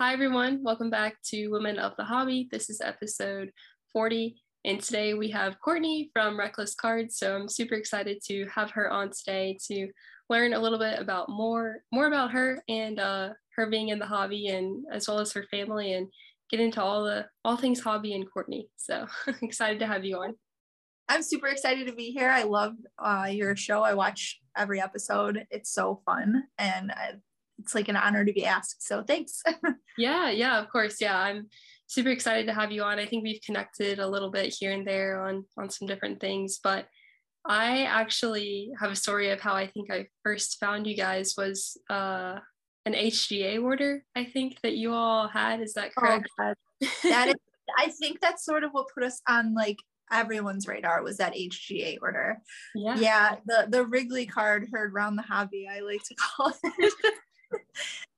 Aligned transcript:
Hi, 0.00 0.14
everyone. 0.14 0.62
Welcome 0.62 0.88
back 0.88 1.20
to 1.24 1.48
Women 1.48 1.78
of 1.78 1.94
the 1.98 2.04
Hobby. 2.04 2.48
This 2.50 2.70
is 2.70 2.80
episode 2.80 3.50
40. 3.92 4.34
And 4.64 4.80
today 4.80 5.12
we 5.12 5.30
have 5.32 5.60
Courtney 5.60 6.08
from 6.14 6.38
Reckless 6.38 6.74
Cards. 6.74 7.18
So 7.18 7.36
I'm 7.36 7.50
super 7.50 7.74
excited 7.74 8.22
to 8.24 8.46
have 8.46 8.70
her 8.70 8.90
on 8.90 9.10
today 9.10 9.58
to 9.66 9.88
learn 10.30 10.54
a 10.54 10.58
little 10.58 10.78
bit 10.78 10.98
about 10.98 11.28
more 11.28 11.80
more 11.92 12.06
about 12.06 12.30
her 12.30 12.62
and 12.66 12.98
uh, 12.98 13.28
her 13.56 13.66
being 13.66 13.90
in 13.90 13.98
the 13.98 14.06
hobby 14.06 14.48
and 14.48 14.86
as 14.90 15.06
well 15.06 15.18
as 15.18 15.34
her 15.34 15.44
family 15.50 15.92
and 15.92 16.08
get 16.50 16.60
into 16.60 16.80
all 16.82 17.04
the 17.04 17.26
all 17.44 17.58
things 17.58 17.80
hobby 17.80 18.14
and 18.14 18.24
Courtney. 18.32 18.70
So 18.76 19.06
excited 19.42 19.80
to 19.80 19.86
have 19.86 20.06
you 20.06 20.16
on. 20.16 20.34
I'm 21.10 21.22
super 21.22 21.48
excited 21.48 21.86
to 21.88 21.92
be 21.92 22.10
here. 22.10 22.30
I 22.30 22.44
love 22.44 22.72
uh, 22.98 23.28
your 23.30 23.54
show. 23.54 23.82
I 23.82 23.92
watch 23.92 24.40
every 24.56 24.80
episode. 24.80 25.44
It's 25.50 25.70
so 25.70 26.00
fun 26.06 26.44
and 26.56 26.90
I, 26.90 27.16
it's 27.60 27.74
like 27.74 27.88
an 27.88 27.96
honor 27.96 28.24
to 28.24 28.32
be 28.32 28.44
asked. 28.44 28.86
So 28.86 29.02
thanks. 29.02 29.42
yeah, 29.98 30.30
yeah, 30.30 30.58
of 30.60 30.70
course. 30.70 31.00
Yeah, 31.00 31.18
I'm 31.18 31.48
super 31.86 32.10
excited 32.10 32.46
to 32.46 32.54
have 32.54 32.72
you 32.72 32.82
on. 32.82 32.98
I 32.98 33.06
think 33.06 33.22
we've 33.22 33.42
connected 33.44 33.98
a 33.98 34.08
little 34.08 34.30
bit 34.30 34.54
here 34.58 34.72
and 34.72 34.86
there 34.86 35.22
on 35.22 35.44
on 35.58 35.70
some 35.70 35.86
different 35.86 36.20
things, 36.20 36.60
but 36.62 36.86
I 37.44 37.84
actually 37.84 38.70
have 38.78 38.90
a 38.90 38.96
story 38.96 39.30
of 39.30 39.40
how 39.40 39.54
I 39.54 39.66
think 39.66 39.90
I 39.90 40.06
first 40.22 40.58
found 40.60 40.86
you 40.86 40.96
guys 40.96 41.34
was 41.36 41.76
uh, 41.88 42.38
an 42.84 42.92
HGA 42.92 43.62
order. 43.62 44.04
I 44.14 44.24
think 44.24 44.60
that 44.62 44.76
you 44.76 44.92
all 44.92 45.28
had. 45.28 45.60
Is 45.60 45.74
that 45.74 45.90
oh, 45.96 46.00
correct? 46.00 46.28
Oh, 46.40 46.54
that 47.04 47.28
is. 47.28 47.34
I 47.78 47.88
think 47.88 48.20
that's 48.20 48.44
sort 48.44 48.64
of 48.64 48.72
what 48.72 48.86
put 48.94 49.04
us 49.04 49.20
on 49.28 49.54
like 49.54 49.76
everyone's 50.12 50.66
radar 50.66 51.02
was 51.02 51.18
that 51.18 51.34
HGA 51.34 51.98
order. 52.02 52.38
Yeah. 52.74 52.96
Yeah. 52.96 53.36
The 53.46 53.66
the 53.68 53.86
Wrigley 53.86 54.26
card 54.26 54.68
heard 54.72 54.92
around 54.92 55.16
the 55.16 55.22
hobby, 55.22 55.68
I 55.70 55.80
like 55.80 56.02
to 56.04 56.14
call 56.14 56.52
it. 56.62 56.92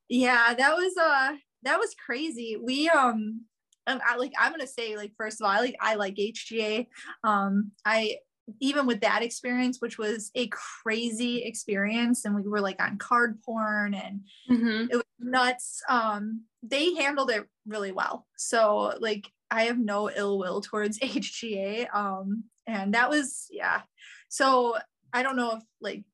yeah, 0.09 0.55
that 0.55 0.75
was 0.75 0.97
uh 0.97 1.37
that 1.63 1.79
was 1.79 1.95
crazy. 1.95 2.57
We 2.61 2.89
um 2.89 3.43
um, 3.87 4.01
I 4.09 4.17
like 4.17 4.33
I'm 4.39 4.53
gonna 4.53 4.67
say 4.67 4.97
like 4.97 5.13
first 5.17 5.41
of 5.41 5.45
all, 5.45 5.51
I 5.51 5.61
like 5.61 5.77
I 5.81 5.95
like 5.97 6.15
HGA. 6.17 6.87
Um, 7.25 7.73
I 7.85 8.17
even 8.61 8.87
with 8.87 9.01
that 9.01 9.23
experience, 9.23 9.81
which 9.81 9.99
was 9.99 10.31
a 10.35 10.49
crazy 10.49 11.45
experience, 11.45 12.25
and 12.25 12.35
we 12.35 12.43
were 12.43 12.61
like 12.61 12.83
on 12.83 12.99
card 12.99 13.41
porn 13.43 13.95
and 13.95 14.21
mm-hmm. 14.51 14.91
it 14.91 14.97
was 14.97 15.05
nuts. 15.19 15.83
Um, 15.89 16.43
they 16.63 16.95
handled 16.95 17.31
it 17.31 17.47
really 17.67 17.93
well. 17.93 18.27
So 18.37 18.95
like 19.01 19.29
I 19.51 19.65
have 19.65 19.79
no 19.79 20.11
ill 20.11 20.39
will 20.39 20.61
towards 20.61 20.99
HGA. 21.01 21.95
Um, 21.95 22.45
and 22.67 22.95
that 22.95 23.11
was 23.11 23.47
yeah. 23.51 23.83
So 24.29 24.77
I 25.13 25.23
don't 25.23 25.37
know 25.37 25.57
if 25.57 25.63
like 25.81 26.05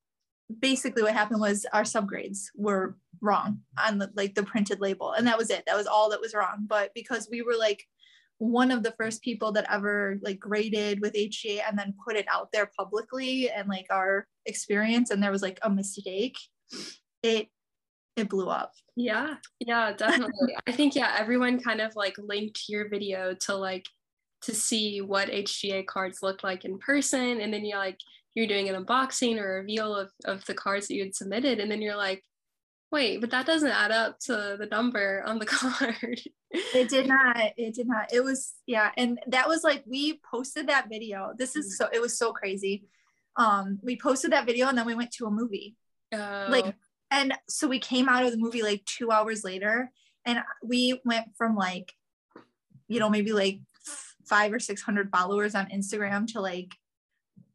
basically 0.61 1.03
what 1.03 1.13
happened 1.13 1.39
was 1.39 1.65
our 1.73 1.83
subgrades 1.83 2.47
were 2.55 2.97
wrong 3.21 3.59
on 3.77 3.99
the 3.99 4.09
like 4.15 4.33
the 4.35 4.43
printed 4.43 4.79
label 4.79 5.11
and 5.11 5.27
that 5.27 5.37
was 5.37 5.49
it. 5.49 5.63
That 5.67 5.77
was 5.77 5.87
all 5.87 6.09
that 6.09 6.21
was 6.21 6.33
wrong. 6.33 6.65
But 6.67 6.91
because 6.95 7.27
we 7.31 7.41
were 7.41 7.55
like 7.57 7.83
one 8.39 8.71
of 8.71 8.83
the 8.83 8.93
first 8.97 9.21
people 9.21 9.51
that 9.51 9.69
ever 9.69 10.17
like 10.21 10.39
graded 10.39 11.01
with 11.01 11.13
HGA 11.13 11.61
and 11.67 11.77
then 11.77 11.93
put 12.05 12.15
it 12.15 12.25
out 12.31 12.49
there 12.51 12.71
publicly 12.77 13.49
and 13.49 13.67
like 13.67 13.87
our 13.89 14.25
experience 14.45 15.11
and 15.11 15.21
there 15.21 15.31
was 15.31 15.41
like 15.41 15.59
a 15.61 15.69
mistake 15.69 16.37
it 17.21 17.47
it 18.15 18.29
blew 18.29 18.49
up. 18.49 18.71
Yeah. 18.95 19.35
Yeah 19.59 19.93
definitely. 19.93 20.55
I 20.65 20.71
think 20.71 20.95
yeah 20.95 21.15
everyone 21.17 21.59
kind 21.59 21.81
of 21.81 21.95
like 21.95 22.15
linked 22.17 22.63
your 22.69 22.89
video 22.89 23.35
to 23.41 23.55
like 23.55 23.85
to 24.41 24.55
see 24.55 25.01
what 25.01 25.27
hga 25.27 25.85
cards 25.85 26.19
look 26.23 26.43
like 26.43 26.63
in 26.63 26.79
person 26.79 27.41
and 27.41 27.53
then 27.53 27.65
you're 27.65 27.77
like 27.77 27.99
you're 28.39 28.47
doing 28.47 28.69
an 28.69 28.83
unboxing 28.83 29.37
or 29.37 29.57
a 29.57 29.61
reveal 29.61 29.95
of, 29.95 30.11
of 30.25 30.45
the 30.45 30.53
cards 30.53 30.87
that 30.87 30.95
you 30.95 31.03
had 31.03 31.15
submitted 31.15 31.59
and 31.59 31.69
then 31.69 31.81
you're 31.81 31.95
like 31.95 32.23
wait 32.91 33.21
but 33.21 33.29
that 33.29 33.45
doesn't 33.45 33.69
add 33.71 33.91
up 33.91 34.17
to 34.19 34.55
the 34.57 34.67
number 34.71 35.23
on 35.25 35.39
the 35.39 35.45
card. 35.45 36.21
It 36.51 36.89
did 36.89 37.07
not 37.07 37.37
it 37.57 37.75
did 37.75 37.87
not. 37.87 38.11
It 38.11 38.23
was 38.23 38.53
yeah 38.65 38.91
and 38.97 39.19
that 39.27 39.47
was 39.47 39.63
like 39.63 39.83
we 39.85 40.19
posted 40.29 40.67
that 40.67 40.89
video. 40.89 41.33
This 41.37 41.55
is 41.55 41.77
so 41.77 41.87
it 41.93 42.01
was 42.01 42.17
so 42.17 42.31
crazy. 42.31 42.85
Um 43.35 43.79
we 43.83 43.97
posted 43.97 44.31
that 44.31 44.45
video 44.45 44.67
and 44.67 44.77
then 44.77 44.85
we 44.85 44.95
went 44.95 45.11
to 45.13 45.25
a 45.25 45.31
movie. 45.31 45.75
Oh. 46.11 46.47
like 46.49 46.73
and 47.11 47.33
so 47.47 47.67
we 47.67 47.77
came 47.77 48.09
out 48.09 48.25
of 48.25 48.31
the 48.31 48.37
movie 48.37 48.63
like 48.63 48.83
two 48.85 49.11
hours 49.11 49.43
later 49.43 49.91
and 50.25 50.39
we 50.63 50.99
went 51.05 51.27
from 51.37 51.55
like 51.55 51.93
you 52.87 52.99
know 52.99 53.09
maybe 53.09 53.31
like 53.31 53.59
five 54.25 54.51
or 54.51 54.59
six 54.59 54.81
hundred 54.81 55.11
followers 55.11 55.53
on 55.53 55.67
instagram 55.69 56.25
to 56.33 56.41
like 56.41 56.73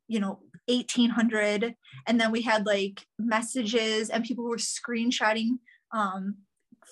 you 0.06 0.20
know 0.20 0.38
1800 0.66 1.74
and 2.06 2.20
then 2.20 2.30
we 2.30 2.42
had 2.42 2.66
like 2.66 3.06
messages 3.18 4.10
and 4.10 4.24
people 4.24 4.44
were 4.44 4.56
screenshotting 4.56 5.58
um, 5.92 6.36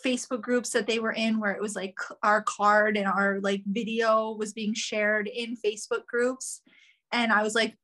facebook 0.04 0.40
groups 0.40 0.70
that 0.70 0.86
they 0.86 0.98
were 0.98 1.12
in 1.12 1.38
where 1.38 1.52
it 1.52 1.60
was 1.60 1.76
like 1.76 1.96
our 2.22 2.42
card 2.42 2.96
and 2.96 3.06
our 3.06 3.40
like 3.40 3.62
video 3.66 4.32
was 4.32 4.52
being 4.52 4.74
shared 4.74 5.28
in 5.28 5.56
facebook 5.56 6.06
groups. 6.06 6.62
And 7.12 7.32
i 7.32 7.42
was 7.42 7.54
like 7.54 7.76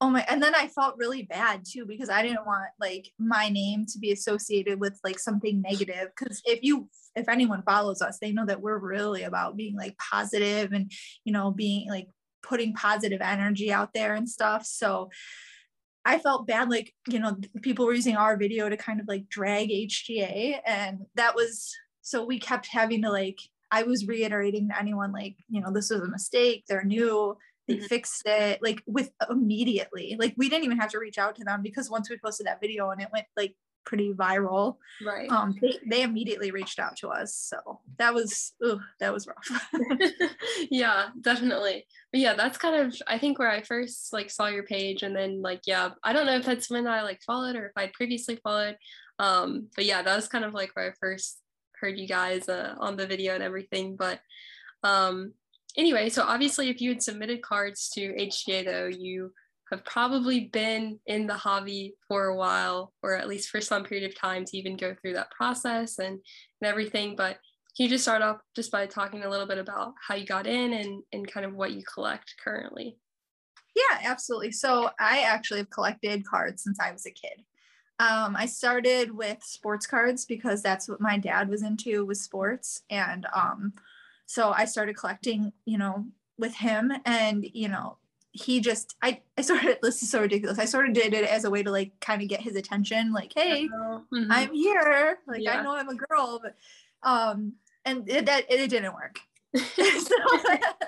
oh 0.00 0.10
my 0.10 0.24
and 0.28 0.42
then 0.42 0.54
i 0.54 0.66
felt 0.66 0.96
really 0.96 1.22
bad 1.22 1.62
too 1.64 1.84
because 1.86 2.08
i 2.08 2.22
didn't 2.22 2.46
want 2.46 2.70
like 2.80 3.12
my 3.18 3.48
name 3.48 3.84
to 3.86 3.98
be 3.98 4.12
associated 4.12 4.80
with 4.80 4.98
like 5.04 5.18
something 5.18 5.60
negative. 5.62 6.08
Because 6.18 6.42
if 6.44 6.60
you 6.62 6.88
if 7.16 7.28
anyone 7.28 7.62
follows 7.62 8.02
us 8.02 8.18
they 8.18 8.32
know 8.32 8.46
that 8.46 8.60
we're 8.60 8.78
really 8.78 9.24
about 9.24 9.56
being 9.56 9.76
like 9.76 9.96
positive 9.98 10.72
and 10.72 10.90
you 11.24 11.32
know 11.32 11.50
being 11.50 11.88
like 11.88 12.08
putting 12.42 12.74
positive 12.74 13.20
energy 13.20 13.72
out 13.72 13.92
there 13.92 14.14
and 14.14 14.28
stuff. 14.28 14.66
So 14.66 15.10
I 16.04 16.18
felt 16.18 16.46
bad, 16.46 16.70
like, 16.70 16.94
you 17.08 17.18
know, 17.18 17.36
people 17.62 17.86
were 17.86 17.94
using 17.94 18.16
our 18.16 18.36
video 18.36 18.68
to 18.68 18.76
kind 18.76 19.00
of 19.00 19.08
like 19.08 19.28
drag 19.28 19.68
HGA. 19.68 20.60
And 20.66 21.00
that 21.14 21.34
was 21.34 21.74
so 22.02 22.24
we 22.24 22.38
kept 22.38 22.66
having 22.66 23.02
to 23.02 23.10
like, 23.10 23.38
I 23.70 23.82
was 23.84 24.06
reiterating 24.06 24.68
to 24.68 24.78
anyone, 24.78 25.12
like, 25.12 25.36
you 25.48 25.60
know, 25.60 25.70
this 25.72 25.90
was 25.90 26.00
a 26.00 26.08
mistake. 26.08 26.64
They're 26.66 26.84
new. 26.84 27.36
They 27.68 27.76
mm-hmm. 27.76 27.84
fixed 27.84 28.22
it 28.26 28.60
like 28.62 28.82
with 28.86 29.10
immediately. 29.28 30.16
Like, 30.18 30.34
we 30.36 30.48
didn't 30.48 30.64
even 30.64 30.78
have 30.78 30.90
to 30.90 30.98
reach 30.98 31.18
out 31.18 31.36
to 31.36 31.44
them 31.44 31.62
because 31.62 31.90
once 31.90 32.10
we 32.10 32.18
posted 32.18 32.46
that 32.46 32.60
video 32.60 32.90
and 32.90 33.00
it 33.00 33.08
went 33.12 33.26
like 33.36 33.54
pretty 33.84 34.12
viral. 34.12 34.76
Right. 35.04 35.30
Um, 35.30 35.56
they, 35.60 35.78
they 35.86 36.02
immediately 36.02 36.50
reached 36.50 36.78
out 36.78 36.96
to 36.98 37.08
us. 37.08 37.34
So 37.34 37.80
that 37.98 38.14
was, 38.14 38.52
ugh, 38.64 38.80
that 39.00 39.12
was 39.12 39.26
rough. 39.26 39.70
yeah, 40.70 41.08
definitely. 41.20 41.86
But 42.12 42.20
yeah, 42.20 42.34
that's 42.34 42.58
kind 42.58 42.76
of, 42.76 42.94
I 43.06 43.18
think 43.18 43.38
where 43.38 43.50
I 43.50 43.62
first 43.62 44.12
like 44.12 44.30
saw 44.30 44.46
your 44.46 44.64
page 44.64 45.02
and 45.02 45.14
then 45.14 45.42
like, 45.42 45.62
yeah, 45.66 45.90
I 46.04 46.12
don't 46.12 46.26
know 46.26 46.36
if 46.36 46.44
that's 46.44 46.70
when 46.70 46.86
I 46.86 47.02
like 47.02 47.22
followed 47.22 47.56
or 47.56 47.66
if 47.66 47.72
I'd 47.76 47.92
previously 47.92 48.36
followed. 48.36 48.76
Um, 49.18 49.68
but 49.76 49.84
yeah, 49.84 50.02
that 50.02 50.16
was 50.16 50.28
kind 50.28 50.44
of 50.44 50.54
like 50.54 50.70
where 50.74 50.90
I 50.90 50.94
first 50.98 51.38
heard 51.80 51.98
you 51.98 52.06
guys 52.06 52.48
uh, 52.48 52.74
on 52.78 52.96
the 52.96 53.06
video 53.06 53.34
and 53.34 53.42
everything. 53.42 53.96
But 53.96 54.20
um, 54.82 55.32
anyway, 55.76 56.08
so 56.08 56.22
obviously 56.22 56.68
if 56.70 56.80
you 56.80 56.90
had 56.90 57.02
submitted 57.02 57.42
cards 57.42 57.90
to 57.90 58.12
HGA 58.14 58.64
though, 58.64 58.86
you 58.86 59.32
have 59.70 59.84
probably 59.84 60.46
been 60.52 60.98
in 61.06 61.26
the 61.26 61.34
hobby 61.34 61.94
for 62.08 62.26
a 62.26 62.36
while, 62.36 62.92
or 63.02 63.14
at 63.14 63.28
least 63.28 63.50
for 63.50 63.60
some 63.60 63.84
period 63.84 64.08
of 64.08 64.18
time 64.18 64.44
to 64.44 64.56
even 64.56 64.76
go 64.76 64.94
through 64.94 65.14
that 65.14 65.30
process 65.30 65.98
and, 65.98 66.18
and 66.60 66.68
everything. 66.68 67.14
But 67.16 67.38
can 67.76 67.84
you 67.84 67.88
just 67.88 68.04
start 68.04 68.22
off 68.22 68.38
just 68.56 68.72
by 68.72 68.86
talking 68.86 69.22
a 69.22 69.30
little 69.30 69.46
bit 69.46 69.58
about 69.58 69.94
how 70.06 70.16
you 70.16 70.26
got 70.26 70.46
in 70.46 70.72
and, 70.72 71.02
and 71.12 71.30
kind 71.30 71.46
of 71.46 71.54
what 71.54 71.72
you 71.72 71.82
collect 71.92 72.34
currently? 72.42 72.98
Yeah, 73.76 74.00
absolutely. 74.02 74.50
So 74.50 74.90
I 74.98 75.20
actually 75.20 75.58
have 75.58 75.70
collected 75.70 76.26
cards 76.26 76.64
since 76.64 76.80
I 76.80 76.90
was 76.90 77.06
a 77.06 77.10
kid. 77.10 77.44
Um, 78.00 78.34
I 78.34 78.46
started 78.46 79.14
with 79.14 79.38
sports 79.42 79.86
cards 79.86 80.24
because 80.24 80.62
that's 80.62 80.88
what 80.88 81.00
my 81.00 81.18
dad 81.18 81.48
was 81.48 81.62
into 81.62 82.04
was 82.06 82.22
sports. 82.22 82.82
And 82.90 83.26
um, 83.34 83.74
so 84.26 84.50
I 84.50 84.64
started 84.64 84.96
collecting, 84.96 85.52
you 85.64 85.78
know, 85.78 86.06
with 86.38 86.54
him 86.54 86.90
and, 87.04 87.46
you 87.52 87.68
know, 87.68 87.98
he 88.32 88.60
just 88.60 88.96
I 89.02 89.20
I 89.36 89.42
sort 89.42 89.64
of 89.64 89.76
this 89.82 90.02
is 90.02 90.10
so 90.10 90.20
ridiculous. 90.20 90.58
I 90.58 90.64
sort 90.64 90.88
of 90.88 90.94
did 90.94 91.14
it 91.14 91.24
as 91.24 91.44
a 91.44 91.50
way 91.50 91.62
to 91.62 91.70
like 91.70 91.92
kind 92.00 92.22
of 92.22 92.28
get 92.28 92.40
his 92.40 92.56
attention, 92.56 93.12
like, 93.12 93.32
hey, 93.34 93.68
mm-hmm. 93.68 94.30
I'm 94.30 94.52
here. 94.52 95.18
Like 95.26 95.42
yeah. 95.42 95.58
I 95.58 95.62
know 95.62 95.74
I'm 95.74 95.88
a 95.88 95.94
girl, 95.94 96.40
but 96.42 96.56
um 97.02 97.54
and 97.84 98.08
it, 98.08 98.26
that 98.26 98.50
it, 98.50 98.60
it 98.60 98.70
didn't 98.70 98.94
work. 98.94 99.20
so, 99.56 100.14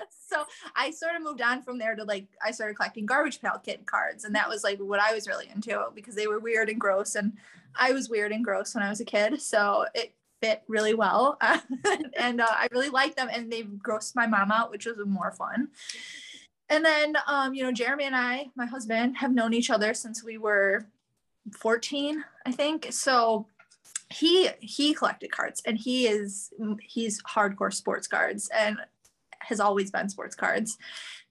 so 0.09 0.43
I 0.75 0.91
sort 0.91 1.15
of 1.15 1.21
moved 1.21 1.41
on 1.41 1.63
from 1.63 1.77
there 1.77 1.95
to 1.95 2.03
like 2.05 2.27
I 2.41 2.51
started 2.51 2.75
collecting 2.75 3.05
garbage 3.05 3.41
pail 3.41 3.59
kid 3.63 3.85
cards, 3.85 4.23
and 4.23 4.35
that 4.35 4.47
was 4.47 4.63
like 4.63 4.79
what 4.79 4.99
I 4.99 5.13
was 5.13 5.27
really 5.27 5.49
into 5.53 5.85
because 5.93 6.15
they 6.15 6.27
were 6.27 6.39
weird 6.39 6.69
and 6.69 6.79
gross, 6.79 7.15
and 7.15 7.33
I 7.75 7.91
was 7.91 8.09
weird 8.09 8.31
and 8.31 8.43
gross 8.43 8.73
when 8.73 8.83
I 8.83 8.89
was 8.89 9.01
a 9.01 9.05
kid, 9.05 9.41
so 9.41 9.85
it 9.93 10.13
fit 10.41 10.63
really 10.67 10.93
well, 10.93 11.37
and 12.17 12.39
uh, 12.39 12.47
I 12.49 12.67
really 12.71 12.89
liked 12.89 13.17
them, 13.17 13.29
and 13.31 13.51
they 13.51 13.63
grossed 13.63 14.15
my 14.15 14.27
mom 14.27 14.51
out, 14.51 14.71
which 14.71 14.85
was 14.85 14.95
more 15.05 15.31
fun 15.31 15.69
and 16.69 16.83
then 16.83 17.15
um, 17.27 17.53
you 17.53 17.63
know 17.63 17.71
jeremy 17.71 18.05
and 18.05 18.15
i 18.15 18.49
my 18.55 18.65
husband 18.65 19.17
have 19.17 19.33
known 19.33 19.53
each 19.53 19.69
other 19.69 19.93
since 19.93 20.23
we 20.23 20.37
were 20.37 20.85
14 21.57 22.23
i 22.45 22.51
think 22.51 22.87
so 22.91 23.45
he 24.09 24.49
he 24.59 24.93
collected 24.93 25.31
cards 25.31 25.61
and 25.65 25.77
he 25.77 26.07
is 26.07 26.51
he's 26.81 27.21
hardcore 27.23 27.73
sports 27.73 28.07
cards 28.07 28.49
and 28.57 28.77
has 29.39 29.59
always 29.59 29.91
been 29.91 30.07
sports 30.07 30.35
cards 30.35 30.77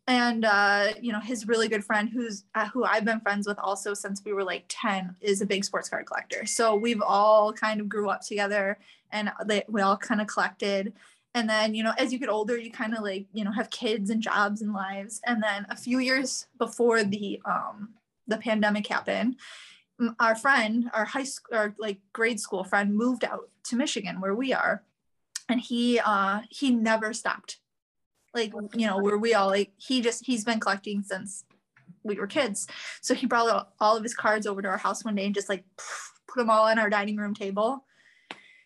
and 0.08 0.44
uh, 0.44 0.88
you 1.00 1.12
know 1.12 1.20
his 1.20 1.46
really 1.46 1.68
good 1.68 1.84
friend 1.84 2.08
who's 2.08 2.44
uh, 2.54 2.68
who 2.68 2.84
I've 2.84 3.04
been 3.04 3.20
friends 3.20 3.46
with 3.46 3.58
also 3.58 3.94
since 3.94 4.22
we 4.24 4.32
were 4.32 4.44
like 4.44 4.64
10 4.68 5.16
is 5.20 5.40
a 5.40 5.46
big 5.46 5.64
sports 5.64 5.88
card 5.88 6.06
collector. 6.06 6.44
So 6.44 6.74
we've 6.74 7.00
all 7.00 7.52
kind 7.52 7.80
of 7.80 7.88
grew 7.88 8.10
up 8.10 8.22
together 8.22 8.78
and 9.12 9.30
they, 9.46 9.62
we 9.68 9.80
all 9.80 9.96
kind 9.96 10.20
of 10.20 10.26
collected. 10.26 10.92
And 11.34 11.48
then, 11.48 11.74
you 11.74 11.82
know, 11.82 11.94
as 11.96 12.12
you 12.12 12.18
get 12.18 12.28
older, 12.28 12.58
you 12.58 12.70
kind 12.70 12.94
of 12.94 13.02
like, 13.02 13.26
you 13.32 13.44
know, 13.44 13.52
have 13.52 13.70
kids 13.70 14.10
and 14.10 14.22
jobs 14.22 14.60
and 14.60 14.72
lives. 14.72 15.20
And 15.26 15.42
then 15.42 15.66
a 15.70 15.76
few 15.76 15.98
years 15.98 16.46
before 16.58 17.04
the 17.04 17.40
um 17.44 17.90
the 18.26 18.36
pandemic 18.36 18.86
happened, 18.86 19.36
our 20.20 20.34
friend, 20.34 20.90
our 20.92 21.04
high 21.04 21.24
school 21.24 21.56
our 21.56 21.74
like 21.78 21.98
grade 22.12 22.40
school 22.40 22.64
friend 22.64 22.94
moved 22.94 23.24
out 23.24 23.48
to 23.64 23.76
Michigan 23.76 24.20
where 24.20 24.34
we 24.34 24.52
are. 24.52 24.82
And 25.48 25.60
he 25.60 25.98
uh 25.98 26.40
he 26.50 26.70
never 26.70 27.12
stopped 27.12 27.58
like 28.34 28.52
you 28.74 28.86
know 28.86 28.98
where 28.98 29.18
we 29.18 29.34
all 29.34 29.48
like 29.48 29.72
he 29.76 30.00
just 30.00 30.24
he's 30.24 30.44
been 30.44 30.60
collecting 30.60 31.02
since 31.02 31.44
we 32.02 32.16
were 32.16 32.26
kids 32.26 32.66
so 33.00 33.14
he 33.14 33.26
brought 33.26 33.68
all 33.80 33.96
of 33.96 34.02
his 34.02 34.14
cards 34.14 34.46
over 34.46 34.62
to 34.62 34.68
our 34.68 34.78
house 34.78 35.04
one 35.04 35.14
day 35.14 35.26
and 35.26 35.34
just 35.34 35.48
like 35.48 35.64
put 35.76 36.40
them 36.40 36.50
all 36.50 36.64
on 36.64 36.78
our 36.78 36.90
dining 36.90 37.16
room 37.16 37.34
table 37.34 37.84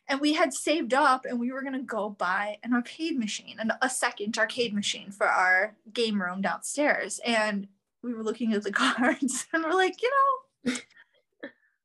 and 0.08 0.20
we 0.20 0.35
had 0.35 0.53
saved 0.53 0.94
up 0.94 1.25
and 1.25 1.41
we 1.41 1.53
were 1.53 1.62
going 1.62 1.73
to 1.73 1.82
go 1.82 2.11
buy 2.11 2.58
an 2.62 2.73
arcade 2.73 3.19
machine 3.19 3.56
and 3.58 3.73
a 3.82 3.91
second 3.91 4.37
arcade 4.38 4.75
machine 4.75 5.11
for 5.11 5.26
our 5.26 5.76
game 5.93 6.20
room 6.20 6.41
downstairs 6.41 7.20
and 7.25 7.69
we 8.03 8.14
were 8.14 8.23
looking 8.23 8.53
at 8.53 8.62
the 8.62 8.73
cards 8.73 9.47
and 9.53 9.64
we're 9.64 9.73
like 9.73 10.00
you 10.03 10.11
know 10.11 10.73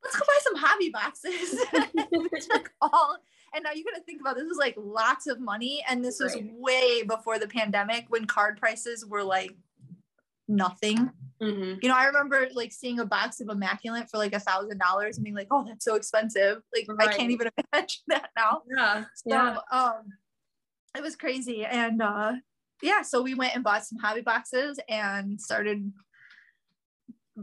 let's 0.04 0.16
go 0.16 0.26
buy 0.26 0.40
some 0.42 0.56
hobby 0.56 0.90
boxes 0.90 1.60
we 2.12 2.40
took 2.40 2.72
all 2.82 3.18
and 3.54 3.64
now 3.64 3.72
you 3.74 3.84
got 3.84 3.96
to 3.96 4.04
think 4.04 4.22
about 4.22 4.36
this 4.36 4.46
was 4.48 4.58
like 4.58 4.76
lots 4.78 5.28
of 5.28 5.40
money, 5.40 5.84
and 5.90 6.04
this 6.04 6.20
was 6.20 6.36
right. 6.36 6.52
way 6.54 7.04
before 7.04 7.38
the 7.38 7.48
pandemic 7.48 8.06
when 8.10 8.26
card 8.26 8.58
prices 8.58 9.06
were 9.06 9.24
like 9.24 9.56
nothing. 10.48 11.12
Mm-hmm. 11.42 11.80
You 11.82 11.90
know, 11.90 11.96
I 11.96 12.06
remember 12.06 12.48
like 12.54 12.72
seeing 12.72 13.00
a 13.00 13.06
box 13.06 13.42
of 13.42 13.50
immaculate 13.50 14.10
for 14.10 14.18
like 14.18 14.34
a 14.34 14.40
thousand 14.40 14.78
dollars 14.78 15.18
and 15.18 15.24
being 15.24 15.36
like, 15.36 15.48
"Oh, 15.50 15.66
that's 15.68 15.84
so 15.84 15.96
expensive!" 15.96 16.62
Like 16.76 16.86
right. 16.88 17.10
I 17.10 17.18
can't 17.18 17.32
even 17.32 17.50
imagine 17.74 18.02
that 18.08 18.30
now. 18.38 18.62
Yeah, 18.70 19.06
so, 19.16 19.30
yeah. 19.30 19.58
Um, 19.72 20.04
it 20.96 21.02
was 21.02 21.16
crazy, 21.16 21.66
and 21.66 22.02
uh, 22.02 22.34
yeah, 22.84 23.02
so 23.02 23.24
we 23.24 23.34
went 23.34 23.56
and 23.56 23.64
bought 23.64 23.86
some 23.86 23.98
hobby 23.98 24.22
boxes 24.22 24.80
and 24.88 25.42
started 25.42 25.92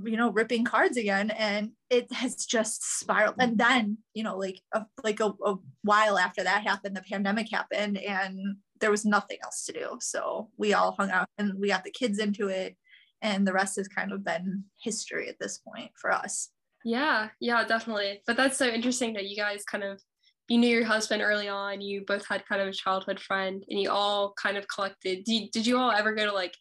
you 0.05 0.17
know 0.17 0.31
ripping 0.31 0.65
cards 0.65 0.97
again 0.97 1.31
and 1.31 1.71
it 1.89 2.13
has 2.13 2.45
just 2.45 3.01
spiraled 3.01 3.35
and 3.39 3.57
then 3.57 3.97
you 4.13 4.23
know 4.23 4.37
like 4.37 4.61
a, 4.75 4.85
like 5.03 5.19
a, 5.19 5.33
a 5.45 5.57
while 5.83 6.19
after 6.19 6.45
that 6.45 6.63
happened 6.63 6.95
the 6.95 7.03
pandemic 7.03 7.51
happened 7.51 7.97
and 7.97 8.57
there 8.81 8.91
was 8.91 9.07
nothing 9.07 9.39
else 9.43 9.65
to 9.65 9.73
do 9.73 9.97
so 10.01 10.51
we 10.59 10.75
all 10.75 10.93
hung 10.93 11.11
out 11.11 11.27
and 11.39 11.59
we 11.59 11.69
got 11.69 11.85
the 11.85 11.91
kids 11.91 12.19
into 12.19 12.49
it 12.49 12.77
and 13.23 13.47
the 13.47 13.53
rest 13.53 13.77
has 13.77 13.89
kind 13.89 14.13
of 14.13 14.25
been 14.25 14.65
history 14.81 15.29
at 15.29 15.39
this 15.41 15.59
point 15.59 15.91
for 16.01 16.13
us. 16.13 16.51
Yeah 16.85 17.29
yeah 17.41 17.65
definitely. 17.65 18.23
But 18.27 18.37
that's 18.37 18.57
so 18.57 18.67
interesting 18.67 19.13
that 19.15 19.27
you 19.27 19.37
guys 19.37 19.65
kind 19.65 19.85
of 19.85 20.01
you 20.49 20.59
knew 20.59 20.71
your 20.71 20.85
husband 20.85 21.23
early 21.23 21.49
on 21.49 21.81
you 21.81 22.05
both 22.07 22.27
had 22.27 22.47
kind 22.47 22.63
of 22.63 22.69
a 22.69 22.73
childhood 22.73 23.21
friend 23.21 23.65
and 23.69 23.79
you 23.79 23.91
all 23.91 24.33
kind 24.41 24.57
of 24.57 24.67
collected 24.67 25.25
did 25.25 25.29
you, 25.29 25.51
did 25.51 25.67
you 25.67 25.77
all 25.77 25.91
ever 25.91 26.15
go 26.15 26.25
to 26.25 26.33
like 26.33 26.55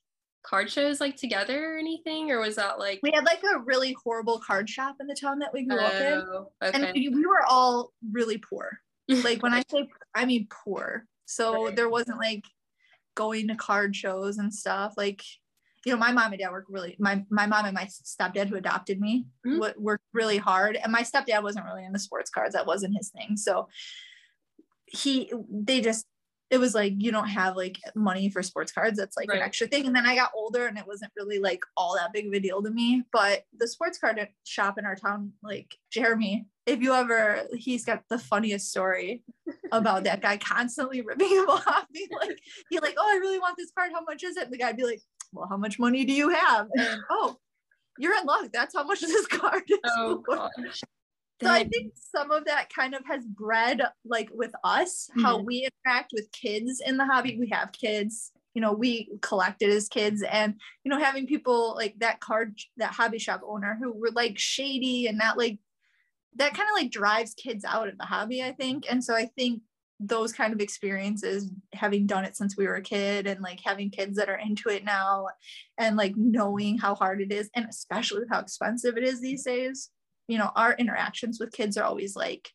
card 0.47 0.71
shows 0.71 1.01
like 1.01 1.15
together 1.15 1.75
or 1.75 1.77
anything? 1.77 2.31
Or 2.31 2.39
was 2.39 2.55
that 2.55 2.79
like 2.79 2.99
we 3.03 3.11
had 3.11 3.25
like 3.25 3.43
a 3.43 3.59
really 3.59 3.95
horrible 4.03 4.39
card 4.39 4.69
shop 4.69 4.95
in 4.99 5.07
the 5.07 5.15
town 5.15 5.39
that 5.39 5.53
we 5.53 5.65
grew 5.65 5.79
oh, 5.79 5.85
up 5.85 5.93
in. 5.93 6.13
Oh, 6.13 6.51
okay. 6.63 6.89
and 6.89 6.93
we 6.93 7.25
were 7.25 7.45
all 7.47 7.91
really 8.11 8.37
poor. 8.37 8.79
Like 9.23 9.41
when 9.41 9.53
i 9.53 9.63
say 9.71 9.87
i 10.15 10.25
mean 10.25 10.47
poor. 10.65 11.05
So 11.25 11.65
right. 11.65 11.75
there 11.75 11.89
wasn't 11.89 12.19
like 12.19 12.43
going 13.15 13.47
to 13.47 13.55
card 13.55 13.95
shows 13.95 14.37
and 14.37 14.53
stuff. 14.53 14.95
Like 14.97 15.21
you 15.85 15.91
know 15.91 15.97
my 15.97 16.11
mom 16.11 16.33
and 16.33 16.41
dad 16.41 16.51
worked 16.51 16.69
really 16.69 16.95
my 16.99 17.23
my 17.29 17.45
mom 17.45 17.65
and 17.65 17.75
my 17.75 17.85
stepdad 17.85 18.47
who 18.47 18.55
adopted 18.55 18.99
me 18.99 19.25
mm-hmm. 19.45 19.81
worked 19.81 20.03
really 20.13 20.37
hard 20.37 20.75
and 20.75 20.91
my 20.91 21.01
stepdad 21.01 21.43
wasn't 21.43 21.65
really 21.65 21.85
into 21.85 21.99
sports 21.99 22.29
cards 22.29 22.53
that 22.53 22.65
wasn't 22.65 22.95
his 22.97 23.09
thing. 23.09 23.37
So 23.37 23.67
he 24.85 25.31
they 25.49 25.81
just 25.81 26.05
it 26.49 26.59
was 26.59 26.73
like 26.73 26.93
you 26.97 27.11
don't 27.11 27.27
have 27.27 27.57
like 27.57 27.77
money 27.93 28.29
for 28.29 28.41
sports 28.41 28.71
cards 28.71 28.97
that's 28.97 29.17
like 29.17 29.29
right. 29.29 29.39
an 29.39 29.43
extra 29.43 29.67
thing. 29.67 29.85
And 29.85 29.95
then 29.95 30.05
i 30.05 30.15
got 30.15 30.31
older 30.33 30.67
and 30.67 30.77
it 30.77 30.87
wasn't 30.87 31.11
really 31.17 31.39
like 31.39 31.61
all 31.75 31.95
that 31.95 32.13
big 32.13 32.27
of 32.27 32.33
a 32.33 32.39
deal 32.39 32.63
to 32.63 32.69
me. 32.69 33.03
But 33.11 33.43
the 33.57 33.67
sports 33.67 33.97
card 33.97 34.25
shop 34.45 34.77
in 34.77 34.85
our 34.85 34.95
town 34.95 35.33
like 35.43 35.75
jeremy 35.91 36.47
if 36.65 36.81
you 36.81 36.93
ever 36.93 37.47
he's 37.55 37.85
got 37.85 38.03
the 38.09 38.19
funniest 38.19 38.69
story 38.69 39.23
about 39.71 40.03
that 40.05 40.21
guy 40.21 40.37
constantly 40.37 41.01
ripping 41.01 41.29
him 41.29 41.45
off. 41.49 41.85
Being 41.93 42.09
like 42.19 42.39
he 42.69 42.79
like 42.79 42.95
oh 42.97 43.09
i 43.09 43.17
really 43.17 43.39
want 43.39 43.55
this 43.57 43.71
card 43.77 43.91
how 43.93 44.03
much 44.03 44.23
is 44.23 44.37
it? 44.37 44.45
And 44.45 44.53
the 44.53 44.57
guy'd 44.57 44.77
be 44.77 44.85
like 44.85 45.01
well 45.37 45.47
how 45.47 45.57
much 45.57 45.79
money 45.79 46.05
do 46.05 46.13
you 46.13 46.29
have 46.29 46.67
and 46.77 47.01
oh 47.09 47.37
you're 47.97 48.17
in 48.17 48.25
luck 48.25 48.47
that's 48.53 48.75
how 48.75 48.83
much 48.83 49.01
this 49.01 49.27
card 49.27 49.63
is 49.67 49.79
oh, 49.85 50.23
gosh 50.27 50.81
so 51.41 51.51
I 51.51 51.65
think 51.65 51.93
some 51.95 52.31
of 52.31 52.45
that 52.45 52.73
kind 52.73 52.95
of 52.95 53.05
has 53.05 53.23
bred 53.23 53.81
like 54.03 54.29
with 54.33 54.51
us 54.63 55.09
mm-hmm. 55.11 55.21
how 55.21 55.37
we 55.39 55.67
interact 55.85 56.11
with 56.13 56.31
kids 56.31 56.81
in 56.83 56.97
the 56.97 57.05
hobby. 57.05 57.37
We 57.39 57.49
have 57.49 57.71
kids, 57.71 58.31
you 58.55 58.61
know, 58.61 58.73
we 58.73 59.09
collected 59.21 59.69
as 59.69 59.87
kids 59.87 60.23
and 60.23 60.55
you 60.83 60.89
know 60.89 60.99
having 60.99 61.27
people 61.27 61.75
like 61.75 61.95
that 61.99 62.19
card 62.21 62.57
that 62.77 62.91
hobby 62.91 63.19
shop 63.19 63.41
owner 63.47 63.77
who 63.79 63.93
were 63.93 64.11
like 64.11 64.39
shady 64.39 65.05
and 65.05 65.17
not 65.17 65.37
like 65.37 65.59
that 66.37 66.55
kind 66.55 66.69
of 66.69 66.75
like 66.75 66.91
drives 66.91 67.33
kids 67.33 67.63
out 67.65 67.87
of 67.87 67.97
the 67.97 68.05
hobby, 68.05 68.43
I 68.43 68.51
think. 68.51 68.85
And 68.89 69.03
so 69.03 69.15
I 69.15 69.25
think 69.37 69.61
those 69.99 70.31
kind 70.31 70.53
of 70.53 70.59
experiences 70.59 71.51
having 71.73 72.05
done 72.05 72.23
it 72.23 72.35
since 72.35 72.55
we 72.55 72.67
were 72.67 72.75
a 72.75 72.81
kid 72.81 73.25
and 73.25 73.41
like 73.41 73.59
having 73.63 73.89
kids 73.89 74.17
that 74.17 74.29
are 74.29 74.37
into 74.37 74.69
it 74.69 74.83
now 74.83 75.27
and 75.79 75.97
like 75.97 76.13
knowing 76.15 76.77
how 76.77 76.93
hard 76.93 77.19
it 77.19 77.31
is 77.31 77.49
and 77.55 77.67
especially 77.67 78.21
how 78.29 78.39
expensive 78.39 78.95
it 78.95 79.03
is 79.03 79.19
these 79.19 79.43
days 79.43 79.89
you 80.27 80.37
know 80.37 80.51
our 80.55 80.73
interactions 80.73 81.39
with 81.39 81.51
kids 81.51 81.77
are 81.77 81.83
always 81.83 82.15
like 82.15 82.49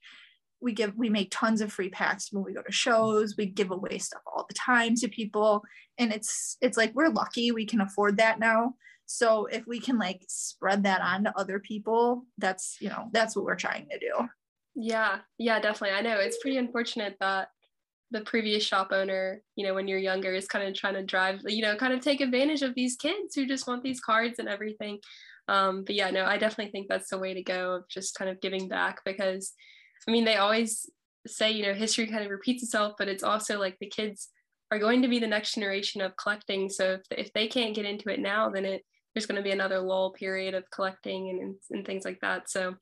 we 0.61 0.73
give 0.73 0.97
we 0.97 1.11
make 1.11 1.29
tons 1.31 1.61
of 1.61 1.73
free 1.73 1.91
packs 1.91 2.33
when 2.33 2.45
we 2.45 2.55
go 2.55 2.63
to 2.63 2.73
shows 2.73 3.35
we 3.37 3.47
give 3.47 3.73
away 3.73 3.99
stuff 3.99 4.23
all 4.27 4.47
the 4.49 4.55
time 4.55 4.95
to 4.95 5.09
people 5.09 5.63
and 5.99 6.13
it's 6.13 6.57
it's 6.61 6.77
like 6.77 6.95
we're 6.95 7.09
lucky 7.09 7.53
we 7.53 7.67
can 7.67 7.81
afford 7.81 8.17
that 8.17 8.39
now. 8.39 8.75
So 9.07 9.47
if 9.47 9.67
we 9.67 9.79
can 9.81 9.99
like 9.99 10.23
spread 10.29 10.85
that 10.85 11.03
on 11.03 11.25
to 11.25 11.39
other 11.39 11.59
people 11.59 12.25
that's 12.39 12.79
you 12.81 12.89
know 12.89 13.09
that's 13.13 13.37
what 13.37 13.45
we're 13.45 13.57
trying 13.57 13.89
to 13.91 13.99
do 13.99 14.29
yeah 14.75 15.19
yeah 15.39 15.61
definitely 15.61 15.97
i 15.97 16.01
know 16.01 16.19
it's 16.19 16.39
pretty 16.39 16.57
unfortunate 16.57 17.17
that 17.21 17.49
the 18.11 18.23
previous 18.23 18.63
shop 18.63 18.89
owner 18.93 19.43
you 19.57 19.67
know 19.67 19.75
when 19.75 19.89
you're 19.89 19.99
younger 19.99 20.35
is 20.35 20.47
kind 20.47 20.67
of 20.67 20.75
trying 20.75 20.95
to 20.95 21.03
drive 21.03 21.41
you 21.47 21.63
know 21.63 21.77
kind 21.77 21.93
of 21.93 22.01
take 22.01 22.21
advantage 22.21 22.63
of 22.63 22.75
these 22.75 22.97
kids 22.97 23.35
who 23.35 23.47
just 23.47 23.67
want 23.67 23.83
these 23.83 24.01
cards 24.01 24.39
and 24.39 24.49
everything 24.49 24.99
um, 25.49 25.85
but 25.85 25.95
yeah, 25.95 26.11
no, 26.11 26.25
I 26.25 26.39
definitely 26.39 26.71
think 26.71 26.89
that's 26.89 27.11
the 27.11 27.19
way 27.19 27.35
to 27.35 27.43
go 27.43 27.75
of 27.75 27.89
just 27.89 28.15
kind 28.15 28.31
of 28.31 28.41
giving 28.41 28.69
back 28.69 29.01
because 29.05 29.53
I 30.07 30.11
mean, 30.11 30.25
they 30.25 30.37
always 30.37 30.89
say, 31.27 31.51
you 31.51 31.65
know, 31.65 31.75
history 31.75 32.07
kind 32.07 32.25
of 32.25 32.31
repeats 32.31 32.63
itself, 32.63 32.95
but 32.99 33.09
it's 33.09 33.23
also 33.23 33.59
like 33.59 33.77
the 33.79 33.89
kids 33.89 34.29
are 34.71 34.79
going 34.79 35.03
to 35.03 35.09
be 35.09 35.19
the 35.19 35.27
next 35.27 35.55
generation 35.55 36.01
of 36.01 36.17
collecting. 36.17 36.69
So 36.69 36.95
if, 36.95 37.27
if 37.27 37.33
they 37.33 37.47
can't 37.47 37.75
get 37.75 37.85
into 37.85 38.11
it 38.13 38.21
now, 38.21 38.51
then 38.51 38.65
it 38.65 38.83
there's 39.15 39.27
going 39.27 39.37
to 39.37 39.43
be 39.43 39.51
another 39.51 39.79
lull 39.79 40.13
period 40.13 40.55
of 40.55 40.65
collecting 40.71 41.29
and, 41.29 41.41
and, 41.41 41.55
and 41.71 41.87
things 41.87 42.07
like 42.07 42.19
that. 42.23 42.49
So 42.49 42.77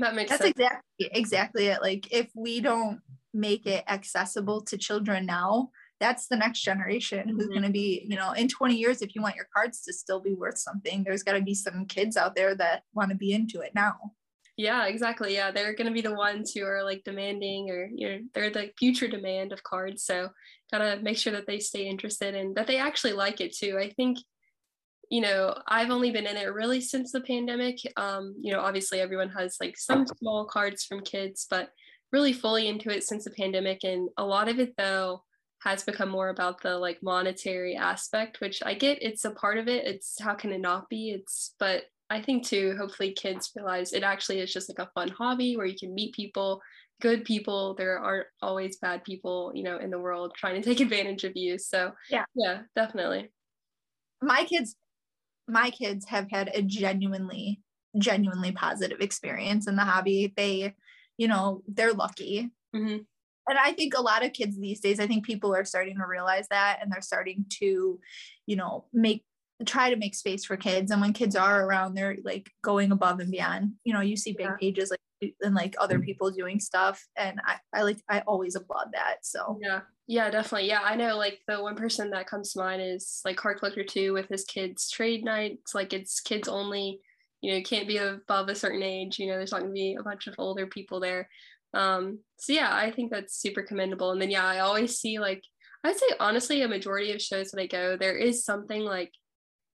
that 0.00 0.14
makes 0.14 0.30
that's 0.30 0.42
sense. 0.42 0.52
exactly 0.56 1.10
exactly 1.12 1.66
it. 1.66 1.82
Like 1.82 2.12
if 2.12 2.30
we 2.34 2.60
don't 2.60 3.00
make 3.32 3.66
it 3.66 3.84
accessible 3.88 4.60
to 4.62 4.76
children 4.76 5.26
now, 5.26 5.70
that's 6.00 6.26
the 6.26 6.36
next 6.36 6.62
generation 6.62 7.28
who's 7.28 7.44
mm-hmm. 7.44 7.52
going 7.52 7.62
to 7.62 7.70
be 7.70 8.04
you 8.08 8.16
know 8.16 8.32
in 8.32 8.48
20 8.48 8.74
years 8.74 9.02
if 9.02 9.14
you 9.14 9.22
want 9.22 9.36
your 9.36 9.46
cards 9.54 9.82
to 9.82 9.92
still 9.92 10.20
be 10.20 10.32
worth 10.32 10.58
something 10.58 11.04
there's 11.04 11.22
got 11.22 11.34
to 11.34 11.42
be 11.42 11.54
some 11.54 11.84
kids 11.86 12.16
out 12.16 12.34
there 12.34 12.54
that 12.54 12.82
want 12.94 13.10
to 13.10 13.16
be 13.16 13.32
into 13.32 13.60
it 13.60 13.72
now 13.74 13.94
yeah 14.56 14.86
exactly 14.86 15.34
yeah 15.34 15.50
they're 15.50 15.74
going 15.74 15.86
to 15.86 15.92
be 15.92 16.00
the 16.00 16.14
ones 16.14 16.52
who 16.52 16.64
are 16.64 16.82
like 16.82 17.04
demanding 17.04 17.70
or 17.70 17.88
you 17.94 18.08
know 18.08 18.18
they're 18.34 18.50
the 18.50 18.70
future 18.78 19.06
demand 19.06 19.52
of 19.52 19.62
cards 19.62 20.02
so 20.02 20.28
gotta 20.72 20.98
make 21.02 21.18
sure 21.18 21.32
that 21.32 21.46
they 21.46 21.60
stay 21.60 21.86
interested 21.86 22.34
and 22.34 22.56
that 22.56 22.66
they 22.66 22.78
actually 22.78 23.12
like 23.12 23.40
it 23.40 23.54
too 23.54 23.78
i 23.78 23.90
think 23.90 24.18
you 25.10 25.20
know 25.20 25.54
i've 25.68 25.90
only 25.90 26.10
been 26.10 26.26
in 26.26 26.36
it 26.36 26.54
really 26.54 26.80
since 26.80 27.12
the 27.12 27.20
pandemic 27.20 27.78
um 27.96 28.34
you 28.40 28.52
know 28.52 28.60
obviously 28.60 29.00
everyone 29.00 29.28
has 29.28 29.56
like 29.60 29.76
some 29.76 30.06
small 30.18 30.46
cards 30.46 30.84
from 30.84 31.00
kids 31.00 31.46
but 31.50 31.70
really 32.12 32.32
fully 32.32 32.68
into 32.68 32.90
it 32.90 33.04
since 33.04 33.24
the 33.24 33.30
pandemic 33.30 33.84
and 33.84 34.08
a 34.16 34.24
lot 34.24 34.48
of 34.48 34.58
it 34.58 34.74
though 34.78 35.22
has 35.62 35.82
become 35.82 36.08
more 36.08 36.30
about 36.30 36.62
the 36.62 36.78
like 36.78 37.02
monetary 37.02 37.76
aspect 37.76 38.40
which 38.40 38.62
i 38.64 38.72
get 38.72 39.02
it's 39.02 39.24
a 39.24 39.30
part 39.32 39.58
of 39.58 39.68
it 39.68 39.86
it's 39.86 40.18
how 40.20 40.34
can 40.34 40.52
it 40.52 40.60
not 40.60 40.88
be? 40.88 41.10
It's 41.10 41.54
but 41.58 41.82
i 42.08 42.22
think 42.22 42.46
too 42.46 42.74
hopefully 42.78 43.12
kids 43.12 43.50
realize 43.54 43.92
it 43.92 44.02
actually 44.02 44.40
is 44.40 44.52
just 44.52 44.70
like 44.70 44.78
a 44.78 44.90
fun 44.94 45.08
hobby 45.08 45.56
where 45.56 45.66
you 45.66 45.76
can 45.78 45.94
meet 45.94 46.14
people 46.14 46.62
good 47.00 47.24
people 47.24 47.74
there 47.74 47.98
aren't 47.98 48.26
always 48.42 48.76
bad 48.76 49.02
people 49.04 49.50
you 49.54 49.62
know 49.62 49.78
in 49.78 49.90
the 49.90 49.98
world 49.98 50.32
trying 50.36 50.60
to 50.60 50.68
take 50.68 50.80
advantage 50.86 51.24
of 51.24 51.32
you 51.34 51.58
so 51.58 51.92
yeah. 52.10 52.24
yeah 52.34 52.60
definitely. 52.76 53.30
My 54.22 54.44
kids 54.44 54.76
my 55.50 55.70
kids 55.70 56.06
have 56.06 56.30
had 56.30 56.50
a 56.54 56.62
genuinely 56.62 57.60
genuinely 57.98 58.52
positive 58.52 59.00
experience 59.00 59.66
in 59.66 59.76
the 59.76 59.84
hobby. 59.84 60.32
They 60.36 60.74
you 61.18 61.28
know 61.28 61.62
they're 61.66 61.92
lucky. 61.92 62.50
Mm-hmm. 62.74 62.98
And 63.48 63.58
I 63.58 63.72
think 63.72 63.94
a 63.96 64.02
lot 64.02 64.24
of 64.24 64.32
kids 64.32 64.58
these 64.58 64.80
days, 64.80 65.00
I 65.00 65.06
think 65.08 65.26
people 65.26 65.54
are 65.54 65.64
starting 65.64 65.96
to 65.96 66.06
realize 66.06 66.46
that 66.50 66.78
and 66.80 66.92
they're 66.92 67.00
starting 67.00 67.46
to, 67.58 67.98
you 68.46 68.56
know, 68.56 68.84
make 68.92 69.24
try 69.66 69.90
to 69.90 69.96
make 69.96 70.14
space 70.14 70.44
for 70.44 70.56
kids. 70.56 70.90
And 70.90 71.00
when 71.00 71.12
kids 71.12 71.36
are 71.36 71.66
around 71.66 71.94
they're 71.94 72.16
like 72.24 72.50
going 72.62 72.92
above 72.92 73.20
and 73.20 73.30
beyond. 73.30 73.72
You 73.84 73.92
know 73.92 74.00
you 74.00 74.16
see 74.16 74.32
big 74.32 74.46
yeah. 74.46 74.56
pages 74.60 74.90
like 74.90 75.00
and 75.42 75.54
like 75.54 75.74
other 75.78 75.96
mm-hmm. 75.96 76.04
people 76.04 76.30
doing 76.30 76.60
stuff 76.60 77.04
and 77.16 77.40
I, 77.44 77.56
I 77.72 77.82
like 77.82 77.98
i 78.08 78.20
always 78.20 78.54
applaud 78.54 78.88
that 78.92 79.16
so. 79.22 79.58
Yeah. 79.60 79.80
Yeah 80.06 80.30
definitely. 80.30 80.68
Yeah 80.68 80.80
i 80.82 80.96
know 80.96 81.16
like 81.16 81.40
the 81.46 81.62
one 81.62 81.76
person 81.76 82.10
that 82.10 82.26
comes 82.26 82.52
to 82.52 82.60
mind 82.60 82.82
is 82.82 83.20
like 83.24 83.36
card 83.36 83.58
collector 83.58 83.84
2 83.84 84.12
with 84.12 84.28
his 84.28 84.44
kids 84.44 84.90
trade 84.90 85.24
nights 85.24 85.74
like 85.74 85.92
it's 85.92 86.20
kids 86.20 86.48
only 86.48 87.00
you 87.40 87.50
know 87.50 87.58
you 87.58 87.64
can't 87.64 87.88
be 87.88 87.98
above 87.98 88.48
a 88.48 88.54
certain 88.54 88.82
age 88.82 89.18
you 89.18 89.26
know 89.26 89.36
there's 89.36 89.52
not 89.52 89.60
going 89.60 89.70
to 89.70 89.74
be 89.74 89.96
a 89.98 90.02
bunch 90.02 90.26
of 90.26 90.34
older 90.38 90.66
people 90.66 91.00
there. 91.00 91.28
Um 91.72 92.18
so 92.38 92.52
yeah 92.52 92.70
i 92.72 92.90
think 92.90 93.10
that's 93.10 93.40
super 93.40 93.62
commendable 93.62 94.10
and 94.10 94.20
then 94.20 94.30
yeah 94.30 94.44
i 94.44 94.58
always 94.58 94.98
see 94.98 95.20
like 95.20 95.42
i'd 95.84 95.96
say 95.96 96.06
honestly 96.18 96.62
a 96.62 96.68
majority 96.68 97.12
of 97.12 97.22
shows 97.22 97.50
that 97.50 97.60
i 97.60 97.66
go 97.66 97.96
there 97.96 98.16
is 98.16 98.44
something 98.44 98.82
like 98.82 99.12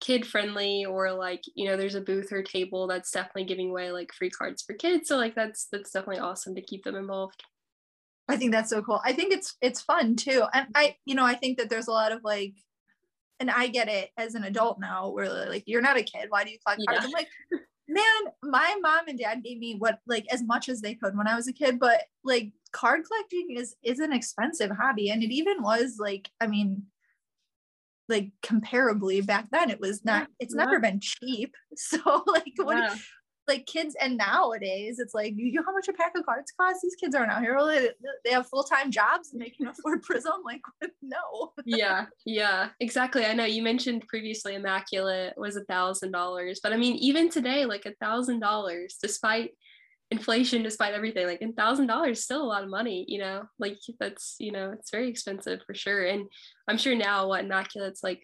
kid 0.03 0.27
friendly 0.27 0.83
or 0.83 1.13
like 1.13 1.41
you 1.55 1.65
know 1.65 1.77
there's 1.77 1.95
a 1.95 2.01
booth 2.01 2.33
or 2.33 2.43
table 2.43 2.87
that's 2.87 3.09
definitely 3.09 3.45
giving 3.45 3.69
away 3.69 3.89
like 3.89 4.13
free 4.13 4.29
cards 4.29 4.61
for 4.61 4.73
kids 4.73 5.07
so 5.07 5.15
like 5.15 5.33
that's 5.33 5.67
that's 5.71 5.91
definitely 5.91 6.19
awesome 6.19 6.53
to 6.53 6.61
keep 6.61 6.83
them 6.83 6.95
involved. 6.95 7.41
I 8.27 8.37
think 8.37 8.51
that's 8.51 8.69
so 8.69 8.81
cool. 8.81 9.01
I 9.03 9.13
think 9.13 9.33
it's 9.33 9.55
it's 9.61 9.81
fun 9.81 10.17
too. 10.17 10.43
And 10.53 10.67
i 10.75 10.97
you 11.05 11.15
know 11.15 11.25
i 11.25 11.35
think 11.35 11.57
that 11.57 11.69
there's 11.69 11.87
a 11.87 11.91
lot 11.91 12.11
of 12.11 12.19
like 12.23 12.53
and 13.39 13.49
i 13.49 13.67
get 13.67 13.87
it 13.87 14.09
as 14.17 14.35
an 14.35 14.43
adult 14.43 14.77
now 14.79 15.09
where 15.09 15.29
like 15.49 15.63
you're 15.65 15.81
not 15.81 15.97
a 15.97 16.03
kid 16.03 16.25
why 16.29 16.43
do 16.43 16.51
you 16.51 16.57
collect 16.65 16.81
cards? 16.85 17.01
Yeah. 17.01 17.07
i'm 17.07 17.11
like 17.11 17.29
man 17.87 18.33
my 18.43 18.75
mom 18.81 19.07
and 19.07 19.19
dad 19.19 19.43
gave 19.43 19.57
me 19.57 19.75
what 19.77 19.99
like 20.07 20.25
as 20.31 20.43
much 20.43 20.69
as 20.69 20.81
they 20.81 20.95
could 20.95 21.17
when 21.17 21.27
i 21.27 21.35
was 21.35 21.47
a 21.47 21.53
kid 21.53 21.79
but 21.79 22.03
like 22.23 22.51
card 22.71 23.01
collecting 23.05 23.55
is 23.57 23.75
is 23.83 23.99
an 23.99 24.13
expensive 24.13 24.71
hobby 24.71 25.09
and 25.09 25.23
it 25.23 25.33
even 25.33 25.61
was 25.61 25.97
like 25.99 26.29
i 26.39 26.47
mean 26.47 26.83
like 28.09 28.31
comparably 28.41 29.25
back 29.25 29.47
then 29.51 29.69
it 29.69 29.79
was 29.79 30.03
not 30.03 30.27
it's 30.39 30.53
yeah. 30.55 30.65
never 30.65 30.79
been 30.79 30.99
cheap 30.99 31.53
so 31.75 32.23
like 32.27 32.53
what 32.57 32.77
yeah. 32.77 32.95
like 33.47 33.65
kids 33.65 33.95
and 34.01 34.17
nowadays 34.17 34.99
it's 34.99 35.13
like 35.13 35.33
you 35.35 35.53
know 35.53 35.63
how 35.65 35.73
much 35.73 35.87
a 35.87 35.93
pack 35.93 36.11
of 36.15 36.25
cards 36.25 36.51
costs 36.59 36.81
these 36.81 36.95
kids 36.95 37.15
aren't 37.15 37.31
out 37.31 37.41
here 37.41 37.57
they, 37.65 37.89
they 38.25 38.31
have 38.31 38.47
full-time 38.47 38.91
jobs 38.91 39.31
and 39.31 39.41
they 39.41 39.49
can 39.49 39.67
afford 39.67 40.03
Prizm 40.09 40.43
like 40.43 40.61
no 41.01 41.53
yeah 41.65 42.05
yeah 42.25 42.69
exactly 42.79 43.25
i 43.25 43.33
know 43.33 43.45
you 43.45 43.61
mentioned 43.61 44.07
previously 44.07 44.55
immaculate 44.55 45.33
was 45.37 45.55
a 45.55 45.63
thousand 45.65 46.11
dollars 46.11 46.59
but 46.61 46.73
i 46.73 46.77
mean 46.77 46.95
even 46.95 47.29
today 47.29 47.65
like 47.65 47.85
a 47.85 47.95
thousand 48.01 48.39
dollars 48.39 48.97
despite 49.01 49.51
inflation 50.13 50.61
despite 50.61 50.93
everything 50.93 51.25
like 51.25 51.41
a 51.41 51.51
thousand 51.53 51.87
dollars 51.87 52.23
still 52.23 52.43
a 52.43 52.51
lot 52.53 52.63
of 52.63 52.69
money 52.69 53.03
you 53.07 53.17
know 53.17 53.43
like 53.57 53.77
that's 53.99 54.35
you 54.39 54.51
know 54.51 54.71
it's 54.71 54.91
very 54.91 55.09
expensive 55.09 55.59
for 55.65 55.73
sure 55.73 56.05
and 56.05 56.27
i'm 56.67 56.77
sure 56.77 56.95
now 56.95 57.27
what 57.27 57.43
immaculate's 57.43 58.03
like 58.03 58.21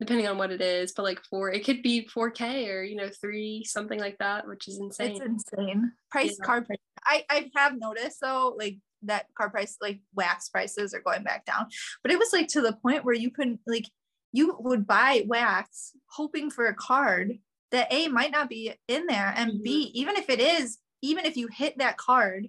depending 0.00 0.28
on 0.28 0.36
what 0.36 0.52
it 0.52 0.60
is 0.60 0.92
but 0.92 1.04
like 1.04 1.20
four 1.30 1.50
it 1.50 1.64
could 1.64 1.82
be 1.82 2.06
4k 2.14 2.68
or 2.68 2.82
you 2.82 2.96
know 2.96 3.08
three 3.20 3.64
something 3.64 3.98
like 3.98 4.18
that 4.18 4.46
which 4.46 4.68
is 4.68 4.78
insane 4.78 5.12
it's 5.12 5.20
insane 5.20 5.92
price 6.10 6.36
yeah. 6.38 6.44
card 6.44 6.66
price 6.66 6.78
i 7.06 7.24
i 7.30 7.50
have 7.56 7.78
noticed 7.78 8.18
though 8.20 8.54
like 8.58 8.76
that 9.02 9.26
car 9.34 9.48
price 9.48 9.78
like 9.80 10.00
wax 10.14 10.50
prices 10.50 10.92
are 10.92 11.00
going 11.00 11.22
back 11.22 11.46
down 11.46 11.66
but 12.02 12.12
it 12.12 12.18
was 12.18 12.34
like 12.34 12.48
to 12.48 12.60
the 12.60 12.76
point 12.82 13.04
where 13.04 13.14
you 13.14 13.30
couldn't 13.30 13.60
like 13.66 13.88
you 14.32 14.56
would 14.60 14.86
buy 14.86 15.24
wax 15.26 15.92
hoping 16.10 16.50
for 16.50 16.66
a 16.66 16.74
card 16.74 17.38
that 17.72 17.92
A 17.92 18.06
might 18.08 18.30
not 18.30 18.48
be 18.48 18.72
in 18.86 19.06
there. 19.06 19.32
And 19.36 19.52
mm-hmm. 19.52 19.62
B, 19.62 19.90
even 19.94 20.16
if 20.16 20.30
it 20.30 20.40
is, 20.40 20.78
even 21.02 21.26
if 21.26 21.36
you 21.36 21.48
hit 21.48 21.78
that 21.78 21.98
card, 21.98 22.48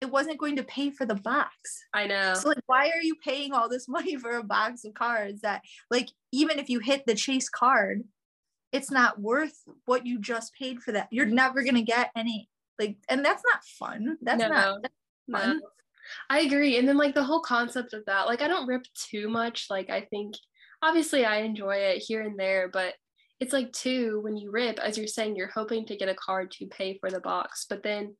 it 0.00 0.10
wasn't 0.10 0.38
going 0.38 0.56
to 0.56 0.62
pay 0.62 0.90
for 0.90 1.06
the 1.06 1.14
box. 1.14 1.84
I 1.92 2.06
know. 2.06 2.34
So 2.34 2.48
like 2.48 2.62
why 2.66 2.88
are 2.90 3.02
you 3.02 3.14
paying 3.16 3.52
all 3.52 3.68
this 3.68 3.88
money 3.88 4.16
for 4.16 4.32
a 4.32 4.44
box 4.44 4.84
of 4.84 4.94
cards 4.94 5.40
that 5.42 5.62
like 5.90 6.08
even 6.32 6.58
if 6.58 6.68
you 6.68 6.80
hit 6.80 7.06
the 7.06 7.14
chase 7.14 7.48
card, 7.48 8.04
it's 8.72 8.90
not 8.90 9.20
worth 9.20 9.56
what 9.86 10.06
you 10.06 10.20
just 10.20 10.54
paid 10.54 10.80
for 10.80 10.92
that. 10.92 11.08
You're 11.10 11.26
never 11.26 11.64
gonna 11.64 11.82
get 11.82 12.10
any 12.14 12.48
like 12.78 12.96
and 13.08 13.24
that's 13.24 13.42
not 13.50 13.64
fun. 13.64 14.18
That's 14.20 14.40
no, 14.40 14.48
not 14.48 14.82
that's 14.82 14.94
fun. 15.30 15.58
No. 15.60 15.68
I 16.30 16.40
agree. 16.40 16.78
And 16.78 16.88
then 16.88 16.96
like 16.96 17.14
the 17.14 17.24
whole 17.24 17.40
concept 17.40 17.92
of 17.92 18.04
that, 18.06 18.26
like 18.26 18.42
I 18.42 18.48
don't 18.48 18.66
rip 18.66 18.84
too 18.94 19.28
much. 19.28 19.66
Like 19.68 19.90
I 19.90 20.02
think 20.02 20.34
obviously 20.82 21.24
I 21.24 21.38
enjoy 21.38 21.76
it 21.76 21.98
here 21.98 22.22
and 22.22 22.38
there, 22.38 22.68
but 22.68 22.94
it's 23.40 23.52
like 23.52 23.72
too 23.72 24.20
when 24.22 24.36
you 24.36 24.50
rip 24.50 24.78
as 24.78 24.98
you're 24.98 25.06
saying 25.06 25.36
you're 25.36 25.48
hoping 25.48 25.84
to 25.86 25.96
get 25.96 26.08
a 26.08 26.14
card 26.14 26.50
to 26.50 26.66
pay 26.66 26.98
for 26.98 27.10
the 27.10 27.20
box 27.20 27.66
but 27.68 27.82
then 27.82 28.14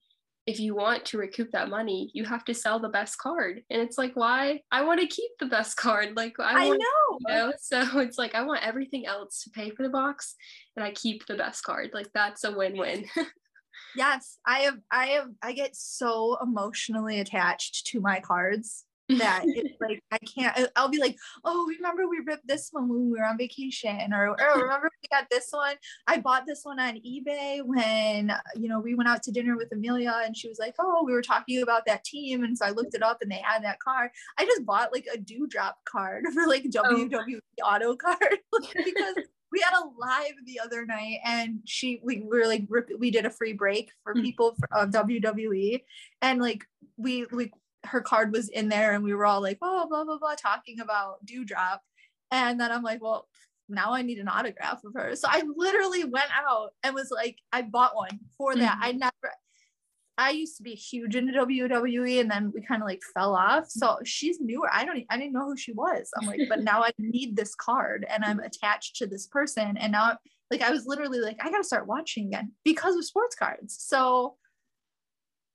if 0.47 0.59
you 0.59 0.75
want 0.75 1.05
to 1.05 1.19
recoup 1.19 1.51
that 1.51 1.69
money 1.69 2.11
you 2.15 2.25
have 2.25 2.45
to 2.45 2.55
sell 2.55 2.79
the 2.79 2.89
best 2.89 3.19
card 3.19 3.63
and 3.71 3.83
it's 3.83 3.99
like 3.99 4.13
why 4.15 4.61
i 4.71 4.83
want 4.83 5.01
to 5.01 5.07
keep 5.07 5.31
the 5.39 5.47
best 5.47 5.77
card 5.77 6.17
like 6.17 6.35
i, 6.41 6.65
I 6.65 6.69
want, 6.69 6.81
know. 6.81 7.19
You 7.29 7.35
know 7.35 7.53
so 7.61 7.83
it's 8.01 8.19
like 8.19 8.35
i 8.35 8.43
want 8.43 8.67
everything 8.67 9.07
else 9.07 9.43
to 9.45 9.51
pay 9.51 9.71
for 9.71 9.83
the 9.83 9.91
box 9.91 10.35
and 10.77 10.85
i 10.85 10.93
keep 10.93 11.27
the 11.27 11.37
best 11.37 11.63
card 11.65 11.91
like 11.93 12.09
that's 12.15 12.45
a 12.45 12.53
win-win 12.53 13.05
yes 13.97 14.39
i 14.47 14.61
have 14.61 14.79
i 14.91 15.07
have 15.07 15.29
i 15.43 15.53
get 15.53 15.75
so 15.75 16.39
emotionally 16.43 17.21
attached 17.21 17.87
to 17.89 18.01
my 18.01 18.21
cards 18.21 18.85
that 19.09 19.43
it's 19.47 19.81
like 19.81 20.03
I 20.11 20.19
can't. 20.19 20.69
I'll 20.77 20.89
be 20.89 20.99
like, 20.99 21.17
oh, 21.45 21.67
remember 21.67 22.09
we 22.09 22.21
ripped 22.27 22.47
this 22.47 22.69
one 22.73 22.89
when 22.89 23.11
we 23.11 23.19
were 23.19 23.25
on 23.25 23.39
vacation, 23.39 24.13
or 24.13 24.37
oh, 24.39 24.61
remember 24.61 24.91
we 25.03 25.09
got 25.09 25.29
this 25.31 25.49
one. 25.51 25.77
I 26.07 26.19
bought 26.19 26.47
this 26.47 26.61
one 26.65 26.79
on 26.81 26.97
eBay 26.97 27.63
when 27.65 28.33
you 28.55 28.69
know 28.69 28.81
we 28.81 28.95
went 28.95 29.09
out 29.09 29.23
to 29.25 29.33
dinner 29.33 29.57
with 29.57 29.73
Amelia, 29.73 30.15
and 30.25 30.37
she 30.37 30.49
was 30.49 30.59
like, 30.59 30.75
oh, 30.79 31.05
we 31.07 31.13
were 31.13 31.23
talking 31.23 31.63
about 31.63 31.87
that 31.87 32.05
team, 32.05 32.45
and 32.45 32.57
so 32.57 32.67
I 32.67 32.71
looked 32.71 32.95
it 32.95 33.03
up, 33.03 33.19
and 33.23 33.31
they 33.31 33.43
had 33.43 33.65
that 33.65 33.81
card. 33.81 34.11
I 34.39 34.45
just 34.45 34.67
bought 34.67 34.93
like 34.93 35.07
a 35.13 35.19
dewdrop 35.19 35.79
card 35.85 36.25
for 36.35 36.47
like 36.47 36.65
WWE 36.65 37.41
oh. 37.63 37.65
auto 37.65 37.97
card 37.97 38.39
because. 38.85 39.15
we 39.51 39.61
had 39.61 39.73
a 39.73 39.89
live 39.99 40.35
the 40.45 40.61
other 40.63 40.85
night 40.85 41.21
and 41.25 41.61
she 41.65 42.03
we 42.05 42.21
were 42.21 42.47
like 42.47 42.69
we 42.99 43.11
did 43.11 43.25
a 43.25 43.31
free 43.31 43.55
break 43.55 43.91
for 44.05 44.13
hmm. 44.13 44.21
people 44.21 44.55
of 44.73 44.91
WWE 44.91 45.83
and 46.21 46.39
like 46.39 46.67
we 46.99 47.25
we 47.33 47.51
her 47.85 48.01
card 48.01 48.33
was 48.33 48.49
in 48.49 48.69
there 48.69 48.93
and 48.93 49.05
we 49.05 49.15
were 49.15 49.27
all 49.27 49.41
like, 49.41 49.59
oh, 49.63 49.87
blah, 49.89 50.05
blah, 50.05 50.19
blah, 50.19 50.35
talking 50.35 50.81
about 50.81 51.25
Dewdrop. 51.25 51.83
And 52.31 52.61
then 52.61 52.71
I'm 52.71 52.83
like, 52.83 53.03
well, 53.03 53.29
now 53.69 53.93
I 53.93 54.03
need 54.03 54.19
an 54.19 54.29
autograph 54.29 54.83
of 54.85 54.95
her. 54.95 55.15
So 55.15 55.29
I 55.31 55.43
literally 55.57 56.05
went 56.05 56.31
out 56.37 56.71
and 56.83 56.95
was 56.95 57.11
like, 57.11 57.39
I 57.53 57.63
bought 57.63 57.97
one 57.97 58.19
for 58.37 58.55
that. 58.57 58.75
Mm-hmm. 58.75 58.85
I 58.85 58.93
never, 58.93 59.35
I 60.17 60.31
used 60.31 60.57
to 60.57 60.63
be 60.63 60.75
huge 60.75 61.15
into 61.15 61.33
WWE 61.33 62.21
and 62.21 62.31
then 62.31 62.51
we 62.53 62.63
kind 62.63 62.83
of 62.83 62.89
like 62.89 63.03
fell 63.15 63.37
off. 63.37 63.69
So 63.69 63.99
she's 64.05 64.41
newer. 64.41 64.69
I 64.73 64.85
don't, 64.85 65.05
I 65.11 65.17
didn't 65.17 65.33
know 65.33 65.45
who 65.45 65.57
she 65.57 65.73
was. 65.73 66.11
I'm 66.17 66.27
like, 66.27 66.41
but 66.49 66.63
now 66.63 66.83
I 66.83 66.91
need 66.99 67.37
this 67.37 67.55
card 67.55 68.07
and 68.09 68.25
I'm 68.25 68.41
attached 68.41 68.97
to 68.97 69.07
this 69.07 69.27
person. 69.27 69.77
And 69.77 69.93
now, 69.93 70.19
like, 70.51 70.63
I 70.63 70.71
was 70.71 70.87
literally 70.87 71.21
like, 71.21 71.37
I 71.41 71.51
got 71.51 71.59
to 71.59 71.65
start 71.65 71.87
watching 71.87 72.29
again 72.29 72.53
because 72.65 72.97
of 72.97 73.05
sports 73.05 73.37
cards. 73.37 73.77
So 73.79 74.37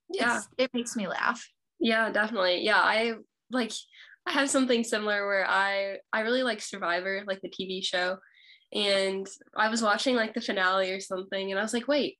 yeah, 0.09 0.41
it 0.57 0.71
makes 0.73 0.95
me 0.95 1.07
laugh. 1.07 1.49
Yeah, 1.83 2.09
definitely. 2.11 2.63
Yeah, 2.63 2.79
I 2.79 3.13
like 3.51 3.71
I 4.25 4.31
have 4.31 4.49
something 4.49 4.83
similar 4.83 5.27
where 5.27 5.45
I 5.47 5.97
I 6.13 6.21
really 6.21 6.43
like 6.43 6.61
Survivor, 6.61 7.23
like 7.27 7.41
the 7.41 7.49
TV 7.49 7.83
show. 7.83 8.17
And 8.73 9.27
I 9.55 9.69
was 9.69 9.83
watching 9.83 10.15
like 10.15 10.33
the 10.33 10.41
finale 10.41 10.91
or 10.91 10.99
something 10.99 11.51
and 11.51 11.59
I 11.59 11.61
was 11.61 11.73
like, 11.73 11.87
"Wait, 11.87 12.17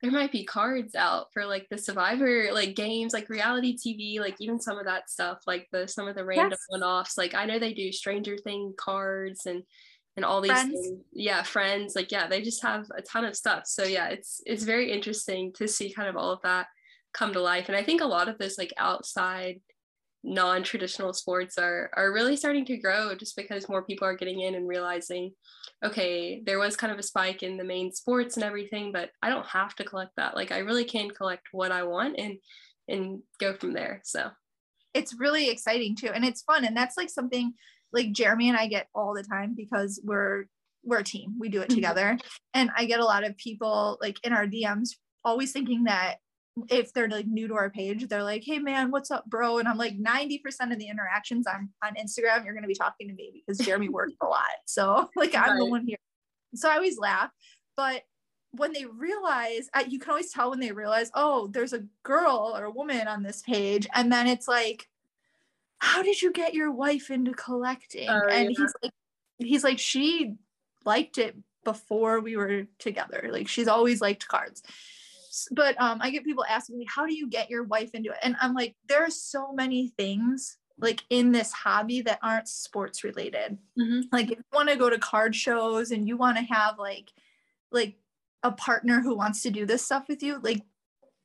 there 0.00 0.12
might 0.12 0.32
be 0.32 0.44
cards 0.44 0.94
out 0.94 1.26
for 1.32 1.44
like 1.44 1.66
the 1.70 1.76
survivor 1.76 2.48
like 2.52 2.74
games 2.74 3.12
like 3.12 3.28
reality 3.28 3.76
tv 3.76 4.18
like 4.18 4.36
even 4.40 4.60
some 4.60 4.78
of 4.78 4.86
that 4.86 5.10
stuff 5.10 5.38
like 5.46 5.68
the 5.72 5.86
some 5.86 6.08
of 6.08 6.14
the 6.14 6.24
random 6.24 6.50
yes. 6.50 6.64
one-offs 6.68 7.18
like 7.18 7.34
i 7.34 7.44
know 7.44 7.58
they 7.58 7.74
do 7.74 7.92
stranger 7.92 8.36
thing 8.38 8.72
cards 8.78 9.46
and 9.46 9.62
and 10.16 10.24
all 10.24 10.40
these 10.40 10.52
friends. 10.52 10.72
things 10.72 11.00
yeah 11.12 11.42
friends 11.42 11.94
like 11.94 12.10
yeah 12.10 12.26
they 12.26 12.40
just 12.40 12.62
have 12.62 12.86
a 12.96 13.02
ton 13.02 13.24
of 13.24 13.36
stuff 13.36 13.64
so 13.66 13.84
yeah 13.84 14.08
it's 14.08 14.40
it's 14.46 14.64
very 14.64 14.90
interesting 14.90 15.52
to 15.52 15.68
see 15.68 15.92
kind 15.92 16.08
of 16.08 16.16
all 16.16 16.30
of 16.30 16.40
that 16.42 16.66
come 17.12 17.32
to 17.32 17.40
life. 17.40 17.68
And 17.68 17.76
i 17.76 17.82
think 17.82 18.00
a 18.00 18.06
lot 18.06 18.28
of 18.28 18.38
this 18.38 18.58
like 18.58 18.72
outside 18.76 19.60
non-traditional 20.22 21.14
sports 21.14 21.56
are 21.56 21.90
are 21.94 22.12
really 22.12 22.36
starting 22.36 22.64
to 22.66 22.76
grow 22.76 23.14
just 23.14 23.36
because 23.36 23.68
more 23.68 23.82
people 23.82 24.06
are 24.06 24.16
getting 24.16 24.40
in 24.40 24.54
and 24.54 24.68
realizing 24.68 25.32
okay 25.82 26.42
there 26.44 26.58
was 26.58 26.76
kind 26.76 26.92
of 26.92 26.98
a 26.98 27.02
spike 27.02 27.42
in 27.42 27.56
the 27.56 27.64
main 27.64 27.90
sports 27.90 28.36
and 28.36 28.44
everything 28.44 28.92
but 28.92 29.08
i 29.22 29.30
don't 29.30 29.46
have 29.46 29.74
to 29.74 29.84
collect 29.84 30.10
that. 30.16 30.36
Like 30.36 30.52
i 30.52 30.58
really 30.58 30.84
can 30.84 31.10
collect 31.10 31.48
what 31.52 31.72
i 31.72 31.82
want 31.82 32.16
and 32.18 32.36
and 32.88 33.22
go 33.38 33.54
from 33.54 33.72
there. 33.72 34.00
So 34.04 34.30
it's 34.92 35.14
really 35.18 35.48
exciting 35.48 35.96
too 35.96 36.10
and 36.14 36.24
it's 36.24 36.42
fun 36.42 36.64
and 36.64 36.76
that's 36.76 36.96
like 36.96 37.08
something 37.08 37.54
like 37.92 38.12
jeremy 38.12 38.48
and 38.48 38.58
i 38.58 38.66
get 38.66 38.88
all 38.94 39.14
the 39.14 39.22
time 39.22 39.54
because 39.56 40.00
we're 40.04 40.44
we're 40.84 40.98
a 40.98 41.04
team. 41.04 41.36
We 41.38 41.48
do 41.48 41.60
it 41.60 41.68
mm-hmm. 41.68 41.76
together. 41.76 42.18
And 42.52 42.70
i 42.76 42.84
get 42.84 43.00
a 43.00 43.04
lot 43.04 43.24
of 43.24 43.36
people 43.38 43.96
like 44.02 44.18
in 44.22 44.34
our 44.34 44.46
dms 44.46 44.90
always 45.24 45.52
thinking 45.52 45.84
that 45.84 46.16
if 46.68 46.92
they're 46.92 47.08
like 47.08 47.26
new 47.26 47.48
to 47.48 47.54
our 47.54 47.70
page, 47.70 48.06
they're 48.08 48.22
like, 48.22 48.42
"Hey 48.44 48.58
man, 48.58 48.90
what's 48.90 49.10
up, 49.10 49.26
bro?" 49.26 49.58
And 49.58 49.68
I'm 49.68 49.78
like, 49.78 49.98
90% 49.98 50.72
of 50.72 50.78
the 50.78 50.88
interactions 50.88 51.46
on 51.46 51.70
on 51.82 51.94
Instagram, 51.94 52.44
you're 52.44 52.54
gonna 52.54 52.66
be 52.66 52.74
talking 52.74 53.08
to 53.08 53.14
me 53.14 53.42
because 53.46 53.64
Jeremy 53.64 53.88
works 53.88 54.14
a 54.20 54.26
lot. 54.26 54.42
So 54.66 55.08
like 55.16 55.34
I'm 55.34 55.50
right. 55.50 55.58
the 55.58 55.66
one 55.66 55.86
here. 55.86 55.98
So 56.54 56.68
I 56.68 56.74
always 56.74 56.98
laugh, 56.98 57.30
but 57.76 58.02
when 58.52 58.72
they 58.72 58.84
realize, 58.84 59.68
you 59.88 60.00
can 60.00 60.10
always 60.10 60.32
tell 60.32 60.50
when 60.50 60.58
they 60.58 60.72
realize, 60.72 61.10
oh, 61.14 61.46
there's 61.52 61.72
a 61.72 61.84
girl 62.02 62.52
or 62.56 62.64
a 62.64 62.70
woman 62.70 63.06
on 63.06 63.22
this 63.22 63.42
page, 63.42 63.86
and 63.94 64.10
then 64.12 64.26
it's 64.26 64.48
like, 64.48 64.88
how 65.78 66.02
did 66.02 66.20
you 66.20 66.32
get 66.32 66.52
your 66.52 66.72
wife 66.72 67.10
into 67.10 67.32
collecting? 67.32 68.08
Oh, 68.08 68.26
and 68.28 68.50
yeah. 68.50 68.56
he's 68.58 68.74
like, 68.82 68.92
he's 69.38 69.64
like, 69.64 69.78
she 69.78 70.34
liked 70.84 71.18
it 71.18 71.36
before 71.64 72.20
we 72.20 72.36
were 72.36 72.64
together. 72.78 73.28
Like 73.32 73.48
she's 73.48 73.68
always 73.68 74.00
liked 74.00 74.26
cards. 74.28 74.62
But 75.52 75.80
um, 75.80 75.98
I 76.00 76.10
get 76.10 76.24
people 76.24 76.44
asking 76.48 76.78
me, 76.78 76.86
how 76.88 77.06
do 77.06 77.14
you 77.14 77.28
get 77.28 77.50
your 77.50 77.64
wife 77.64 77.90
into 77.94 78.10
it? 78.10 78.18
And 78.22 78.36
I'm 78.40 78.54
like, 78.54 78.74
there 78.88 79.04
are 79.04 79.10
so 79.10 79.52
many 79.52 79.88
things 79.88 80.58
like 80.80 81.04
in 81.10 81.32
this 81.32 81.52
hobby 81.52 82.00
that 82.02 82.18
aren't 82.22 82.48
sports 82.48 83.04
related. 83.04 83.58
Mm-hmm. 83.78 84.00
Like 84.12 84.30
if 84.30 84.38
you 84.38 84.44
want 84.52 84.70
to 84.70 84.76
go 84.76 84.90
to 84.90 84.98
card 84.98 85.36
shows 85.36 85.90
and 85.90 86.08
you 86.08 86.16
want 86.16 86.38
to 86.38 86.44
have 86.44 86.78
like 86.78 87.12
like 87.70 87.96
a 88.42 88.50
partner 88.50 89.00
who 89.00 89.14
wants 89.14 89.42
to 89.42 89.50
do 89.50 89.66
this 89.66 89.84
stuff 89.84 90.06
with 90.08 90.22
you, 90.22 90.40
like 90.42 90.62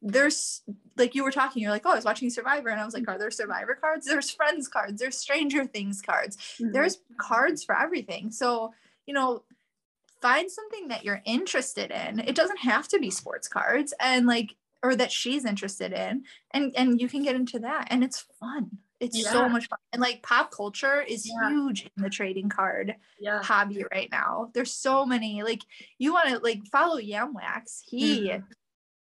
there's 0.02 0.62
like 0.98 1.16
you 1.16 1.24
were 1.24 1.32
talking, 1.32 1.62
you're 1.62 1.72
like, 1.72 1.86
oh, 1.86 1.92
I 1.92 1.96
was 1.96 2.06
watching 2.06 2.30
Survivor, 2.30 2.70
and 2.70 2.80
I 2.80 2.86
was 2.86 2.94
like, 2.94 3.08
are 3.08 3.18
there 3.18 3.32
Survivor 3.32 3.76
cards? 3.80 4.06
There's 4.06 4.30
Friends 4.30 4.68
cards, 4.68 5.00
there's 5.00 5.18
Stranger 5.18 5.66
Things 5.66 6.02
cards, 6.02 6.38
mm-hmm. 6.38 6.72
there's 6.72 7.00
cards 7.18 7.64
for 7.64 7.78
everything. 7.78 8.32
So 8.32 8.74
you 9.06 9.14
know, 9.14 9.44
find 10.26 10.50
something 10.50 10.88
that 10.88 11.06
you're 11.06 11.22
interested 11.24 11.92
in. 11.92 12.20
It 12.20 12.34
doesn't 12.36 12.58
have 12.58 12.88
to 12.88 12.98
be 12.98 13.12
sports 13.12 13.48
cards, 13.48 13.94
and 14.00 14.26
like 14.26 14.56
or 14.82 14.96
that 14.96 15.12
she's 15.12 15.46
interested 15.46 15.94
in, 15.94 16.24
and 16.50 16.74
and 16.76 17.00
you 17.00 17.08
can 17.08 17.22
get 17.22 17.36
into 17.36 17.60
that, 17.60 17.90
and 17.92 18.04
it's 18.04 18.26
fun. 18.40 18.80
It's 19.00 19.24
yeah. 19.24 19.32
so 19.32 19.48
much 19.48 19.68
fun. 19.68 19.78
And 19.94 20.02
like 20.02 20.24
pop 20.24 20.50
culture 20.50 21.02
is 21.02 21.28
yeah. 21.28 21.50
huge 21.50 21.84
in 21.96 22.02
the 22.02 22.10
trading 22.10 22.50
card 22.50 22.96
yeah. 23.20 23.44
hobby 23.44 23.86
right 23.92 24.10
now. 24.12 24.50
There's 24.56 24.74
so 24.74 25.06
many. 25.06 25.44
Like 25.44 25.62
you 26.00 26.12
want 26.12 26.30
to 26.30 26.40
like 26.40 26.66
follow 26.72 27.00
Yamwax. 27.00 27.82
He 27.86 28.30
mm-hmm. 28.30 28.46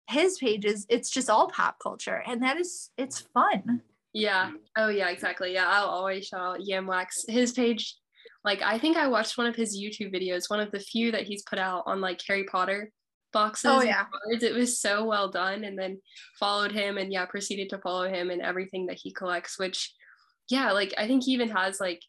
his 0.08 0.40
pages, 0.40 0.88
it's 0.90 1.12
just 1.12 1.30
all 1.30 1.48
pop 1.48 1.78
culture. 1.78 2.24
And 2.26 2.42
that 2.42 2.58
is 2.58 2.90
it's 2.98 3.20
fun. 3.20 3.82
Yeah. 4.14 4.52
Oh 4.78 4.90
yeah, 4.90 5.10
exactly. 5.10 5.54
Yeah. 5.54 5.68
I'll 5.68 5.90
always 5.90 6.28
shout 6.28 6.42
out 6.42 6.66
Yamwax. 6.66 7.30
His 7.30 7.52
page, 7.52 7.98
like 8.44 8.62
I 8.62 8.78
think 8.78 8.98
I 8.98 9.08
watched 9.08 9.38
one 9.38 9.48
of 9.48 9.56
his 9.56 9.78
YouTube 9.80 10.14
videos, 10.14 10.50
one 10.50 10.60
of 10.60 10.72
the 10.72 10.80
few 10.80 11.12
that 11.12 11.24
he's 11.24 11.44
put 11.44 11.60
out 11.60 11.84
on 11.86 12.02
like 12.02 12.22
Harry 12.28 12.44
Potter 12.44 12.92
boxes. 13.32 13.72
Oh 13.72 13.82
yeah. 13.82 14.06
Cards. 14.06 14.44
It 14.44 14.54
was 14.54 14.80
so 14.80 15.06
well 15.06 15.30
done. 15.30 15.64
And 15.64 15.78
then 15.78 16.00
followed 16.40 16.72
him 16.72 16.98
and 16.98 17.12
yeah, 17.12 17.26
proceeded 17.26 17.70
to 17.70 17.80
follow 17.80 18.08
him 18.08 18.30
and 18.30 18.42
everything 18.42 18.88
that 18.88 19.00
he 19.02 19.12
collects, 19.12 19.58
which 19.58 19.94
yeah, 20.50 20.72
like 20.72 20.94
I 20.98 21.08
think 21.08 21.24
he 21.24 21.32
even 21.32 21.50
has 21.50 21.80
like 21.80 22.02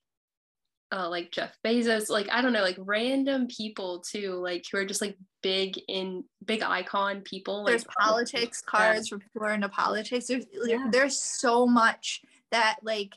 uh 0.93 1.09
like 1.09 1.31
Jeff 1.31 1.57
Bezos, 1.65 2.11
like 2.11 2.29
I 2.31 2.43
don't 2.43 2.53
know, 2.53 2.63
like 2.63 2.79
random 2.79 3.47
people 3.47 4.01
too, 4.01 4.35
like 4.35 4.65
who 4.71 4.79
are 4.79 4.85
just 4.85 5.01
like 5.01 5.17
big 5.43 5.81
in 5.89 6.25
big 6.45 6.63
icon 6.63 7.23
people. 7.23 7.65
There's 7.65 7.87
like, 7.87 7.97
politics 7.97 8.61
cards 8.61 9.09
yeah. 9.11 9.17
for 9.17 9.23
people 9.23 9.41
who 9.41 9.47
are 9.47 9.55
into 9.55 9.69
politics. 9.69 10.27
There's 10.27 10.47
yeah. 10.65 10.89
there's 10.91 11.21
so 11.21 11.67
much 11.67 12.23
that 12.51 12.77
like 12.83 13.11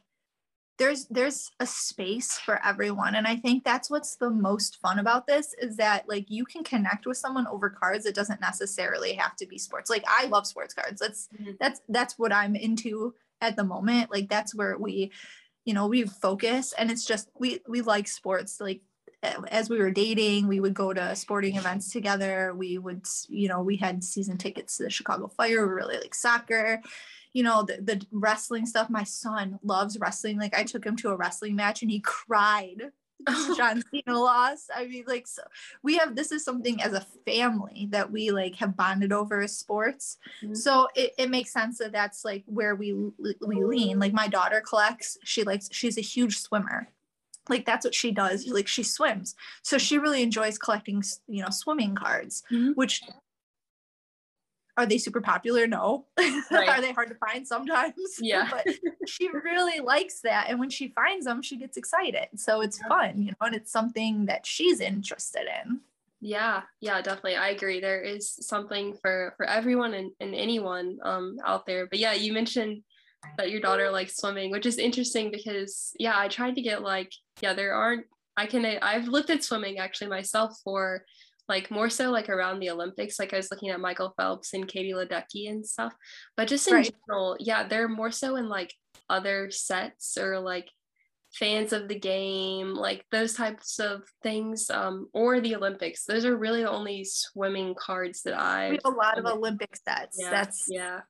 there's 0.77 1.05
there's 1.07 1.51
a 1.59 1.65
space 1.65 2.37
for 2.39 2.63
everyone 2.65 3.15
and 3.15 3.27
i 3.27 3.35
think 3.35 3.63
that's 3.63 3.89
what's 3.89 4.15
the 4.15 4.29
most 4.29 4.79
fun 4.81 4.99
about 4.99 5.25
this 5.27 5.53
is 5.59 5.77
that 5.77 6.07
like 6.07 6.25
you 6.29 6.45
can 6.45 6.63
connect 6.63 7.05
with 7.05 7.17
someone 7.17 7.47
over 7.47 7.69
cards 7.69 8.05
it 8.05 8.15
doesn't 8.15 8.41
necessarily 8.41 9.13
have 9.13 9.35
to 9.35 9.45
be 9.45 9.57
sports 9.57 9.89
like 9.89 10.03
i 10.07 10.25
love 10.27 10.45
sports 10.45 10.73
cards 10.73 10.99
that's 10.99 11.29
mm-hmm. 11.39 11.51
that's 11.59 11.81
that's 11.89 12.17
what 12.17 12.31
i'm 12.31 12.55
into 12.55 13.13
at 13.41 13.55
the 13.55 13.63
moment 13.63 14.11
like 14.11 14.29
that's 14.29 14.55
where 14.55 14.77
we 14.77 15.11
you 15.65 15.73
know 15.73 15.87
we 15.87 16.03
focus 16.03 16.73
and 16.77 16.89
it's 16.91 17.05
just 17.05 17.29
we 17.37 17.59
we 17.67 17.81
like 17.81 18.07
sports 18.07 18.59
like 18.61 18.81
as 19.49 19.69
we 19.69 19.79
were 19.79 19.91
dating 19.91 20.47
we 20.47 20.59
would 20.59 20.73
go 20.73 20.93
to 20.93 21.15
sporting 21.15 21.55
events 21.55 21.91
together 21.91 22.53
we 22.55 22.77
would 22.77 23.05
you 23.27 23.47
know 23.47 23.61
we 23.61 23.75
had 23.75 24.03
season 24.03 24.37
tickets 24.37 24.77
to 24.77 24.83
the 24.83 24.89
chicago 24.89 25.27
fire 25.27 25.67
we 25.67 25.73
really 25.73 25.97
like 25.97 26.13
soccer 26.13 26.81
you 27.37 27.43
know 27.43 27.61
the, 27.61 27.77
the 27.81 28.03
wrestling 28.11 28.65
stuff 28.65 28.89
my 28.89 29.03
son 29.03 29.59
loves 29.61 29.99
wrestling 29.99 30.39
like 30.39 30.57
i 30.57 30.63
took 30.63 30.83
him 30.83 30.95
to 30.95 31.09
a 31.09 31.15
wrestling 31.15 31.55
match 31.55 31.83
and 31.83 31.91
he 31.91 31.99
cried 31.99 32.91
John 33.57 33.81
Cena 33.91 34.19
lost. 34.19 34.69
I 34.73 34.85
mean, 34.85 35.03
like, 35.07 35.27
so 35.27 35.41
we 35.81 35.97
have 35.97 36.15
this 36.15 36.31
is 36.31 36.45
something 36.45 36.79
as 36.83 36.93
a 36.93 37.05
family 37.25 37.87
that 37.91 38.11
we 38.11 38.29
like 38.29 38.55
have 38.57 38.77
bonded 38.77 39.11
over 39.11 39.41
as 39.41 39.57
sports. 39.57 40.17
Mm-hmm. 40.43 40.53
So 40.53 40.87
it, 40.95 41.13
it 41.17 41.31
makes 41.31 41.51
sense 41.51 41.79
that 41.79 41.91
that's 41.91 42.23
like 42.23 42.43
where 42.45 42.75
we 42.75 42.93
we 42.93 43.63
lean. 43.63 43.97
Like 43.97 44.13
my 44.13 44.27
daughter 44.27 44.61
collects. 44.61 45.17
She 45.23 45.43
likes. 45.43 45.67
She's 45.71 45.97
a 45.97 46.01
huge 46.01 46.37
swimmer. 46.37 46.89
Like 47.49 47.65
that's 47.65 47.85
what 47.85 47.95
she 47.95 48.11
does. 48.11 48.47
Like 48.47 48.67
she 48.67 48.83
swims. 48.83 49.35
So 49.63 49.77
she 49.77 49.97
really 49.97 50.21
enjoys 50.21 50.57
collecting, 50.57 51.03
you 51.27 51.41
know, 51.41 51.49
swimming 51.49 51.95
cards, 51.95 52.43
mm-hmm. 52.51 52.73
which 52.73 53.01
are 54.77 54.85
they 54.85 54.97
super 54.97 55.21
popular? 55.21 55.67
No. 55.67 56.05
Right. 56.49 56.69
are 56.69 56.81
they 56.81 56.93
hard 56.93 57.09
to 57.09 57.15
find 57.15 57.45
sometimes? 57.45 57.95
Yeah. 58.21 58.49
but 58.49 58.65
she 59.07 59.27
really 59.29 59.79
likes 59.79 60.21
that. 60.21 60.49
And 60.49 60.59
when 60.59 60.69
she 60.69 60.89
finds 60.89 61.25
them, 61.25 61.41
she 61.41 61.57
gets 61.57 61.75
excited. 61.75 62.27
So 62.35 62.61
it's 62.61 62.79
yeah. 62.81 62.87
fun, 62.87 63.21
you 63.21 63.31
know, 63.31 63.47
and 63.47 63.55
it's 63.55 63.71
something 63.71 64.27
that 64.27 64.45
she's 64.45 64.79
interested 64.79 65.47
in. 65.65 65.81
Yeah, 66.21 66.61
yeah, 66.79 67.01
definitely. 67.01 67.35
I 67.35 67.49
agree. 67.49 67.79
There 67.79 68.01
is 68.01 68.29
something 68.29 68.95
for 69.01 69.33
for 69.37 69.45
everyone 69.45 69.93
and, 69.93 70.11
and 70.19 70.33
anyone 70.33 70.97
um 71.03 71.37
out 71.45 71.65
there. 71.65 71.85
But 71.87 71.99
yeah, 71.99 72.13
you 72.13 72.33
mentioned 72.33 72.81
that 73.37 73.51
your 73.51 73.61
daughter 73.61 73.91
likes 73.91 74.17
swimming, 74.17 74.51
which 74.51 74.65
is 74.65 74.77
interesting 74.77 75.31
because 75.31 75.91
yeah, 75.99 76.17
I 76.17 76.27
tried 76.27 76.55
to 76.55 76.61
get 76.61 76.81
like, 76.81 77.11
yeah, 77.41 77.53
there 77.53 77.73
aren't 77.73 78.05
I 78.35 78.45
can 78.45 78.65
I've 78.65 79.07
looked 79.07 79.29
at 79.29 79.43
swimming 79.43 79.79
actually 79.79 80.07
myself 80.07 80.59
for 80.63 81.03
like 81.47 81.71
more 81.71 81.89
so 81.89 82.11
like 82.11 82.29
around 82.29 82.59
the 82.59 82.69
Olympics. 82.69 83.19
Like 83.19 83.33
I 83.33 83.37
was 83.37 83.49
looking 83.51 83.69
at 83.69 83.79
Michael 83.79 84.13
Phelps 84.17 84.53
and 84.53 84.67
Katie 84.67 84.93
Ledecky 84.93 85.49
and 85.49 85.65
stuff. 85.65 85.93
But 86.35 86.47
just 86.47 86.67
in 86.67 86.75
right. 86.75 86.91
general, 87.07 87.37
yeah, 87.39 87.67
they're 87.67 87.87
more 87.87 88.11
so 88.11 88.35
in 88.35 88.49
like 88.49 88.73
other 89.09 89.49
sets 89.51 90.17
or 90.17 90.39
like 90.39 90.69
fans 91.33 91.73
of 91.73 91.87
the 91.87 91.99
game, 91.99 92.73
like 92.73 93.05
those 93.11 93.33
types 93.33 93.79
of 93.79 94.03
things, 94.23 94.69
um, 94.69 95.07
or 95.13 95.39
the 95.39 95.55
Olympics. 95.55 96.05
Those 96.05 96.25
are 96.25 96.35
really 96.35 96.63
the 96.63 96.71
only 96.71 97.03
swimming 97.05 97.75
cards 97.75 98.23
that 98.23 98.37
I 98.37 98.69
We 98.71 98.79
have 98.83 98.93
a 98.93 98.97
lot 98.97 99.17
of 99.17 99.25
Olympic 99.25 99.75
sets. 99.75 100.17
Yeah, 100.19 100.29
that's 100.29 100.65
yeah. 100.67 101.01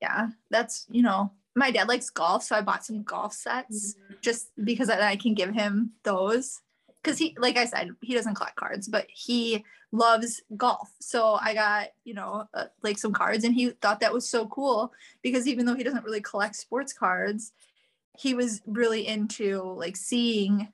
Yeah. 0.00 0.28
That's 0.50 0.86
you 0.90 1.02
know, 1.02 1.32
my 1.54 1.70
dad 1.70 1.88
likes 1.88 2.10
golf, 2.10 2.42
so 2.42 2.56
I 2.56 2.60
bought 2.60 2.84
some 2.84 3.02
golf 3.02 3.32
sets 3.32 3.94
mm-hmm. 3.94 4.14
just 4.20 4.48
because 4.62 4.90
I, 4.90 5.12
I 5.12 5.16
can 5.16 5.34
give 5.34 5.54
him 5.54 5.92
those 6.02 6.60
because 7.02 7.18
he 7.18 7.34
like 7.38 7.56
i 7.56 7.64
said 7.64 7.90
he 8.00 8.14
doesn't 8.14 8.34
collect 8.34 8.56
cards 8.56 8.88
but 8.88 9.06
he 9.08 9.64
loves 9.92 10.40
golf 10.56 10.90
so 11.00 11.38
i 11.40 11.52
got 11.52 11.88
you 12.04 12.14
know 12.14 12.46
uh, 12.54 12.64
like 12.82 12.98
some 12.98 13.12
cards 13.12 13.44
and 13.44 13.54
he 13.54 13.70
thought 13.70 14.00
that 14.00 14.12
was 14.12 14.28
so 14.28 14.46
cool 14.46 14.92
because 15.22 15.46
even 15.46 15.66
though 15.66 15.74
he 15.74 15.82
doesn't 15.82 16.04
really 16.04 16.20
collect 16.20 16.56
sports 16.56 16.92
cards 16.92 17.52
he 18.18 18.34
was 18.34 18.62
really 18.66 19.06
into 19.06 19.62
like 19.62 19.96
seeing 19.96 20.68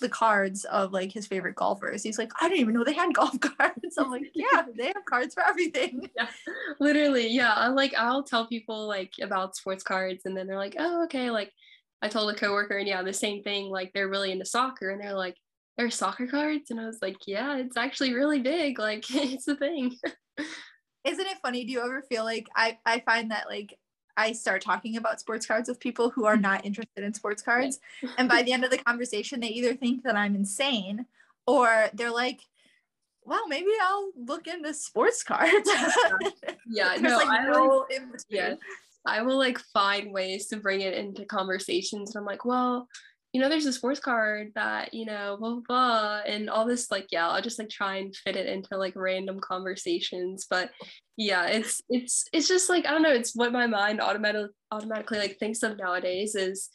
the 0.00 0.08
cards 0.08 0.64
of 0.64 0.92
like 0.92 1.12
his 1.12 1.26
favorite 1.26 1.54
golfers. 1.56 2.02
He's 2.02 2.18
like, 2.18 2.30
I 2.40 2.48
didn't 2.48 2.60
even 2.60 2.74
know 2.74 2.84
they 2.84 2.92
had 2.92 3.14
golf 3.14 3.38
cards. 3.40 3.98
I'm 3.98 4.10
like, 4.10 4.30
yeah, 4.34 4.64
they 4.76 4.86
have 4.86 5.04
cards 5.08 5.34
for 5.34 5.46
everything. 5.46 6.08
Yeah, 6.18 6.28
literally. 6.80 7.28
Yeah. 7.28 7.52
I'm 7.54 7.74
like 7.74 7.94
I'll 7.94 8.24
tell 8.24 8.46
people 8.46 8.88
like 8.88 9.12
about 9.22 9.54
sports 9.54 9.84
cards 9.84 10.22
and 10.24 10.36
then 10.36 10.46
they're 10.46 10.56
like, 10.56 10.74
oh, 10.78 11.04
okay. 11.04 11.30
Like 11.30 11.52
I 12.02 12.08
told 12.08 12.32
a 12.32 12.36
coworker 12.36 12.76
and 12.76 12.88
yeah, 12.88 13.02
the 13.02 13.12
same 13.12 13.42
thing. 13.42 13.70
Like 13.70 13.92
they're 13.92 14.08
really 14.08 14.32
into 14.32 14.44
soccer 14.44 14.90
and 14.90 15.00
they're 15.00 15.14
like, 15.14 15.36
there's 15.78 15.94
soccer 15.94 16.26
cards 16.26 16.70
and 16.70 16.78
i 16.78 16.84
was 16.84 16.98
like 17.00 17.16
yeah 17.26 17.56
it's 17.56 17.78
actually 17.78 18.12
really 18.12 18.40
big 18.40 18.78
like 18.78 19.04
it's 19.14 19.48
a 19.48 19.56
thing 19.56 19.96
isn't 21.04 21.26
it 21.26 21.38
funny 21.40 21.64
do 21.64 21.72
you 21.72 21.80
ever 21.80 22.02
feel 22.02 22.24
like 22.24 22.46
i 22.54 22.76
i 22.84 23.00
find 23.00 23.30
that 23.30 23.46
like 23.48 23.78
i 24.18 24.32
start 24.32 24.60
talking 24.60 24.98
about 24.98 25.20
sports 25.20 25.46
cards 25.46 25.68
with 25.68 25.80
people 25.80 26.10
who 26.10 26.26
are 26.26 26.36
not 26.36 26.66
interested 26.66 27.02
in 27.02 27.14
sports 27.14 27.40
cards 27.40 27.78
and 28.18 28.28
by 28.28 28.42
the 28.42 28.52
end 28.52 28.64
of 28.64 28.70
the 28.70 28.78
conversation 28.78 29.40
they 29.40 29.48
either 29.48 29.74
think 29.74 30.02
that 30.02 30.16
i'm 30.16 30.34
insane 30.34 31.06
or 31.46 31.88
they're 31.94 32.12
like 32.12 32.40
well, 33.28 33.46
maybe 33.46 33.68
I'll 33.82 34.10
look 34.16 34.46
into 34.46 34.72
sports 34.72 35.22
cards. 35.22 35.70
yeah, 36.66 36.96
no, 37.00 37.18
like 37.18 37.28
I 37.28 37.44
no 37.44 37.86
like, 37.90 38.22
yeah, 38.30 38.54
I 39.04 39.20
will 39.20 39.36
like 39.36 39.58
find 39.58 40.12
ways 40.12 40.46
to 40.46 40.56
bring 40.56 40.80
it 40.80 40.94
into 40.94 41.26
conversations. 41.26 42.14
And 42.14 42.22
I'm 42.22 42.26
like, 42.26 42.46
well, 42.46 42.88
you 43.32 43.40
know, 43.40 43.48
there's 43.48 43.66
a 43.66 43.72
sports 43.72 44.00
card 44.00 44.52
that, 44.54 44.94
you 44.94 45.04
know, 45.04 45.36
blah, 45.38 45.50
blah, 45.50 45.62
blah, 45.68 46.20
and 46.26 46.48
all 46.48 46.66
this, 46.66 46.90
like, 46.90 47.08
yeah, 47.10 47.28
I'll 47.28 47.42
just 47.42 47.58
like 47.58 47.68
try 47.68 47.96
and 47.96 48.16
fit 48.16 48.36
it 48.36 48.46
into 48.46 48.76
like 48.76 48.94
random 48.96 49.38
conversations. 49.40 50.46
But 50.48 50.70
yeah, 51.16 51.46
it's, 51.46 51.82
it's, 51.90 52.24
it's 52.32 52.48
just 52.48 52.70
like, 52.70 52.86
I 52.86 52.90
don't 52.90 53.02
know, 53.02 53.12
it's 53.12 53.36
what 53.36 53.52
my 53.52 53.66
mind 53.66 54.00
automatically, 54.00 54.48
automatically 54.72 55.18
like 55.18 55.38
thinks 55.38 55.62
of 55.62 55.76
nowadays 55.76 56.34
is, 56.34 56.70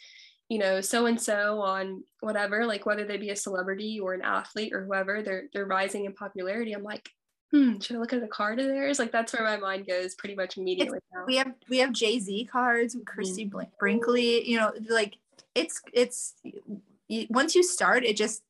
you 0.47 0.59
know, 0.59 0.79
so 0.81 1.07
and 1.07 1.19
so 1.19 1.61
on 1.61 2.03
whatever, 2.19 2.65
like 2.67 2.85
whether 2.85 3.05
they 3.05 3.17
be 3.17 3.31
a 3.31 3.35
celebrity 3.35 3.99
or 3.99 4.13
an 4.13 4.21
athlete 4.21 4.73
or 4.73 4.85
whoever, 4.85 5.23
they're, 5.23 5.45
they're 5.53 5.65
rising 5.65 6.05
in 6.05 6.13
popularity. 6.13 6.73
I'm 6.73 6.83
like, 6.83 7.09
hmm, 7.53 7.79
should 7.79 7.95
I 7.95 7.99
look 7.99 8.13
at 8.13 8.23
a 8.23 8.27
card 8.27 8.59
of 8.59 8.67
theirs? 8.67 8.99
Like 8.99 9.11
that's 9.11 9.31
where 9.33 9.43
my 9.43 9.57
mind 9.57 9.87
goes 9.87 10.15
pretty 10.15 10.35
much 10.35 10.57
immediately. 10.57 10.99
We 11.27 11.37
have 11.37 11.53
we 11.69 11.77
have 11.77 11.91
Jay 11.93 12.19
Z 12.19 12.49
cards, 12.51 12.97
Christy 13.05 13.45
mm-hmm. 13.45 13.69
Brinkley. 13.79 14.49
You 14.49 14.57
know, 14.57 14.73
like 14.89 15.15
it's 15.55 15.81
it's 15.93 16.35
once 17.29 17.55
you 17.55 17.63
start 17.63 18.03
it 18.03 18.15
just 18.15 18.41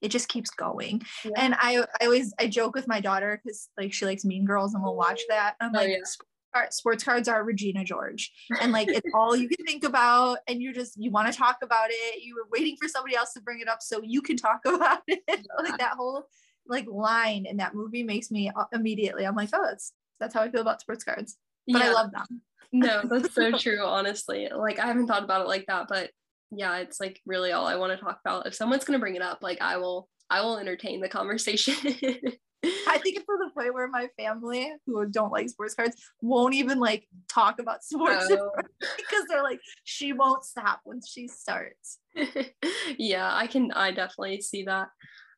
it 0.00 0.10
just 0.10 0.28
keeps 0.28 0.50
going 0.50 1.02
yeah. 1.24 1.30
and 1.36 1.54
I, 1.58 1.84
I 2.00 2.04
always 2.04 2.32
i 2.38 2.46
joke 2.46 2.74
with 2.74 2.88
my 2.88 3.00
daughter 3.00 3.40
because 3.42 3.68
like 3.78 3.92
she 3.92 4.06
likes 4.06 4.24
mean 4.24 4.44
girls 4.44 4.74
and 4.74 4.82
we'll 4.82 4.96
watch 4.96 5.20
that 5.28 5.56
i'm 5.60 5.72
oh, 5.74 5.78
like 5.78 5.88
yeah. 5.88 6.68
sports 6.70 7.04
cards 7.04 7.28
are 7.28 7.44
Regina 7.44 7.84
George, 7.84 8.32
and 8.60 8.72
like 8.72 8.88
it's 8.88 9.08
all 9.14 9.36
you 9.36 9.48
can 9.48 9.64
think 9.64 9.84
about, 9.84 10.38
and 10.48 10.60
you 10.60 10.72
just 10.72 10.96
you 10.96 11.10
want 11.10 11.32
to 11.32 11.38
talk 11.38 11.58
about 11.62 11.90
it. 11.90 12.22
You 12.22 12.34
were 12.34 12.48
waiting 12.50 12.76
for 12.76 12.88
somebody 12.88 13.14
else 13.14 13.32
to 13.34 13.40
bring 13.40 13.60
it 13.60 13.68
up 13.68 13.80
so 13.80 14.00
you 14.02 14.20
can 14.20 14.36
talk 14.36 14.60
about 14.66 15.02
it. 15.06 15.22
like 15.62 15.78
that 15.78 15.92
whole 15.96 16.26
like 16.66 16.86
line 16.88 17.46
in 17.46 17.58
that 17.58 17.74
movie 17.74 18.02
makes 18.02 18.30
me 18.30 18.50
uh, 18.54 18.64
immediately. 18.72 19.26
I'm 19.26 19.36
like, 19.36 19.50
oh, 19.52 19.64
that's 19.64 19.92
that's 20.18 20.34
how 20.34 20.42
I 20.42 20.50
feel 20.50 20.60
about 20.60 20.80
sports 20.80 21.04
cards. 21.04 21.36
But 21.66 21.82
yeah. 21.82 21.88
I 21.88 21.92
love 21.92 22.10
them. 22.12 22.42
no, 22.72 23.02
that's 23.08 23.34
so 23.34 23.52
true. 23.52 23.82
Honestly, 23.84 24.48
like 24.54 24.78
I 24.78 24.86
haven't 24.86 25.06
thought 25.06 25.24
about 25.24 25.42
it 25.42 25.48
like 25.48 25.66
that, 25.66 25.86
but 25.88 26.10
yeah, 26.50 26.78
it's 26.78 27.00
like 27.00 27.20
really 27.26 27.52
all 27.52 27.66
I 27.66 27.76
want 27.76 27.92
to 27.92 28.04
talk 28.04 28.18
about. 28.24 28.46
If 28.46 28.54
someone's 28.54 28.84
gonna 28.84 28.98
bring 28.98 29.16
it 29.16 29.22
up, 29.22 29.38
like 29.42 29.60
I 29.60 29.76
will, 29.76 30.08
I 30.28 30.40
will 30.42 30.58
entertain 30.58 31.00
the 31.00 31.08
conversation. 31.08 31.74
I 31.74 31.90
think 32.98 33.16
it's 33.16 33.26
to 33.26 33.38
the 33.38 33.50
point 33.54 33.72
where 33.74 33.88
my 33.88 34.08
family 34.18 34.70
who 34.86 35.06
don't 35.06 35.32
like 35.32 35.48
sports 35.48 35.74
cards 35.74 35.96
won't 36.20 36.54
even 36.54 36.78
like 36.78 37.06
talk 37.28 37.60
about 37.60 37.84
sports 37.84 38.28
oh. 38.30 38.50
because 38.80 39.24
they're 39.28 39.42
like, 39.42 39.60
she 39.84 40.12
won't 40.12 40.44
stop 40.44 40.80
once 40.84 41.08
she 41.08 41.28
starts. 41.28 41.98
yeah, 42.98 43.34
I 43.34 43.46
can 43.46 43.70
I 43.72 43.92
definitely 43.92 44.40
see 44.40 44.64
that. 44.64 44.88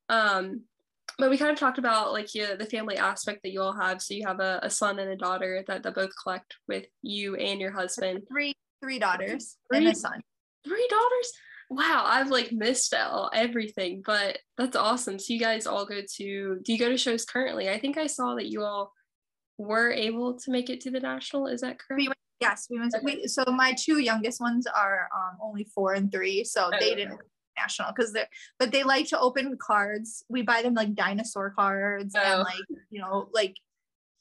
Um 0.08 0.62
but 1.18 1.28
we 1.28 1.36
kind 1.36 1.50
of 1.50 1.58
talked 1.58 1.78
about 1.78 2.12
like 2.12 2.34
yeah, 2.34 2.54
the 2.54 2.66
family 2.66 2.96
aspect 2.96 3.40
that 3.42 3.52
you 3.52 3.60
all 3.60 3.74
have. 3.78 4.00
So 4.00 4.14
you 4.14 4.26
have 4.26 4.40
a, 4.40 4.60
a 4.62 4.70
son 4.70 4.98
and 4.98 5.10
a 5.10 5.16
daughter 5.16 5.62
that, 5.66 5.82
that 5.82 5.94
both 5.94 6.10
collect 6.22 6.56
with 6.68 6.86
you 7.02 7.36
and 7.36 7.60
your 7.60 7.72
husband. 7.72 8.22
Three 8.28 8.54
three 8.82 8.98
daughters 8.98 9.58
three, 9.70 9.78
and 9.78 9.88
a 9.88 9.94
son. 9.94 10.20
Three 10.64 10.86
daughters? 10.88 11.32
wow, 11.72 12.04
I've 12.06 12.30
like 12.30 12.52
missed 12.52 12.94
out 12.94 13.30
everything, 13.34 14.02
but 14.04 14.38
that's 14.58 14.76
awesome. 14.76 15.18
So 15.18 15.32
you 15.32 15.40
guys 15.40 15.66
all 15.66 15.86
go 15.86 16.00
to 16.00 16.58
do 16.62 16.72
you 16.72 16.78
go 16.78 16.88
to 16.88 16.98
shows 16.98 17.24
currently? 17.24 17.70
I 17.70 17.78
think 17.78 17.96
I 17.96 18.06
saw 18.06 18.34
that 18.34 18.46
you 18.46 18.62
all 18.62 18.92
were 19.58 19.90
able 19.90 20.38
to 20.38 20.50
make 20.50 20.70
it 20.70 20.80
to 20.82 20.90
the 20.90 21.00
national. 21.00 21.46
Is 21.46 21.62
that 21.62 21.78
correct? 21.78 21.98
We 21.98 22.08
went, 22.08 22.18
yes, 22.40 22.66
we 22.70 22.78
went. 22.78 22.92
To, 22.92 23.00
we, 23.02 23.26
so 23.26 23.44
my 23.46 23.74
two 23.78 23.98
youngest 23.98 24.40
ones 24.40 24.66
are 24.66 25.08
um, 25.14 25.38
only 25.40 25.64
four 25.64 25.94
and 25.94 26.12
three, 26.12 26.44
so 26.44 26.70
oh, 26.72 26.76
they 26.78 26.94
didn't 26.94 27.18
national 27.58 27.92
because 27.94 28.12
they're 28.12 28.28
but 28.58 28.72
they 28.72 28.82
like 28.82 29.08
to 29.08 29.18
open 29.18 29.56
cards. 29.60 30.24
We 30.28 30.42
buy 30.42 30.62
them 30.62 30.74
like 30.74 30.94
dinosaur 30.94 31.50
cards 31.50 32.14
oh. 32.16 32.20
and 32.20 32.40
like 32.40 32.80
you 32.90 33.00
know 33.00 33.28
like 33.32 33.56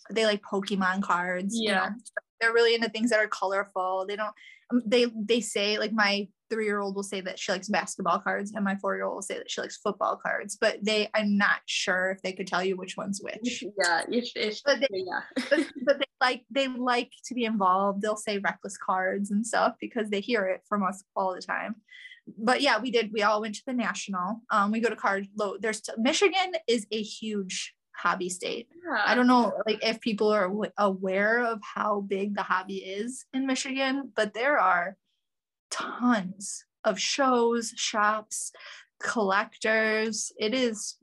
they 0.10 0.26
like 0.26 0.42
Pokemon 0.42 1.02
cards. 1.02 1.56
Yeah, 1.58 1.86
you 1.86 1.90
know? 1.90 1.96
They're 2.42 2.54
really 2.54 2.76
into 2.76 2.90
things 2.90 3.12
that 3.12 3.20
are 3.20 3.28
colorful. 3.28 4.06
They 4.08 4.16
don't. 4.16 4.34
Um, 4.72 4.82
they 4.86 5.06
they 5.16 5.42
say 5.42 5.78
like 5.78 5.94
my 5.94 6.28
three 6.52 6.66
year 6.66 6.82
old 6.82 6.96
will 6.96 7.04
say 7.04 7.22
that 7.22 7.40
she 7.40 7.52
likes 7.52 7.70
basketball 7.70 8.20
cards 8.20 8.52
and 8.54 8.64
my 8.64 8.76
four 8.76 8.96
year 8.96 9.06
old 9.06 9.16
will 9.16 9.22
say 9.22 9.38
that 9.38 9.50
she 9.50 9.62
likes 9.62 9.78
football 9.78 10.18
cards 10.18 10.58
but 10.60 10.78
they 10.84 11.10
i'm 11.16 11.38
not 11.38 11.60
sure 11.66 12.12
if 12.12 12.22
they 12.22 12.34
could 12.34 12.46
tell 12.46 12.62
you 12.64 12.76
which 12.76 12.98
one's 12.98 13.22
which 13.22 13.64
yeah 13.80 14.02
if, 14.10 14.30
if 14.36 14.60
but 14.66 14.80
they, 14.82 14.88
yeah 14.92 15.22
but, 15.50 15.66
but 15.86 15.98
they 15.98 16.06
like 16.20 16.44
they 16.52 16.68
like 16.68 17.12
to 17.26 17.34
be 17.34 17.46
involved 17.46 18.02
they'll 18.02 18.18
say 18.18 18.38
reckless 18.40 18.78
cards 18.78 19.32
and 19.32 19.48
stuff 19.48 19.76
because 19.80 20.10
they 20.10 20.20
hear 20.20 20.46
it 20.46 20.62
from 20.68 20.84
us 20.84 21.04
all 21.16 21.34
the 21.34 21.42
time 21.42 21.76
but 22.38 22.62
yeah 22.62 22.80
we 22.80 22.92
did 22.92 23.12
we 23.14 23.24
all 23.24 23.40
went 23.40 23.56
to 23.56 23.64
the 23.66 23.74
national 23.74 24.42
um 24.52 24.72
we 24.72 24.82
go 24.82 24.90
to 24.90 24.96
card 24.96 25.28
low 25.38 25.56
there's 25.60 25.82
michigan 25.98 26.52
is 26.68 26.86
a 26.92 27.02
huge 27.02 27.74
hobby 28.02 28.30
state 28.30 28.68
yeah. 28.84 29.04
i 29.06 29.14
don't 29.14 29.28
know 29.28 29.54
like 29.66 29.80
if 29.84 30.00
people 30.02 30.30
are 30.30 30.52
aware 30.78 31.44
of 31.44 31.60
how 31.62 32.02
big 32.02 32.36
the 32.36 32.44
hobby 32.44 32.78
is 32.78 33.26
in 33.34 33.46
michigan 33.46 34.12
but 34.16 34.34
there 34.34 34.58
are 34.60 34.98
tons 35.72 36.66
of 36.84 37.00
shows, 37.00 37.74
shops, 37.76 38.52
collectors. 39.02 40.32
It 40.38 40.54
is 40.54 40.98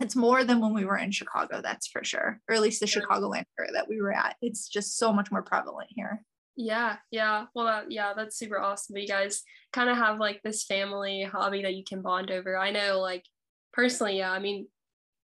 it's 0.00 0.16
more 0.16 0.44
than 0.44 0.60
when 0.60 0.72
we 0.72 0.86
were 0.86 0.96
in 0.96 1.10
Chicago, 1.10 1.60
that's 1.62 1.86
for 1.86 2.02
sure. 2.02 2.40
Or 2.48 2.54
at 2.54 2.62
least 2.62 2.80
the 2.80 2.86
Chicagoland 2.86 3.44
area 3.58 3.72
that 3.72 3.86
we 3.86 4.00
were 4.00 4.14
at. 4.14 4.34
It's 4.40 4.66
just 4.66 4.96
so 4.96 5.12
much 5.12 5.30
more 5.30 5.42
prevalent 5.42 5.90
here. 5.94 6.24
Yeah, 6.56 6.96
yeah. 7.10 7.46
Well, 7.54 7.66
that, 7.66 7.92
yeah, 7.92 8.14
that's 8.16 8.38
super 8.38 8.58
awesome. 8.58 8.96
You 8.96 9.06
guys 9.06 9.42
kind 9.74 9.90
of 9.90 9.98
have 9.98 10.18
like 10.18 10.40
this 10.42 10.64
family 10.64 11.22
hobby 11.22 11.62
that 11.62 11.74
you 11.74 11.84
can 11.84 12.00
bond 12.00 12.30
over. 12.30 12.56
I 12.56 12.70
know, 12.70 12.98
like 12.98 13.26
personally, 13.74 14.16
yeah. 14.16 14.32
I 14.32 14.38
mean, 14.38 14.68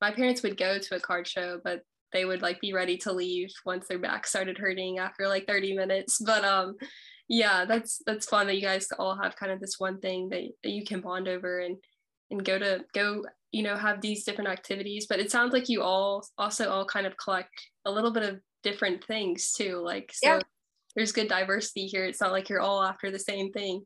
my 0.00 0.10
parents 0.10 0.42
would 0.42 0.56
go 0.56 0.78
to 0.78 0.96
a 0.96 1.00
card 1.00 1.26
show, 1.26 1.60
but 1.62 1.82
they 2.12 2.24
would 2.24 2.42
like 2.42 2.60
be 2.60 2.72
ready 2.72 2.96
to 2.98 3.12
leave 3.12 3.50
once 3.64 3.86
their 3.86 3.98
back 3.98 4.26
started 4.26 4.58
hurting 4.58 4.98
after 4.98 5.28
like 5.28 5.46
30 5.46 5.76
minutes. 5.76 6.18
But 6.24 6.44
um, 6.44 6.76
yeah 7.30 7.64
that's 7.64 8.02
that's 8.04 8.26
fun 8.26 8.48
that 8.48 8.56
you 8.56 8.60
guys 8.60 8.88
all 8.98 9.16
have 9.16 9.36
kind 9.36 9.52
of 9.52 9.60
this 9.60 9.78
one 9.78 10.00
thing 10.00 10.28
that, 10.28 10.42
that 10.64 10.70
you 10.70 10.84
can 10.84 11.00
bond 11.00 11.28
over 11.28 11.60
and 11.60 11.76
and 12.32 12.44
go 12.44 12.58
to 12.58 12.84
go 12.92 13.24
you 13.52 13.62
know 13.62 13.76
have 13.76 14.00
these 14.00 14.24
different 14.24 14.50
activities 14.50 15.06
but 15.08 15.20
it 15.20 15.30
sounds 15.30 15.52
like 15.52 15.68
you 15.68 15.80
all 15.80 16.26
also 16.36 16.68
all 16.68 16.84
kind 16.84 17.06
of 17.06 17.16
collect 17.16 17.68
a 17.84 17.90
little 17.90 18.12
bit 18.12 18.24
of 18.24 18.40
different 18.64 19.04
things 19.04 19.52
too 19.52 19.80
like 19.82 20.10
so 20.12 20.34
yeah. 20.34 20.40
there's 20.96 21.12
good 21.12 21.28
diversity 21.28 21.86
here 21.86 22.04
it's 22.04 22.20
not 22.20 22.32
like 22.32 22.48
you're 22.48 22.60
all 22.60 22.82
after 22.82 23.12
the 23.12 23.18
same 23.18 23.52
thing 23.52 23.80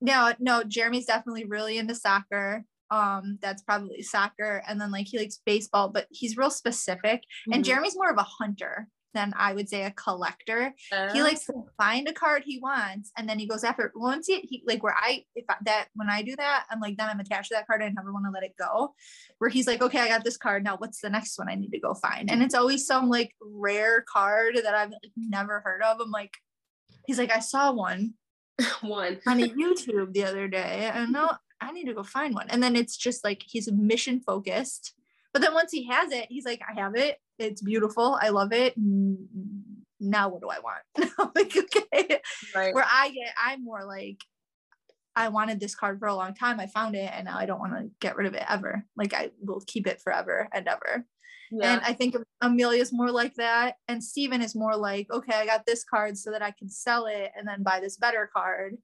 no 0.00 0.32
no 0.38 0.62
jeremy's 0.62 1.06
definitely 1.06 1.44
really 1.44 1.78
into 1.78 1.96
soccer 1.96 2.62
um 2.92 3.38
that's 3.40 3.62
probably 3.62 4.02
soccer 4.02 4.62
and 4.68 4.80
then 4.80 4.92
like 4.92 5.06
he 5.06 5.18
likes 5.18 5.40
baseball 5.44 5.88
but 5.88 6.06
he's 6.10 6.36
real 6.36 6.50
specific 6.50 7.20
mm-hmm. 7.22 7.54
and 7.54 7.64
jeremy's 7.64 7.96
more 7.96 8.10
of 8.10 8.18
a 8.18 8.22
hunter 8.22 8.86
than 9.14 9.32
I 9.36 9.52
would 9.52 9.68
say 9.68 9.84
a 9.84 9.90
collector. 9.90 10.74
Oh. 10.92 11.08
He 11.12 11.22
likes 11.22 11.44
to 11.46 11.52
find 11.76 12.08
a 12.08 12.12
card 12.12 12.42
he 12.44 12.58
wants 12.58 13.12
and 13.16 13.28
then 13.28 13.38
he 13.38 13.46
goes 13.46 13.64
after 13.64 13.86
it. 13.86 13.92
Once 13.94 14.26
he, 14.26 14.40
he 14.40 14.62
like 14.66 14.82
where 14.82 14.94
I 14.96 15.24
if 15.34 15.44
I, 15.48 15.56
that 15.64 15.88
when 15.94 16.08
I 16.08 16.22
do 16.22 16.34
that, 16.36 16.66
I'm 16.70 16.80
like 16.80 16.96
then 16.96 17.08
I'm 17.08 17.20
attached 17.20 17.48
to 17.48 17.54
that 17.54 17.66
card. 17.66 17.82
I 17.82 17.88
never 17.88 18.12
want 18.12 18.26
to 18.26 18.30
let 18.30 18.42
it 18.42 18.54
go. 18.58 18.94
Where 19.38 19.50
he's 19.50 19.66
like, 19.66 19.82
okay, 19.82 20.00
I 20.00 20.08
got 20.08 20.24
this 20.24 20.36
card. 20.36 20.64
Now 20.64 20.76
what's 20.76 21.00
the 21.00 21.10
next 21.10 21.38
one 21.38 21.48
I 21.48 21.54
need 21.54 21.72
to 21.72 21.80
go 21.80 21.94
find? 21.94 22.30
And 22.30 22.42
it's 22.42 22.54
always 22.54 22.86
some 22.86 23.08
like 23.08 23.32
rare 23.40 24.04
card 24.12 24.56
that 24.62 24.74
I've 24.74 24.92
never 25.16 25.60
heard 25.64 25.82
of. 25.82 26.00
I'm 26.00 26.10
like, 26.10 26.32
he's 27.06 27.18
like, 27.18 27.32
I 27.32 27.40
saw 27.40 27.72
one. 27.72 28.14
one 28.82 29.18
on 29.26 29.40
a 29.40 29.48
YouTube 29.48 30.12
the 30.12 30.24
other 30.24 30.46
day. 30.48 30.90
And 30.92 31.12
no, 31.12 31.32
I 31.62 31.72
need 31.72 31.86
to 31.86 31.94
go 31.94 32.02
find 32.02 32.34
one. 32.34 32.48
And 32.50 32.62
then 32.62 32.76
it's 32.76 32.96
just 32.96 33.24
like 33.24 33.42
he's 33.46 33.70
mission 33.70 34.20
focused. 34.20 34.94
But 35.32 35.40
then 35.40 35.54
once 35.54 35.72
he 35.72 35.86
has 35.86 36.12
it, 36.12 36.26
he's 36.28 36.44
like, 36.44 36.60
I 36.68 36.78
have 36.78 36.94
it 36.94 37.18
it's 37.42 37.62
beautiful. 37.62 38.18
I 38.20 38.30
love 38.30 38.52
it. 38.52 38.74
Now 40.00 40.28
what 40.28 40.40
do 40.40 40.48
I 40.48 40.58
want? 40.60 41.34
like, 41.34 41.56
okay. 41.56 42.20
Right. 42.54 42.74
Where 42.74 42.86
I 42.88 43.10
get, 43.10 43.34
I'm 43.42 43.64
more 43.64 43.84
like, 43.84 44.18
I 45.14 45.28
wanted 45.28 45.60
this 45.60 45.74
card 45.74 45.98
for 45.98 46.08
a 46.08 46.14
long 46.14 46.34
time. 46.34 46.58
I 46.58 46.66
found 46.66 46.94
it 46.94 47.10
and 47.12 47.26
now 47.26 47.36
I 47.36 47.44
don't 47.44 47.60
want 47.60 47.74
to 47.74 47.90
get 48.00 48.16
rid 48.16 48.26
of 48.26 48.34
it 48.34 48.44
ever. 48.48 48.84
Like 48.96 49.12
I 49.12 49.30
will 49.40 49.62
keep 49.66 49.86
it 49.86 50.00
forever 50.00 50.48
and 50.52 50.66
ever. 50.66 51.04
Yeah. 51.50 51.74
And 51.74 51.82
I 51.84 51.92
think 51.92 52.16
Amelia's 52.40 52.94
more 52.94 53.10
like 53.10 53.34
that. 53.34 53.74
And 53.86 54.02
Steven 54.02 54.40
is 54.40 54.54
more 54.54 54.74
like, 54.74 55.08
okay, 55.10 55.34
I 55.34 55.44
got 55.44 55.66
this 55.66 55.84
card 55.84 56.16
so 56.16 56.30
that 56.30 56.40
I 56.40 56.50
can 56.50 56.70
sell 56.70 57.04
it 57.06 57.30
and 57.36 57.46
then 57.46 57.62
buy 57.62 57.80
this 57.80 57.98
better 57.98 58.30
card. 58.34 58.78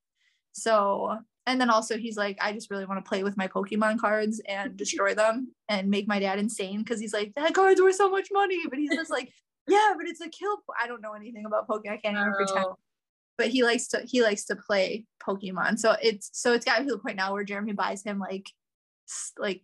So 0.52 1.18
and 1.48 1.58
then 1.58 1.70
also 1.70 1.96
he's 1.96 2.18
like, 2.18 2.36
I 2.42 2.52
just 2.52 2.70
really 2.70 2.84
want 2.84 3.02
to 3.02 3.08
play 3.08 3.24
with 3.24 3.38
my 3.38 3.48
Pokemon 3.48 3.98
cards 3.98 4.38
and 4.46 4.76
destroy 4.76 5.14
them 5.14 5.50
and 5.70 5.88
make 5.88 6.06
my 6.06 6.18
dad 6.18 6.38
insane 6.38 6.80
because 6.80 7.00
he's 7.00 7.14
like, 7.14 7.32
that 7.36 7.54
card's 7.54 7.80
worth 7.80 7.94
so 7.94 8.10
much 8.10 8.28
money. 8.30 8.58
But 8.68 8.78
he's 8.78 8.94
just 8.94 9.10
like, 9.10 9.32
yeah, 9.66 9.94
but 9.96 10.06
it's 10.06 10.20
a 10.20 10.28
kill. 10.28 10.58
I 10.80 10.86
don't 10.86 11.00
know 11.00 11.14
anything 11.14 11.46
about 11.46 11.66
Pokemon. 11.66 11.92
I 11.92 11.96
can't 11.96 12.18
even 12.18 12.34
oh. 12.34 12.36
pretend. 12.36 12.66
But 13.38 13.48
he 13.48 13.62
likes 13.62 13.88
to 13.88 14.02
he 14.04 14.22
likes 14.22 14.44
to 14.46 14.56
play 14.56 15.06
Pokemon. 15.26 15.78
So 15.78 15.96
it's 16.02 16.28
so 16.34 16.52
it's 16.52 16.66
gotten 16.66 16.86
to 16.86 16.92
the 16.92 16.98
point 16.98 17.16
now 17.16 17.32
where 17.32 17.44
Jeremy 17.44 17.72
buys 17.72 18.02
him 18.02 18.18
like 18.18 18.50
like 19.38 19.62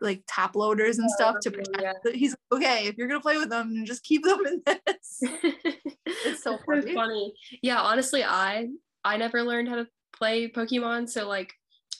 like 0.00 0.22
top 0.26 0.56
loaders 0.56 0.98
and 0.98 1.08
oh, 1.08 1.14
stuff 1.14 1.36
to 1.42 1.50
oh, 1.50 1.52
protect. 1.52 1.98
Yeah. 2.04 2.12
He's 2.12 2.32
like, 2.50 2.60
okay 2.60 2.86
if 2.88 2.96
you're 2.96 3.06
gonna 3.06 3.20
play 3.20 3.36
with 3.36 3.50
them, 3.50 3.84
just 3.84 4.02
keep 4.02 4.24
them 4.24 4.40
in 4.46 4.62
this. 4.64 5.20
it's 6.06 6.42
so 6.42 6.58
funny. 6.66 6.92
funny. 6.92 7.34
Yeah, 7.62 7.80
honestly, 7.80 8.24
I 8.24 8.68
I 9.04 9.16
never 9.16 9.44
learned 9.44 9.68
how 9.68 9.76
to 9.76 9.86
play 10.16 10.48
Pokemon, 10.48 11.08
so 11.08 11.28
like 11.28 11.52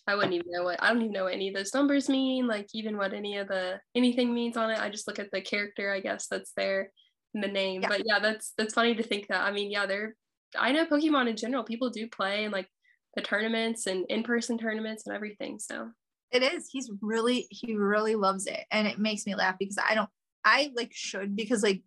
I 0.07 0.15
wouldn't 0.15 0.35
even 0.35 0.51
know 0.51 0.65
what 0.65 0.83
I 0.83 0.89
don't 0.89 1.03
even 1.03 1.13
know 1.13 1.25
what 1.25 1.35
any 1.35 1.49
of 1.49 1.55
those 1.55 1.75
numbers 1.75 2.09
mean, 2.09 2.47
like 2.47 2.67
even 2.73 2.97
what 2.97 3.13
any 3.13 3.37
of 3.37 3.49
the 3.49 3.79
anything 3.95 4.35
means 4.35 4.57
on 4.57 4.71
it. 4.71 4.81
I 4.81 4.89
just 4.89 5.07
look 5.07 5.19
at 5.19 5.31
the 5.31 5.43
character, 5.43 5.93
I 5.93 6.01
guess, 6.01 6.27
that's 6.29 6.53
there 6.57 6.93
in 7.35 7.41
the 7.41 7.49
name. 7.49 7.83
Yeah. 7.83 7.89
But 7.89 8.03
yeah, 8.07 8.19
that's 8.19 8.53
that's 8.57 8.75
funny 8.75 8.95
to 8.95 9.03
think 9.03 9.29
that. 9.29 9.43
I 9.43 9.53
mean, 9.53 9.71
yeah, 9.71 9.87
they're 9.87 10.17
I 10.59 10.73
know 10.73 10.87
Pokemon 10.87 11.29
in 11.29 11.37
general, 11.37 11.63
people 11.63 11.91
do 11.91 12.09
play 12.09 12.45
and 12.45 12.53
like 12.53 12.69
the 13.17 13.23
tournaments 13.23 13.87
and 13.87 14.07
in-person 14.09 14.59
tournaments 14.59 15.07
and 15.07 15.15
everything. 15.15 15.59
So 15.59 15.91
it 16.31 16.43
is. 16.43 16.69
He's 16.71 16.91
really 17.03 17.47
he 17.51 17.77
really 17.77 18.15
loves 18.15 18.47
it. 18.47 18.65
And 18.71 18.87
it 18.87 18.99
makes 18.99 19.27
me 19.27 19.35
laugh 19.35 19.57
because 19.59 19.79
I 19.79 19.95
don't 19.95 20.11
I 20.45 20.71
like 20.75 20.93
should 20.93 21.37
because 21.37 21.63
like 21.63 21.83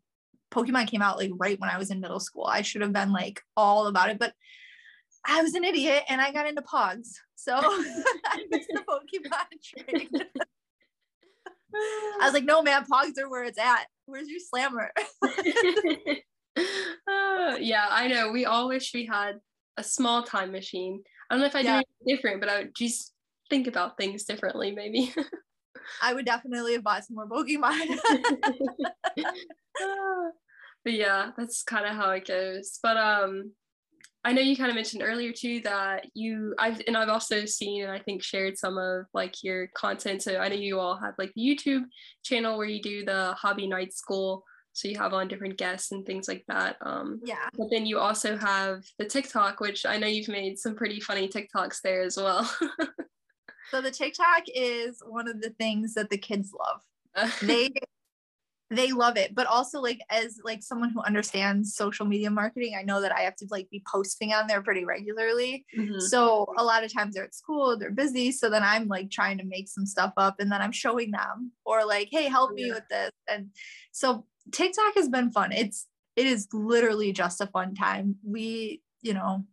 Pokemon 0.52 0.88
came 0.88 1.02
out 1.02 1.18
like 1.18 1.32
right 1.38 1.60
when 1.60 1.70
I 1.70 1.78
was 1.78 1.90
in 1.90 2.02
middle 2.02 2.20
school. 2.20 2.46
I 2.46 2.62
should 2.62 2.82
have 2.82 2.94
been 2.94 3.12
like 3.12 3.42
all 3.58 3.88
about 3.88 4.10
it. 4.10 4.20
But 4.20 4.34
I 5.26 5.42
was 5.42 5.54
an 5.54 5.64
idiot 5.64 6.04
and 6.10 6.20
I 6.20 6.32
got 6.32 6.48
into 6.48 6.62
Pogs. 6.62 7.10
So 7.36 7.56
I 7.58 8.46
missed 8.50 8.70
the 8.72 8.82
Pokemon 8.88 9.88
train. 9.88 10.10
I 11.74 12.26
was 12.26 12.34
like, 12.34 12.44
no, 12.44 12.62
man, 12.62 12.86
Pogs 12.86 13.18
are 13.20 13.30
where 13.30 13.44
it's 13.44 13.58
at. 13.58 13.86
Where's 14.06 14.28
your 14.28 14.40
slammer? 14.40 14.92
uh, 16.58 17.58
yeah, 17.60 17.88
I 17.90 18.08
know. 18.08 18.32
We 18.32 18.46
all 18.46 18.68
wish 18.68 18.94
we 18.94 19.06
had 19.06 19.40
a 19.78 19.84
small 19.84 20.24
time 20.24 20.52
machine. 20.52 21.04
I 21.30 21.34
don't 21.34 21.42
know 21.42 21.48
if 21.48 21.56
I 21.56 21.62
yeah. 21.62 21.82
do 21.82 22.16
different, 22.16 22.42
but 22.42 22.50
I 22.50 22.60
would 22.60 22.76
just 22.76 23.14
think 23.50 23.68
about 23.68 23.98
things 23.98 24.26
differently, 24.26 24.72
maybe. 24.72 25.14
I 26.02 26.14
would 26.14 26.26
definitely 26.26 26.74
have 26.74 26.84
bought 26.84 27.06
some 27.06 27.16
more 27.16 27.28
Pokemon. 27.28 28.00
but 30.84 30.94
yeah, 30.94 31.32
that's 31.38 31.64
kind 31.64 31.86
of 31.86 31.96
how 31.96 32.12
it 32.12 32.28
goes. 32.28 32.80
But 32.84 32.98
um, 32.98 33.54
I 34.24 34.34
know 34.34 34.42
you 34.42 34.56
kind 34.56 34.70
of 34.70 34.76
mentioned 34.76 35.02
earlier 35.04 35.32
too 35.32 35.62
that 35.62 36.06
you 36.14 36.54
I've 36.60 36.82
and 36.88 36.96
I've 36.96 37.10
also 37.10 37.46
seen 37.46 37.84
and 37.84 37.92
I 37.92 38.00
think 38.00 38.22
shared 38.22 38.58
some 38.58 38.78
of 38.78 39.06
like 39.14 39.44
your 39.44 39.68
content. 39.68 40.22
So 40.22 40.38
I 40.38 40.48
know 40.48 40.56
you 40.56 40.80
all 40.80 40.98
have 40.98 41.16
like 41.18 41.32
the 41.36 41.42
YouTube 41.42 41.84
channel 42.24 42.58
where 42.58 42.68
you 42.68 42.82
do 42.82 43.04
the 43.04 43.34
hobby 43.34 43.68
night 43.68 43.94
school. 43.94 44.44
So 44.74 44.88
you 44.88 44.98
have 45.00 45.14
on 45.14 45.28
different 45.28 45.58
guests 45.58 45.92
and 45.92 46.06
things 46.06 46.28
like 46.28 46.46
that. 46.48 46.78
Um, 46.82 47.20
yeah. 47.24 47.50
But 47.58 47.68
then 47.72 47.86
you 47.86 48.00
also 48.00 48.38
have 48.38 48.84
the 48.98 49.06
TikTok, 49.06 49.60
which 49.60 49.86
I 49.86 49.98
know 49.98 50.08
you've 50.08 50.30
made 50.30 50.58
some 50.58 50.76
pretty 50.76 51.02
funny 51.02 51.28
TikToks 51.28 51.82
there 51.82 52.04
as 52.04 52.16
well. 52.16 52.44
so 53.72 53.82
the 53.82 53.92
TikTok 53.92 54.44
is 54.48 55.02
one 55.06 55.28
of 55.28 55.42
the 55.42 55.50
things 55.50 55.94
that 55.96 56.10
the 56.10 56.18
kids 56.18 56.54
love. 56.58 57.32
they 57.42 57.70
they 58.72 58.92
love 58.92 59.18
it 59.18 59.36
but 59.36 59.46
also 59.48 59.80
like 59.80 60.00
as 60.10 60.40
like 60.44 60.64
someone 60.64 60.90
who 60.90 61.02
understands 61.04 61.76
social 61.76 62.06
media 62.06 62.32
marketing 62.32 62.76
i 62.78 62.82
know 62.82 63.02
that 63.02 63.12
i 63.12 63.22
have 63.22 63.36
to 63.36 63.46
like 63.52 63.70
be 63.70 63.84
posting 63.92 64.34
on 64.34 64.48
there 64.48 64.62
pretty 64.62 64.86
regularly. 64.86 65.66
Mm-hmm. 65.78 66.00
so 66.00 66.48
a 66.58 66.64
lot 66.64 66.84
of 66.84 66.94
times 66.94 67.16
they're 67.16 67.26
at 67.26 67.36
school 67.36 67.78
they're 67.78 67.92
busy 67.92 68.32
so 68.32 68.50
then 68.50 68.64
i'm 68.64 68.88
like 68.88 69.12
trying 69.12 69.38
to 69.38 69.44
make 69.44 69.68
some 69.68 69.86
stuff 69.86 70.14
up 70.18 70.36
and 70.40 70.52
then 70.52 70.62
i'm 70.62 70.72
showing 70.72 71.12
them 71.12 71.52
or 71.66 71.86
like 71.86 72.08
hey 72.12 72.30
help 72.30 72.54
me 72.54 72.72
with 72.72 72.88
this 72.90 73.12
and 73.30 73.50
so 73.92 74.26
tiktok 74.52 74.96
has 74.96 75.10
been 75.10 75.32
fun. 75.32 75.52
It's 75.52 75.88
it 76.16 76.26
is 76.26 76.48
literally 76.52 77.12
just 77.12 77.42
a 77.42 77.48
fun 77.48 77.76
time. 77.76 78.16
We 78.24 78.82
you 79.02 79.14
know 79.14 79.46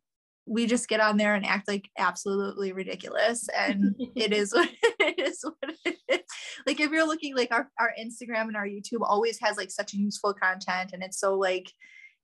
we 0.49 0.67
just 0.67 0.89
get 0.89 1.01
on 1.01 1.17
there 1.17 1.35
and 1.35 1.45
act 1.45 1.69
like 1.69 1.89
absolutely 1.99 2.73
ridiculous 2.73 3.49
and 3.57 3.95
it 4.17 4.33
is 4.33 4.53
what 4.53 4.69
it 5.01 5.19
is 5.19 5.41
what 5.43 5.75
it 5.85 5.97
is 6.09 6.21
like 6.67 6.81
if 6.81 6.91
you're 6.91 7.07
looking 7.07 7.37
like 7.37 7.53
our, 7.53 7.69
our 7.79 7.93
instagram 8.01 8.49
and 8.49 8.57
our 8.57 8.67
youtube 8.67 9.03
always 9.03 9.39
has 9.41 9.57
like 9.57 9.71
such 9.71 9.93
useful 9.93 10.35
content 10.35 10.91
and 10.93 11.03
it's 11.03 11.21
so 11.21 11.35
like 11.35 11.71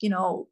you 0.01 0.09
know 0.09 0.49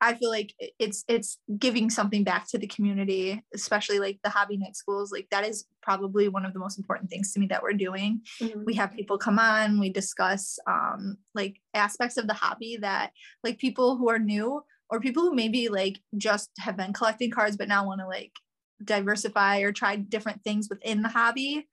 i 0.00 0.12
feel 0.12 0.30
like 0.30 0.52
it's 0.78 1.04
it's 1.08 1.38
giving 1.58 1.88
something 1.88 2.24
back 2.24 2.46
to 2.48 2.58
the 2.58 2.66
community 2.66 3.42
especially 3.54 3.98
like 3.98 4.18
the 4.22 4.30
hobby 4.30 4.56
night 4.56 4.76
schools 4.76 5.12
like 5.12 5.28
that 5.30 5.46
is 5.46 5.64
probably 5.82 6.28
one 6.28 6.44
of 6.44 6.52
the 6.52 6.58
most 6.58 6.78
important 6.78 7.08
things 7.08 7.32
to 7.32 7.40
me 7.40 7.46
that 7.46 7.62
we're 7.62 7.72
doing 7.72 8.20
mm-hmm. 8.42 8.64
we 8.64 8.74
have 8.74 8.92
people 8.92 9.16
come 9.16 9.38
on 9.38 9.78
we 9.78 9.90
discuss 9.90 10.58
um 10.66 11.16
like 11.34 11.56
aspects 11.72 12.16
of 12.16 12.26
the 12.26 12.34
hobby 12.34 12.76
that 12.80 13.12
like 13.44 13.58
people 13.58 13.96
who 13.96 14.10
are 14.10 14.18
new 14.18 14.62
or 14.90 15.00
people 15.00 15.22
who 15.22 15.34
maybe 15.34 15.68
like 15.68 15.98
just 16.16 16.50
have 16.58 16.76
been 16.76 16.92
collecting 16.92 17.30
cards 17.30 17.56
but 17.56 17.68
now 17.68 17.86
want 17.86 18.00
to 18.00 18.06
like 18.06 18.32
diversify 18.84 19.60
or 19.60 19.72
try 19.72 19.96
different 19.96 20.42
things 20.42 20.68
within 20.68 21.02
the 21.02 21.08
hobby 21.08 21.66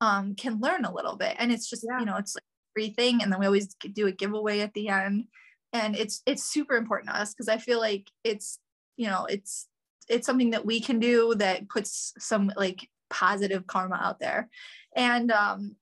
um, 0.00 0.34
can 0.34 0.60
learn 0.60 0.84
a 0.84 0.92
little 0.92 1.16
bit. 1.16 1.36
And 1.38 1.52
it's 1.52 1.68
just 1.68 1.84
yeah. 1.88 2.00
you 2.00 2.06
know 2.06 2.16
it's 2.16 2.34
like 2.34 2.44
free 2.74 2.90
thing 2.90 3.22
and 3.22 3.32
then 3.32 3.40
we 3.40 3.46
always 3.46 3.74
do 3.74 4.06
a 4.06 4.12
giveaway 4.12 4.60
at 4.60 4.74
the 4.74 4.88
end. 4.88 5.24
And 5.72 5.96
it's 5.96 6.22
it's 6.26 6.44
super 6.44 6.76
important 6.76 7.10
to 7.10 7.20
us 7.20 7.32
because 7.32 7.48
i 7.48 7.56
feel 7.56 7.78
like 7.78 8.10
it's 8.24 8.58
you 8.96 9.06
know 9.06 9.26
it's 9.26 9.68
it's 10.08 10.26
something 10.26 10.50
that 10.50 10.66
we 10.66 10.80
can 10.80 10.98
do 10.98 11.34
that 11.36 11.68
puts 11.68 12.12
some 12.18 12.52
like 12.56 12.88
positive 13.08 13.66
karma 13.66 14.00
out 14.02 14.18
there. 14.20 14.48
And 14.96 15.30
um 15.30 15.76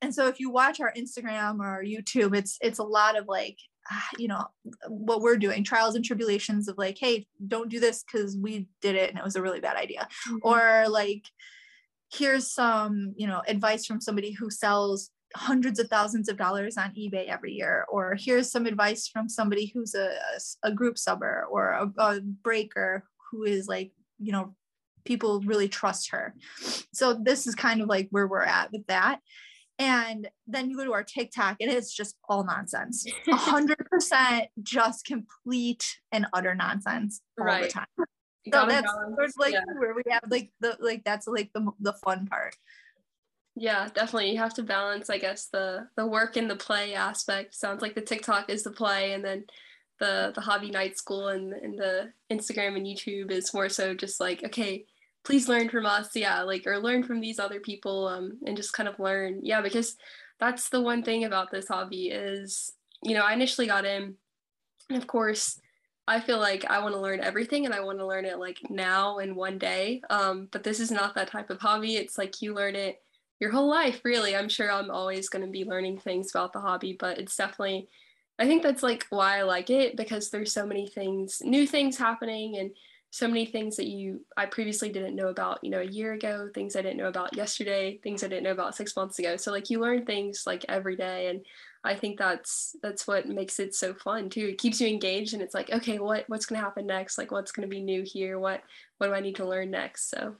and 0.00 0.14
so 0.14 0.28
if 0.28 0.38
you 0.38 0.50
watch 0.50 0.80
our 0.80 0.92
instagram 0.96 1.58
or 1.58 1.66
our 1.66 1.82
youtube 1.82 2.36
it's 2.36 2.56
it's 2.60 2.78
a 2.78 2.84
lot 2.84 3.18
of 3.18 3.26
like 3.26 3.56
you 4.18 4.28
know 4.28 4.44
what 4.88 5.20
we're 5.20 5.36
doing 5.36 5.64
trials 5.64 5.94
and 5.94 6.04
tribulations 6.04 6.68
of 6.68 6.76
like 6.78 6.96
hey 6.98 7.26
don't 7.46 7.70
do 7.70 7.80
this 7.80 8.04
because 8.04 8.36
we 8.36 8.66
did 8.80 8.94
it 8.94 9.10
and 9.10 9.18
it 9.18 9.24
was 9.24 9.36
a 9.36 9.42
really 9.42 9.60
bad 9.60 9.76
idea 9.76 10.06
mm-hmm. 10.28 10.36
or 10.42 10.88
like 10.88 11.24
here's 12.12 12.52
some 12.52 13.12
you 13.16 13.26
know 13.26 13.42
advice 13.46 13.86
from 13.86 14.00
somebody 14.00 14.32
who 14.32 14.50
sells 14.50 15.10
hundreds 15.36 15.78
of 15.78 15.88
thousands 15.88 16.28
of 16.28 16.38
dollars 16.38 16.78
on 16.78 16.92
ebay 16.94 17.28
every 17.28 17.52
year 17.52 17.84
or 17.90 18.16
here's 18.18 18.50
some 18.50 18.66
advice 18.66 19.08
from 19.08 19.28
somebody 19.28 19.70
who's 19.74 19.94
a, 19.94 20.10
a 20.62 20.72
group 20.72 20.96
subber 20.96 21.46
or 21.50 21.70
a, 21.70 21.92
a 21.98 22.20
breaker 22.20 23.04
who 23.30 23.44
is 23.44 23.68
like 23.68 23.92
you 24.18 24.32
know 24.32 24.54
people 25.04 25.40
really 25.42 25.68
trust 25.68 26.10
her 26.10 26.34
so 26.92 27.14
this 27.14 27.46
is 27.46 27.54
kind 27.54 27.80
of 27.80 27.88
like 27.88 28.08
where 28.10 28.26
we're 28.26 28.42
at 28.42 28.72
with 28.72 28.86
that 28.86 29.20
and 29.78 30.28
then 30.46 30.68
you 30.68 30.76
go 30.76 30.84
to 30.84 30.92
our 30.92 31.04
TikTok 31.04 31.58
and 31.60 31.70
it's 31.70 31.94
just 31.94 32.16
all 32.28 32.44
nonsense. 32.44 33.06
A 33.30 33.36
hundred 33.36 33.77
percent 33.90 34.46
just 34.62 35.04
complete 35.04 35.98
and 36.12 36.26
utter 36.32 36.54
nonsense 36.54 37.20
all 37.38 37.46
right. 37.46 37.64
the 37.64 37.68
time. 37.68 37.86
So 38.52 38.66
that's 38.66 38.90
sort 38.90 39.24
of 39.24 39.34
like 39.38 39.52
yeah. 39.52 39.60
where 39.78 39.94
we 39.94 40.02
have 40.10 40.22
like 40.30 40.50
the 40.60 40.76
like 40.80 41.04
that's 41.04 41.26
like 41.26 41.52
the 41.52 41.70
the 41.80 41.92
fun 41.92 42.26
part. 42.26 42.56
Yeah, 43.54 43.88
definitely. 43.92 44.30
You 44.30 44.38
have 44.38 44.54
to 44.54 44.62
balance, 44.62 45.10
I 45.10 45.18
guess, 45.18 45.48
the 45.52 45.88
the 45.96 46.06
work 46.06 46.36
and 46.36 46.50
the 46.50 46.56
play 46.56 46.94
aspect. 46.94 47.54
Sounds 47.54 47.82
like 47.82 47.94
the 47.94 48.00
TikTok 48.00 48.48
is 48.48 48.62
the 48.62 48.70
play 48.70 49.12
and 49.12 49.24
then 49.24 49.44
the 49.98 50.32
the 50.34 50.40
hobby 50.40 50.70
night 50.70 50.96
school 50.96 51.28
and, 51.28 51.52
and 51.52 51.78
the 51.78 52.12
Instagram 52.30 52.76
and 52.76 52.86
YouTube 52.86 53.30
is 53.30 53.52
more 53.52 53.68
so 53.68 53.94
just 53.94 54.20
like, 54.20 54.44
okay, 54.44 54.86
please 55.28 55.48
learn 55.48 55.68
from 55.68 55.84
us 55.84 56.08
yeah 56.14 56.42
like 56.42 56.66
or 56.66 56.78
learn 56.78 57.02
from 57.02 57.20
these 57.20 57.38
other 57.38 57.60
people 57.60 58.08
um, 58.08 58.38
and 58.46 58.56
just 58.56 58.72
kind 58.72 58.88
of 58.88 58.98
learn 58.98 59.40
yeah 59.42 59.60
because 59.60 59.96
that's 60.40 60.70
the 60.70 60.80
one 60.80 61.02
thing 61.02 61.24
about 61.24 61.50
this 61.50 61.68
hobby 61.68 62.08
is 62.08 62.72
you 63.02 63.14
know 63.14 63.22
i 63.22 63.32
initially 63.32 63.66
got 63.66 63.84
in 63.84 64.14
and 64.88 64.98
of 64.98 65.06
course 65.06 65.60
i 66.06 66.20
feel 66.20 66.38
like 66.38 66.64
i 66.66 66.78
want 66.78 66.94
to 66.94 67.00
learn 67.00 67.20
everything 67.20 67.64
and 67.64 67.74
i 67.74 67.80
want 67.80 67.98
to 67.98 68.06
learn 68.06 68.24
it 68.24 68.38
like 68.38 68.58
now 68.70 69.18
in 69.18 69.34
one 69.34 69.58
day. 69.58 70.02
Um, 70.10 70.48
but 70.50 70.64
this 70.64 70.80
is 70.80 70.90
not 70.90 71.14
that 71.14 71.30
type 71.30 71.50
of 71.50 71.60
hobby. 71.60 71.96
It's 71.96 72.18
like 72.18 72.42
you 72.42 72.54
learn 72.54 72.74
it 72.74 73.00
your 73.40 73.52
whole 73.52 73.68
life 73.68 74.00
really. 74.04 74.34
I'm 74.34 74.48
sure 74.48 74.70
i'm 74.70 74.90
always 74.90 75.28
going 75.28 75.44
to 75.44 75.50
be 75.50 75.64
learning 75.64 75.98
things 75.98 76.30
about 76.30 76.52
the 76.52 76.60
hobby 76.60 76.96
but 76.98 77.18
it's 77.18 77.36
definitely 77.36 77.88
i 78.38 78.46
think 78.46 78.62
that's 78.62 78.82
like 78.82 79.06
why 79.10 79.38
i 79.38 79.42
like 79.42 79.70
it 79.70 79.96
because 79.96 80.30
there's 80.30 80.52
so 80.52 80.66
many 80.66 80.86
things 80.86 81.40
new 81.44 81.66
things 81.66 81.96
happening 81.96 82.56
and 82.58 82.70
so 83.10 83.26
many 83.26 83.46
things 83.46 83.76
that 83.76 83.86
you 83.86 84.20
I 84.36 84.46
previously 84.46 84.90
didn't 84.90 85.16
know 85.16 85.28
about, 85.28 85.60
you 85.62 85.70
know, 85.70 85.80
a 85.80 85.84
year 85.84 86.12
ago, 86.12 86.50
things 86.54 86.76
I 86.76 86.82
didn't 86.82 86.98
know 86.98 87.08
about 87.08 87.34
yesterday, 87.34 87.98
things 88.02 88.22
I 88.22 88.28
didn't 88.28 88.44
know 88.44 88.52
about 88.52 88.76
6 88.76 88.94
months 88.96 89.18
ago. 89.18 89.36
So 89.36 89.50
like 89.50 89.70
you 89.70 89.80
learn 89.80 90.04
things 90.04 90.42
like 90.46 90.64
every 90.68 90.96
day 90.96 91.28
and 91.28 91.40
I 91.84 91.94
think 91.94 92.18
that's 92.18 92.74
that's 92.82 93.06
what 93.06 93.28
makes 93.28 93.60
it 93.60 93.74
so 93.74 93.94
fun 93.94 94.30
too. 94.30 94.46
It 94.46 94.58
keeps 94.58 94.80
you 94.80 94.88
engaged 94.88 95.34
and 95.34 95.42
it's 95.42 95.54
like, 95.54 95.70
okay, 95.70 95.98
what 95.98 96.24
what's 96.28 96.46
going 96.46 96.60
to 96.60 96.64
happen 96.64 96.86
next? 96.86 97.18
Like 97.18 97.30
what's 97.30 97.52
going 97.52 97.68
to 97.68 97.74
be 97.74 97.82
new 97.82 98.02
here? 98.04 98.38
What 98.38 98.62
what 98.98 99.08
do 99.08 99.14
I 99.14 99.20
need 99.20 99.36
to 99.36 99.48
learn 99.48 99.70
next? 99.70 100.10
So 100.10 100.36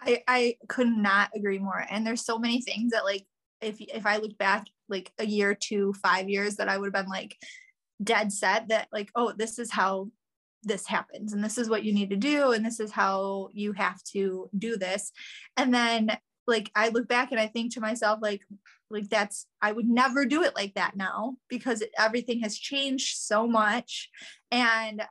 I 0.00 0.22
I 0.26 0.56
could 0.68 0.88
not 0.88 1.30
agree 1.34 1.58
more. 1.58 1.84
And 1.90 2.06
there's 2.06 2.24
so 2.24 2.38
many 2.38 2.60
things 2.60 2.92
that 2.92 3.04
like 3.04 3.24
if 3.60 3.80
if 3.80 4.04
I 4.06 4.18
look 4.18 4.36
back 4.38 4.66
like 4.88 5.12
a 5.18 5.24
year 5.24 5.54
to 5.54 5.94
5 5.94 6.28
years 6.28 6.56
that 6.56 6.68
I 6.68 6.76
would 6.76 6.94
have 6.94 7.04
been 7.04 7.10
like 7.10 7.36
dead 8.02 8.32
set 8.32 8.68
that 8.68 8.88
like 8.92 9.10
oh 9.14 9.32
this 9.36 9.58
is 9.58 9.70
how 9.70 10.08
this 10.64 10.86
happens 10.86 11.32
and 11.32 11.44
this 11.44 11.58
is 11.58 11.68
what 11.68 11.84
you 11.84 11.92
need 11.92 12.10
to 12.10 12.16
do 12.16 12.52
and 12.52 12.64
this 12.64 12.80
is 12.80 12.90
how 12.90 13.50
you 13.52 13.72
have 13.72 14.02
to 14.02 14.50
do 14.58 14.76
this 14.76 15.12
and 15.56 15.72
then 15.72 16.08
like 16.46 16.70
i 16.74 16.88
look 16.88 17.08
back 17.08 17.30
and 17.30 17.40
i 17.40 17.46
think 17.46 17.72
to 17.72 17.80
myself 17.80 18.18
like 18.22 18.42
like 18.90 19.08
that's 19.08 19.46
i 19.62 19.72
would 19.72 19.88
never 19.88 20.24
do 20.24 20.42
it 20.42 20.54
like 20.54 20.74
that 20.74 20.96
now 20.96 21.36
because 21.48 21.82
everything 21.98 22.40
has 22.40 22.58
changed 22.58 23.16
so 23.16 23.46
much. 23.46 24.10
And 24.50 25.02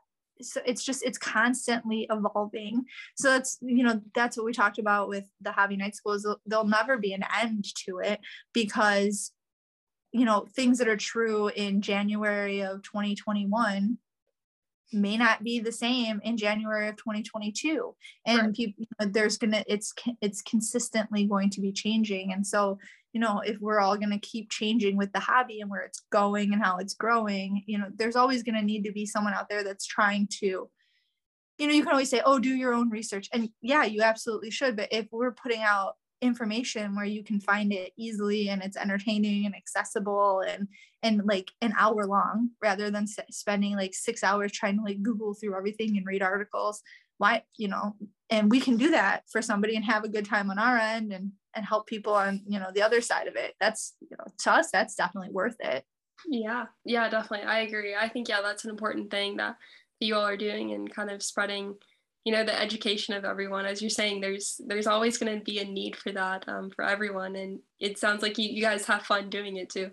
so 0.41 0.62
it's 0.65 0.84
just 0.84 1.04
it's 1.04 1.17
constantly 1.17 2.08
evolving. 2.10 2.86
So 3.15 3.30
that's 3.30 3.58
you 3.62 3.84
know 3.84 4.02
that's 4.13 4.38
what 4.38 4.46
we 4.46 4.54
talked 4.54 4.80
about 4.80 5.10
with 5.10 5.26
the 5.41 5.52
hobby 5.52 5.78
night 5.78 5.96
schools 5.96 6.28
there'll 6.46 6.65
never 6.65 6.98
be 6.98 7.13
an 7.13 7.24
end 7.41 7.65
to 7.86 8.00
it 8.00 8.19
because 8.54 9.32
you 10.12 10.26
know 10.26 10.46
things 10.56 10.78
that 10.78 10.88
are 10.88 10.98
true 10.98 11.48
in 11.50 11.82
january 11.82 12.62
of 12.62 12.84
2021 12.84 13.98
may 14.94 15.18
not 15.18 15.44
be 15.44 15.60
the 15.60 15.72
same 15.72 16.20
in 16.24 16.38
January 16.38 16.88
of 16.88 16.96
2022 16.98 17.96
and 18.26 18.40
right. 18.40 18.54
people 18.54 18.76
you 18.84 18.88
know, 19.00 19.12
there's 19.12 19.38
gonna 19.38 19.64
it's 19.68 19.94
it's 20.22 20.42
consistently 20.42 21.26
going 21.26 21.50
to 21.52 21.62
be 21.62 21.72
changing. 21.72 22.34
And 22.34 22.46
so 22.46 22.80
you 23.12 23.20
know 23.20 23.42
if 23.46 23.60
we're 23.60 23.80
all 23.80 23.98
going 23.98 24.12
to 24.12 24.20
keep 24.20 24.50
changing 24.50 24.98
with 24.98 25.12
the 25.14 25.20
hobby 25.20 25.62
and 25.62 25.70
where 25.70 25.82
it's 25.82 26.02
going 26.12 26.52
and 26.52 26.64
how 26.64 26.78
it's 26.78 26.96
growing 26.96 27.64
you 27.68 27.78
know 27.78 27.86
there's 27.96 28.16
always 28.16 28.42
going 28.42 28.56
to 28.56 28.64
need 28.64 28.84
to 28.86 28.92
be 28.92 29.06
someone 29.06 29.36
out 29.36 29.50
there 29.50 29.64
that's 29.64 29.86
trying 29.86 30.28
to 30.40 30.68
you 31.58 31.68
know 31.68 31.74
you 31.74 31.84
can 31.84 31.92
always 31.92 32.10
say 32.10 32.22
oh 32.26 32.40
do 32.40 32.56
your 32.56 32.74
own 32.74 32.90
research. 32.90 33.30
And 33.32 33.50
yeah 33.62 33.84
you 33.86 34.02
absolutely 34.02 34.52
should. 34.52 34.76
But 34.76 34.90
if 34.92 35.08
we're 35.12 35.32
putting 35.32 35.62
out 35.62 35.94
information 36.24 36.96
where 36.96 37.06
you 37.06 37.24
can 37.24 37.40
find 37.40 37.72
it 37.74 37.92
easily 37.98 38.50
and 38.50 38.64
it's 38.64 38.78
entertaining 38.78 39.46
and 39.46 39.56
accessible 39.56 40.42
and 40.48 40.68
and 41.04 41.22
like 41.26 41.52
an 41.62 41.74
hour 41.78 42.06
long 42.06 42.50
rather 42.62 42.90
than 42.90 43.06
spending 43.30 43.76
like 43.76 43.94
six 43.94 44.24
hours 44.24 44.52
trying 44.52 44.78
to 44.78 44.84
like 44.84 45.04
google 45.04 45.34
through 45.34 45.56
everything 45.56 45.98
and 45.98 46.06
read 46.06 46.22
articles. 46.22 46.82
Why 47.18 47.44
you 47.58 47.68
know 47.68 47.96
and 48.30 48.50
we 48.50 48.60
can 48.60 48.78
do 48.78 48.92
that 48.92 49.24
for 49.32 49.42
somebody 49.42 49.76
and 49.76 49.86
have 49.86 50.04
a 50.04 50.10
good 50.10 50.26
time 50.26 50.50
on 50.50 50.58
our 50.58 50.78
end 50.78 51.12
and 51.12 51.32
and 51.56 51.66
help 51.66 51.86
people 51.88 52.14
on 52.14 52.42
you 52.48 52.60
know 52.60 52.72
the 52.74 52.82
other 52.82 53.02
side 53.02 53.28
of 53.28 53.36
it. 53.36 53.54
That's 53.60 53.94
you 54.00 54.16
know 54.18 54.26
to 54.40 54.52
us 54.52 54.70
that's 54.72 54.96
definitely 54.96 55.32
worth 55.32 55.58
it. 55.60 55.84
Yeah. 56.28 56.66
Yeah 56.86 57.10
definitely. 57.10 57.46
I 57.46 57.60
agree. 57.60 57.96
I 57.96 58.08
think 58.08 58.30
yeah 58.30 58.42
that's 58.42 58.64
an 58.64 58.72
important 58.72 59.12
thing 59.12 59.38
that 59.38 59.58
you 60.00 60.16
all 60.16 60.26
are 60.26 60.38
doing 60.38 60.72
and 60.72 60.94
kind 60.94 61.10
of 61.10 61.24
spreading 61.24 61.76
you 62.26 62.32
know 62.32 62.44
the 62.44 62.62
education 62.62 63.14
of 63.14 63.26
everyone 63.26 63.66
as 63.66 63.82
you're 63.82 63.90
saying 63.90 64.22
there's 64.22 64.60
there's 64.68 64.88
always 64.88 65.18
going 65.18 65.38
to 65.38 65.44
be 65.44 65.60
a 65.60 65.66
need 65.66 65.96
for 65.96 66.12
that 66.12 66.48
um, 66.48 66.70
for 66.72 66.84
everyone 66.86 67.36
and 67.36 67.60
it 67.80 67.98
sounds 67.98 68.22
like 68.22 68.38
you, 68.38 68.50
you 68.50 68.62
guys 68.62 68.86
have 68.86 69.04
fun 69.04 69.30
doing 69.30 69.58
it 69.58 69.70
too 69.70 69.92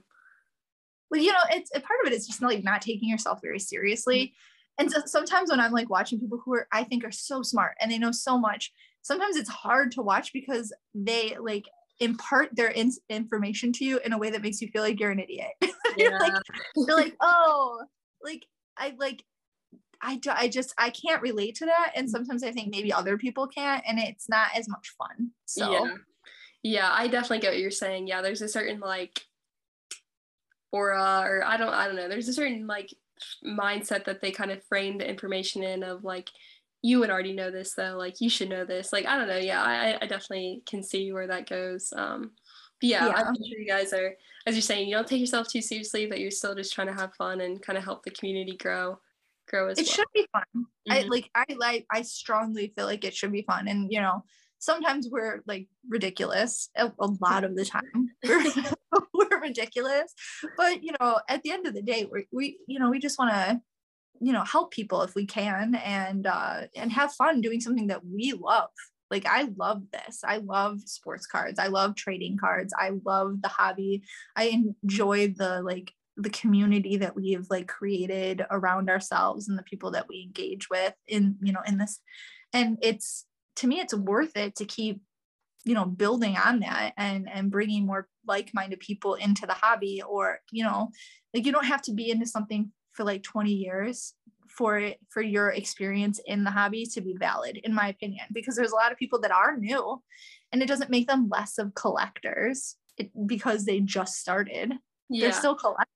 well, 1.10 1.20
you 1.20 1.32
know, 1.32 1.38
it's 1.50 1.70
a 1.74 1.80
part 1.80 2.00
of 2.00 2.12
it 2.12 2.14
is 2.14 2.26
just 2.26 2.40
like 2.40 2.62
not 2.62 2.82
taking 2.82 3.08
yourself 3.08 3.40
very 3.42 3.58
seriously. 3.58 4.26
Mm-hmm. 4.26 4.34
And 4.78 4.92
so 4.92 5.00
sometimes 5.04 5.50
when 5.50 5.60
I'm 5.60 5.72
like 5.72 5.90
watching 5.90 6.20
people 6.20 6.40
who 6.42 6.54
are 6.54 6.68
I 6.72 6.84
think 6.84 7.04
are 7.04 7.10
so 7.10 7.42
smart 7.42 7.76
and 7.80 7.90
they 7.90 7.98
know 7.98 8.12
so 8.12 8.38
much, 8.38 8.72
sometimes 9.02 9.36
it's 9.36 9.50
hard 9.50 9.92
to 9.92 10.02
watch 10.02 10.32
because 10.32 10.72
they 10.94 11.36
like 11.38 11.64
impart 11.98 12.50
their 12.54 12.68
in- 12.68 12.92
information 13.10 13.72
to 13.72 13.84
you 13.84 13.98
in 14.04 14.12
a 14.12 14.18
way 14.18 14.30
that 14.30 14.40
makes 14.40 14.62
you 14.62 14.68
feel 14.68 14.82
like 14.82 14.98
you're 14.98 15.10
an 15.10 15.18
idiot. 15.18 15.50
Yeah. 15.60 15.68
you're 15.96 16.18
like, 16.18 16.32
you're 16.76 16.96
like, 16.96 17.16
oh, 17.20 17.82
like 18.22 18.46
I 18.78 18.94
like 18.98 19.22
I, 20.02 20.16
do, 20.16 20.30
I 20.34 20.48
just 20.48 20.74
I 20.78 20.90
can't 20.90 21.22
relate 21.22 21.56
to 21.56 21.66
that 21.66 21.92
and 21.94 22.08
sometimes 22.08 22.42
I 22.42 22.52
think 22.52 22.70
maybe 22.70 22.92
other 22.92 23.18
people 23.18 23.46
can't 23.46 23.84
and 23.86 23.98
it's 23.98 24.28
not 24.28 24.48
as 24.56 24.68
much 24.68 24.94
fun. 24.98 25.30
So 25.46 25.70
yeah. 25.70 25.94
Yeah, 26.62 26.90
I 26.92 27.08
definitely 27.08 27.38
get 27.38 27.52
what 27.52 27.58
you're 27.58 27.70
saying. 27.70 28.06
Yeah, 28.06 28.20
there's 28.20 28.42
a 28.42 28.48
certain 28.48 28.80
like 28.80 29.24
aura 30.72 31.22
or 31.24 31.42
I 31.44 31.56
don't 31.56 31.72
I 31.72 31.86
don't 31.86 31.96
know. 31.96 32.08
There's 32.08 32.28
a 32.28 32.34
certain 32.34 32.66
like 32.66 32.92
mindset 33.44 34.04
that 34.04 34.20
they 34.20 34.30
kind 34.30 34.50
of 34.50 34.64
frame 34.64 34.98
the 34.98 35.08
information 35.08 35.62
in 35.62 35.82
of 35.82 36.04
like 36.04 36.30
you 36.82 36.98
would 36.98 37.10
already 37.10 37.32
know 37.32 37.50
this 37.50 37.74
though 37.74 37.94
like 37.96 38.20
you 38.20 38.30
should 38.30 38.48
know 38.48 38.64
this 38.64 38.92
like 38.92 39.06
i 39.06 39.16
don't 39.16 39.28
know 39.28 39.36
yeah 39.36 39.62
i, 39.62 39.98
I 40.00 40.06
definitely 40.06 40.62
can 40.66 40.82
see 40.82 41.12
where 41.12 41.26
that 41.26 41.48
goes 41.48 41.92
um 41.94 42.30
but 42.80 42.88
yeah, 42.88 43.06
yeah. 43.06 43.12
i'm 43.12 43.34
sure 43.34 43.58
you 43.58 43.66
guys 43.66 43.92
are 43.92 44.14
as 44.46 44.54
you're 44.54 44.62
saying 44.62 44.88
you 44.88 44.94
don't 44.94 45.06
take 45.06 45.20
yourself 45.20 45.48
too 45.48 45.60
seriously 45.60 46.06
but 46.06 46.20
you're 46.20 46.30
still 46.30 46.54
just 46.54 46.72
trying 46.72 46.86
to 46.86 46.94
have 46.94 47.14
fun 47.14 47.42
and 47.42 47.60
kind 47.60 47.76
of 47.76 47.84
help 47.84 48.02
the 48.02 48.10
community 48.10 48.56
grow 48.56 48.98
grow 49.50 49.68
as 49.68 49.78
it 49.78 49.86
well. 49.86 49.94
should 49.96 50.06
be 50.14 50.26
fun. 50.32 50.44
Mm-hmm. 50.56 50.92
i 50.92 51.00
like 51.02 51.30
i 51.34 51.44
like 51.56 51.86
i 51.92 52.02
strongly 52.02 52.72
feel 52.76 52.86
like 52.86 53.04
it 53.04 53.14
should 53.14 53.32
be 53.32 53.42
fun. 53.42 53.68
And 53.68 53.92
you 53.92 54.00
know 54.00 54.24
sometimes 54.60 55.08
we're 55.10 55.42
like 55.46 55.68
ridiculous 55.88 56.68
a, 56.76 56.92
a 57.00 57.08
lot 57.20 57.44
of 57.44 57.56
the 57.56 57.64
time. 57.64 58.10
We're, 58.24 58.44
we're 59.14 59.40
ridiculous. 59.40 60.12
But 60.56 60.82
you 60.84 60.92
know 61.00 61.18
at 61.28 61.42
the 61.42 61.50
end 61.50 61.66
of 61.66 61.74
the 61.74 61.82
day 61.82 62.06
we 62.10 62.26
we 62.32 62.58
you 62.66 62.78
know 62.78 62.90
we 62.90 62.98
just 62.98 63.18
want 63.18 63.32
to 63.32 63.60
you 64.20 64.32
know 64.32 64.44
help 64.44 64.70
people 64.70 65.02
if 65.02 65.14
we 65.14 65.24
can 65.24 65.74
and 65.74 66.26
uh 66.26 66.62
and 66.76 66.92
have 66.92 67.12
fun 67.14 67.40
doing 67.40 67.60
something 67.60 67.88
that 67.88 68.04
we 68.04 68.34
love. 68.38 68.68
Like 69.10 69.26
i 69.26 69.48
love 69.56 69.82
this. 69.92 70.20
I 70.24 70.38
love 70.38 70.80
sports 70.82 71.26
cards. 71.26 71.58
I 71.58 71.68
love 71.68 71.96
trading 71.96 72.36
cards. 72.36 72.72
I 72.78 72.92
love 73.04 73.42
the 73.42 73.48
hobby. 73.48 74.02
I 74.36 74.62
enjoy 74.84 75.28
the 75.28 75.62
like 75.62 75.92
the 76.22 76.30
community 76.30 76.96
that 76.96 77.16
we've 77.16 77.46
like 77.50 77.68
created 77.68 78.44
around 78.50 78.90
ourselves 78.90 79.48
and 79.48 79.58
the 79.58 79.62
people 79.62 79.90
that 79.92 80.08
we 80.08 80.22
engage 80.22 80.68
with 80.70 80.94
in 81.06 81.36
you 81.42 81.52
know 81.52 81.62
in 81.66 81.78
this. 81.78 82.00
And 82.52 82.78
it's 82.82 83.26
to 83.56 83.66
me 83.66 83.80
it's 83.80 83.94
worth 83.94 84.36
it 84.36 84.56
to 84.56 84.64
keep 84.64 85.00
you 85.64 85.74
know 85.74 85.84
building 85.84 86.36
on 86.36 86.60
that 86.60 86.92
and 86.96 87.28
and 87.30 87.50
bringing 87.50 87.86
more 87.86 88.08
like-minded 88.26 88.80
people 88.80 89.14
into 89.14 89.46
the 89.46 89.54
hobby 89.54 90.02
or 90.02 90.38
you 90.50 90.64
know 90.64 90.88
like 91.34 91.44
you 91.44 91.52
don't 91.52 91.66
have 91.66 91.82
to 91.82 91.92
be 91.92 92.10
into 92.10 92.26
something 92.26 92.70
for 92.92 93.04
like 93.04 93.22
20 93.22 93.52
years 93.52 94.14
for 94.48 94.78
it 94.78 94.98
for 95.10 95.22
your 95.22 95.50
experience 95.50 96.20
in 96.26 96.44
the 96.44 96.50
hobby 96.50 96.84
to 96.84 97.00
be 97.00 97.14
valid 97.18 97.60
in 97.62 97.74
my 97.74 97.88
opinion 97.88 98.24
because 98.32 98.56
there's 98.56 98.72
a 98.72 98.76
lot 98.76 98.90
of 98.90 98.98
people 98.98 99.20
that 99.20 99.30
are 99.30 99.56
new 99.56 100.02
and 100.52 100.62
it 100.62 100.66
doesn't 100.66 100.90
make 100.90 101.06
them 101.06 101.28
less 101.30 101.58
of 101.58 101.74
collectors 101.74 102.76
it, 102.96 103.10
because 103.26 103.64
they 103.64 103.80
just 103.80 104.16
started. 104.16 104.74
Yeah. 105.08 105.26
they're 105.26 105.32
still 105.32 105.54
collectors 105.54 105.86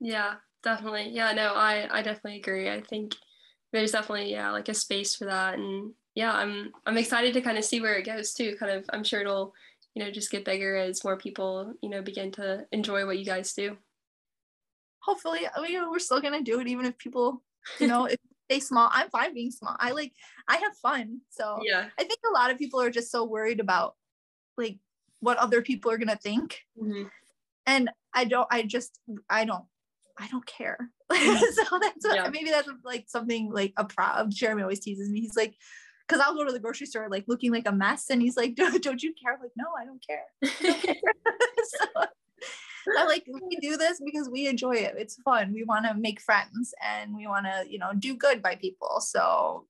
yeah 0.00 0.34
definitely. 0.62 1.10
Yeah 1.10 1.32
no 1.32 1.54
i 1.54 1.88
i 1.90 2.02
definitely 2.02 2.38
agree. 2.40 2.70
I 2.70 2.80
think 2.80 3.14
there's 3.72 3.92
definitely 3.92 4.30
yeah 4.32 4.50
like 4.50 4.68
a 4.68 4.74
space 4.74 5.14
for 5.16 5.26
that. 5.26 5.54
And 5.54 5.92
yeah 6.16 6.32
i'm 6.32 6.72
i'm 6.86 6.98
excited 6.98 7.32
to 7.32 7.40
kind 7.40 7.56
of 7.56 7.64
see 7.64 7.80
where 7.80 7.94
it 7.94 8.04
goes 8.04 8.34
too 8.34 8.56
kind 8.58 8.72
of 8.72 8.84
i'm 8.92 9.04
sure 9.04 9.20
it'll 9.20 9.54
you 9.94 10.04
know 10.04 10.10
just 10.10 10.30
get 10.30 10.44
bigger 10.44 10.76
as 10.76 11.04
more 11.04 11.16
people 11.16 11.72
you 11.82 11.88
know 11.88 12.02
begin 12.02 12.30
to 12.32 12.66
enjoy 12.72 13.06
what 13.06 13.18
you 13.18 13.24
guys 13.24 13.52
do. 13.52 13.76
Hopefully 15.02 15.40
I 15.54 15.62
mean, 15.62 15.90
we're 15.90 15.98
still 15.98 16.20
gonna 16.20 16.42
do 16.42 16.60
it 16.60 16.68
even 16.68 16.86
if 16.86 16.98
people 16.98 17.42
you 17.78 17.86
know 17.86 18.06
if 18.06 18.16
stay 18.50 18.60
small 18.60 18.90
i'm 18.92 19.08
fine 19.10 19.32
being 19.32 19.50
small. 19.50 19.76
I 19.78 19.92
like 19.92 20.12
i 20.48 20.56
have 20.56 20.76
fun 20.76 21.20
so 21.30 21.60
yeah. 21.64 21.86
I 21.98 22.04
think 22.04 22.18
a 22.28 22.32
lot 22.32 22.50
of 22.50 22.58
people 22.58 22.80
are 22.80 22.90
just 22.90 23.10
so 23.10 23.24
worried 23.24 23.60
about 23.60 23.94
like 24.56 24.78
what 25.20 25.38
other 25.38 25.62
people 25.62 25.90
are 25.90 25.98
gonna 25.98 26.16
think. 26.16 26.60
Mm-hmm. 26.80 27.04
And 27.66 27.90
i 28.14 28.24
don't 28.24 28.48
i 28.50 28.62
just 28.62 28.98
i 29.28 29.44
don't 29.44 29.64
i 30.18 30.26
don't 30.28 30.46
care 30.46 30.90
mm-hmm. 31.12 31.38
so 31.38 31.78
that's 31.80 32.06
what, 32.06 32.16
yeah. 32.16 32.28
maybe 32.28 32.50
that's 32.50 32.68
like 32.84 33.04
something 33.08 33.50
like 33.52 33.72
a 33.76 33.84
problem 33.84 34.30
jeremy 34.30 34.62
always 34.62 34.80
teases 34.80 35.10
me 35.10 35.20
he's 35.20 35.36
like 35.36 35.54
because 36.10 36.24
I'll 36.26 36.34
go 36.34 36.44
to 36.44 36.52
the 36.52 36.58
grocery 36.58 36.88
store 36.88 37.08
like 37.08 37.24
looking 37.28 37.52
like 37.52 37.68
a 37.68 37.72
mess, 37.72 38.10
and 38.10 38.20
he's 38.20 38.36
like, 38.36 38.54
"Don't, 38.56 38.82
don't 38.82 39.02
you 39.02 39.14
care?" 39.14 39.34
I'm 39.34 39.40
like, 39.40 39.52
no, 39.56 39.66
I 39.80 39.84
don't 39.84 40.04
care. 40.04 40.24
I 40.42 40.48
don't 40.62 40.82
care. 40.82 40.96
so, 41.64 41.86
I 42.98 43.06
like 43.06 43.24
we 43.28 43.56
do 43.56 43.76
this 43.76 44.00
because 44.04 44.28
we 44.28 44.48
enjoy 44.48 44.74
it. 44.74 44.94
It's 44.98 45.16
fun. 45.22 45.52
We 45.52 45.64
want 45.64 45.86
to 45.86 45.94
make 45.94 46.20
friends 46.20 46.74
and 46.82 47.14
we 47.14 47.26
want 47.26 47.46
to, 47.46 47.70
you 47.70 47.78
know, 47.78 47.92
do 47.96 48.16
good 48.16 48.42
by 48.42 48.56
people. 48.56 49.00
So, 49.00 49.66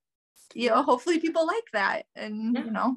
you 0.54 0.70
know, 0.70 0.82
hopefully 0.82 1.18
people 1.18 1.46
like 1.46 1.66
that 1.72 2.06
and 2.14 2.54
yeah. 2.54 2.64
you 2.64 2.70
know. 2.70 2.96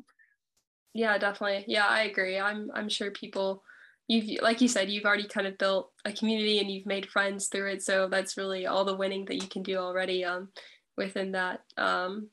Yeah, 0.93 1.17
definitely. 1.17 1.65
Yeah, 1.67 1.87
I 1.87 2.03
agree. 2.03 2.39
I'm 2.39 2.69
I'm 2.73 2.89
sure 2.89 3.11
people 3.11 3.63
you've 4.07 4.41
like 4.41 4.61
you 4.61 4.67
said, 4.67 4.89
you've 4.89 5.05
already 5.05 5.27
kind 5.27 5.47
of 5.47 5.57
built 5.57 5.91
a 6.05 6.11
community 6.11 6.59
and 6.59 6.69
you've 6.69 6.85
made 6.85 7.09
friends 7.09 7.47
through 7.47 7.71
it. 7.71 7.83
So 7.83 8.07
that's 8.09 8.37
really 8.37 8.65
all 8.65 8.85
the 8.85 8.95
winning 8.95 9.25
that 9.25 9.41
you 9.41 9.47
can 9.47 9.63
do 9.63 9.77
already 9.77 10.25
um 10.25 10.49
within 10.97 11.31
that. 11.33 11.61
Um 11.77 12.29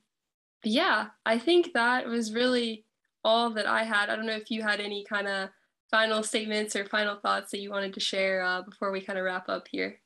yeah, 0.63 1.07
I 1.25 1.39
think 1.39 1.73
that 1.73 2.07
was 2.07 2.33
really 2.33 2.85
all 3.23 3.51
that 3.51 3.65
I 3.65 3.83
had. 3.83 4.09
I 4.09 4.15
don't 4.15 4.25
know 4.25 4.33
if 4.33 4.51
you 4.51 4.61
had 4.61 4.79
any 4.79 5.03
kind 5.03 5.27
of 5.27 5.49
final 5.91 6.23
statements 6.23 6.75
or 6.75 6.85
final 6.85 7.17
thoughts 7.17 7.51
that 7.51 7.59
you 7.59 7.69
wanted 7.69 7.93
to 7.93 7.99
share 7.99 8.41
uh, 8.41 8.61
before 8.61 8.91
we 8.91 9.01
kind 9.01 9.19
of 9.19 9.25
wrap 9.25 9.49
up 9.49 9.67
here? 9.69 9.99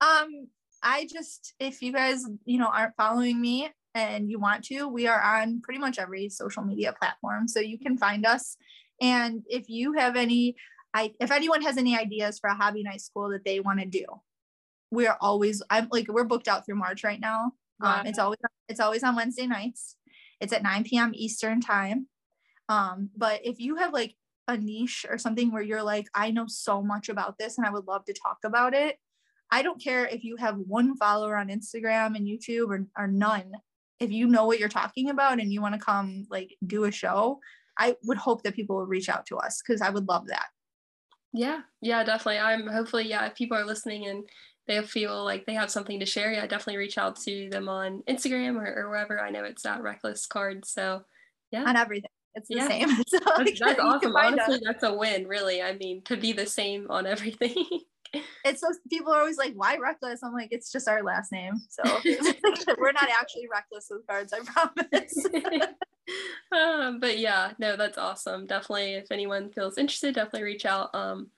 Um, 0.00 0.48
I 0.82 1.06
just, 1.12 1.54
if 1.58 1.82
you 1.82 1.92
guys, 1.92 2.24
you 2.44 2.58
know, 2.58 2.68
aren't 2.68 2.96
following 2.96 3.40
me 3.40 3.70
and 3.94 4.30
you 4.30 4.38
want 4.38 4.64
to, 4.66 4.86
we 4.86 5.06
are 5.06 5.20
on 5.20 5.60
pretty 5.60 5.80
much 5.80 5.98
every 5.98 6.28
social 6.28 6.62
media 6.62 6.94
platform. 6.98 7.48
So 7.48 7.60
you 7.60 7.78
can 7.78 7.98
find 7.98 8.24
us. 8.24 8.56
And 9.04 9.42
if 9.50 9.68
you 9.68 9.92
have 9.92 10.16
any, 10.16 10.56
I, 10.94 11.12
if 11.20 11.30
anyone 11.30 11.60
has 11.60 11.76
any 11.76 11.94
ideas 11.94 12.38
for 12.38 12.48
a 12.48 12.54
hobby 12.54 12.82
night 12.82 13.02
school 13.02 13.28
that 13.28 13.44
they 13.44 13.60
want 13.60 13.80
to 13.80 13.84
do, 13.86 14.06
we 14.90 15.06
are 15.06 15.18
always, 15.20 15.62
I'm 15.68 15.88
like, 15.92 16.08
we're 16.08 16.24
booked 16.24 16.48
out 16.48 16.64
through 16.64 16.76
March 16.76 17.04
right 17.04 17.20
now. 17.20 17.52
Wow. 17.80 18.00
Um, 18.00 18.06
it's 18.06 18.18
always, 18.18 18.38
it's 18.66 18.80
always 18.80 19.04
on 19.04 19.14
Wednesday 19.14 19.46
nights. 19.46 19.96
It's 20.40 20.54
at 20.54 20.62
9 20.62 20.84
p.m. 20.84 21.12
Eastern 21.14 21.60
time. 21.60 22.06
Um, 22.70 23.10
but 23.14 23.40
if 23.44 23.60
you 23.60 23.76
have 23.76 23.92
like 23.92 24.14
a 24.48 24.56
niche 24.56 25.04
or 25.10 25.18
something 25.18 25.52
where 25.52 25.62
you're 25.62 25.82
like, 25.82 26.06
I 26.14 26.30
know 26.30 26.46
so 26.48 26.82
much 26.82 27.10
about 27.10 27.36
this 27.36 27.58
and 27.58 27.66
I 27.66 27.70
would 27.70 27.86
love 27.86 28.06
to 28.06 28.14
talk 28.14 28.38
about 28.42 28.72
it. 28.72 28.96
I 29.50 29.62
don't 29.62 29.82
care 29.82 30.06
if 30.06 30.24
you 30.24 30.36
have 30.36 30.56
one 30.56 30.96
follower 30.96 31.36
on 31.36 31.48
Instagram 31.48 32.16
and 32.16 32.26
YouTube 32.26 32.70
or, 32.70 32.86
or 32.96 33.06
none. 33.06 33.52
If 34.00 34.12
you 34.12 34.28
know 34.28 34.46
what 34.46 34.58
you're 34.58 34.70
talking 34.70 35.10
about 35.10 35.40
and 35.40 35.52
you 35.52 35.60
want 35.60 35.74
to 35.74 35.80
come 35.80 36.26
like 36.30 36.56
do 36.66 36.84
a 36.84 36.90
show, 36.90 37.40
I 37.78 37.96
would 38.04 38.18
hope 38.18 38.42
that 38.42 38.54
people 38.54 38.76
will 38.76 38.86
reach 38.86 39.08
out 39.08 39.26
to 39.26 39.36
us 39.36 39.62
because 39.64 39.80
I 39.80 39.90
would 39.90 40.08
love 40.08 40.28
that. 40.28 40.46
Yeah, 41.32 41.60
yeah, 41.80 42.04
definitely. 42.04 42.38
I'm 42.38 42.66
hopefully, 42.66 43.08
yeah, 43.08 43.26
if 43.26 43.34
people 43.34 43.56
are 43.56 43.66
listening 43.66 44.06
and 44.06 44.24
they 44.66 44.80
feel 44.82 45.24
like 45.24 45.46
they 45.46 45.54
have 45.54 45.70
something 45.70 45.98
to 46.00 46.06
share, 46.06 46.32
yeah, 46.32 46.46
definitely 46.46 46.76
reach 46.76 46.96
out 46.96 47.16
to 47.22 47.48
them 47.50 47.68
on 47.68 48.02
Instagram 48.08 48.56
or, 48.56 48.66
or 48.66 48.88
wherever. 48.88 49.20
I 49.20 49.30
know 49.30 49.44
it's 49.44 49.66
at 49.66 49.82
Reckless 49.82 50.26
Cards. 50.26 50.70
So, 50.70 51.02
yeah. 51.50 51.64
On 51.64 51.76
everything 51.76 52.10
it's 52.34 52.48
the 52.48 52.56
yeah. 52.56 52.68
same. 52.68 52.88
So 53.08 53.18
that's, 53.36 53.60
that's 53.60 53.80
awesome. 53.80 54.14
Honestly, 54.16 54.60
that's 54.64 54.82
a 54.82 54.92
win, 54.92 55.26
really. 55.26 55.62
I 55.62 55.76
mean, 55.76 56.02
to 56.02 56.16
be 56.16 56.32
the 56.32 56.46
same 56.46 56.86
on 56.90 57.06
everything. 57.06 57.54
it's 58.44 58.60
so 58.60 58.68
people 58.90 59.12
are 59.12 59.20
always 59.20 59.38
like, 59.38 59.52
why 59.54 59.76
reckless? 59.76 60.22
I'm 60.22 60.32
like, 60.32 60.48
it's 60.50 60.70
just 60.70 60.88
our 60.88 61.02
last 61.02 61.32
name. 61.32 61.54
So 61.68 61.82
we're 62.78 62.92
not 62.92 63.08
actually 63.10 63.48
reckless 63.50 63.88
with 63.90 64.06
cards, 64.06 64.32
I 64.32 64.40
promise. 64.40 65.26
um, 66.52 67.00
but 67.00 67.18
yeah, 67.18 67.52
no, 67.58 67.76
that's 67.76 67.98
awesome. 67.98 68.46
Definitely, 68.46 68.94
if 68.94 69.10
anyone 69.10 69.50
feels 69.50 69.78
interested, 69.78 70.14
definitely 70.14 70.44
reach 70.44 70.66
out. 70.66 70.94
Um, 70.94 71.28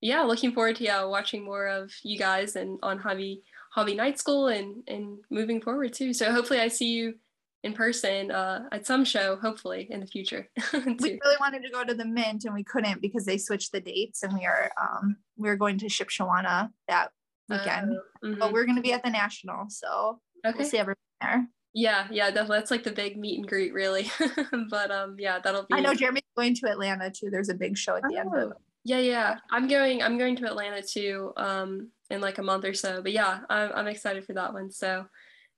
yeah, 0.00 0.22
looking 0.22 0.52
forward 0.52 0.76
to 0.76 0.84
yeah 0.84 1.04
watching 1.04 1.44
more 1.44 1.66
of 1.66 1.92
you 2.02 2.18
guys 2.18 2.56
and 2.56 2.78
on 2.82 2.98
hobby 2.98 3.42
hobby 3.72 3.94
night 3.94 4.18
school 4.18 4.48
and 4.48 4.82
and 4.88 5.18
moving 5.30 5.60
forward 5.60 5.92
too. 5.92 6.12
So 6.12 6.32
hopefully, 6.32 6.60
I 6.60 6.68
see 6.68 6.88
you 6.88 7.14
in 7.62 7.74
person 7.74 8.30
uh, 8.30 8.64
at 8.72 8.86
some 8.86 9.04
show, 9.04 9.36
hopefully 9.36 9.86
in 9.90 10.00
the 10.00 10.06
future. 10.06 10.48
we 10.72 10.80
really 10.80 11.36
wanted 11.40 11.62
to 11.62 11.70
go 11.70 11.84
to 11.84 11.94
the 11.94 12.04
Mint 12.04 12.44
and 12.44 12.54
we 12.54 12.64
couldn't 12.64 13.02
because 13.02 13.24
they 13.24 13.38
switched 13.38 13.72
the 13.72 13.80
dates, 13.80 14.22
and 14.22 14.32
we 14.32 14.46
are 14.46 14.70
um, 14.80 15.16
we 15.36 15.48
are 15.48 15.56
going 15.56 15.78
to 15.78 15.86
Shipshewana 15.86 16.70
that 16.88 17.10
weekend. 17.48 17.92
Uh, 17.92 18.26
mm-hmm. 18.26 18.38
But 18.38 18.52
we're 18.52 18.64
going 18.64 18.76
to 18.76 18.82
be 18.82 18.92
at 18.92 19.02
the 19.02 19.10
National, 19.10 19.66
so 19.68 20.20
okay. 20.46 20.58
we'll 20.58 20.68
see 20.68 20.78
everyone 20.78 20.96
there. 21.20 21.46
Yeah, 21.72 22.08
yeah, 22.10 22.30
definitely. 22.30 22.58
That's 22.58 22.70
like 22.70 22.82
the 22.82 22.92
big 22.92 23.16
meet 23.16 23.38
and 23.38 23.46
greet, 23.46 23.72
really. 23.72 24.10
but 24.70 24.90
um, 24.90 25.16
yeah, 25.18 25.38
that'll 25.38 25.62
be. 25.62 25.74
I 25.74 25.80
know 25.80 25.94
Jeremy's 25.94 26.22
going 26.36 26.54
to 26.56 26.68
Atlanta 26.68 27.10
too. 27.10 27.30
There's 27.30 27.48
a 27.48 27.54
big 27.54 27.76
show 27.76 27.96
at 27.96 28.02
the 28.02 28.16
oh. 28.16 28.20
end 28.20 28.34
of. 28.34 28.52
Oh, 28.52 28.60
yeah, 28.84 28.98
yeah. 28.98 29.36
I'm 29.52 29.68
going. 29.68 30.02
I'm 30.02 30.18
going 30.18 30.36
to 30.36 30.46
Atlanta 30.46 30.82
too. 30.82 31.32
Um, 31.36 31.90
in 32.10 32.20
like 32.20 32.38
a 32.38 32.42
month 32.42 32.64
or 32.64 32.74
so. 32.74 33.02
But 33.02 33.12
yeah, 33.12 33.40
I'm 33.48 33.70
I'm 33.74 33.86
excited 33.86 34.24
for 34.24 34.32
that 34.34 34.52
one. 34.52 34.70
So 34.70 35.06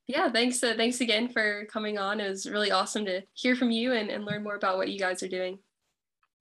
yeah, 0.07 0.31
thanks. 0.31 0.63
Uh, 0.63 0.75
thanks 0.77 1.01
again 1.01 1.29
for 1.29 1.67
coming 1.67 1.99
on. 1.99 2.21
It 2.21 2.29
was 2.29 2.49
really 2.49 2.71
awesome 2.71 3.05
to 3.07 3.23
hear 3.35 3.55
from 3.55 3.71
you 3.71 3.93
and, 3.93 4.11
and 4.11 4.25
learn 4.25 4.43
more 4.43 4.57
about 4.57 4.77
what 4.77 4.89
you 4.89 4.99
guys 4.99 5.23
are 5.23 5.29
doing. 5.29 5.59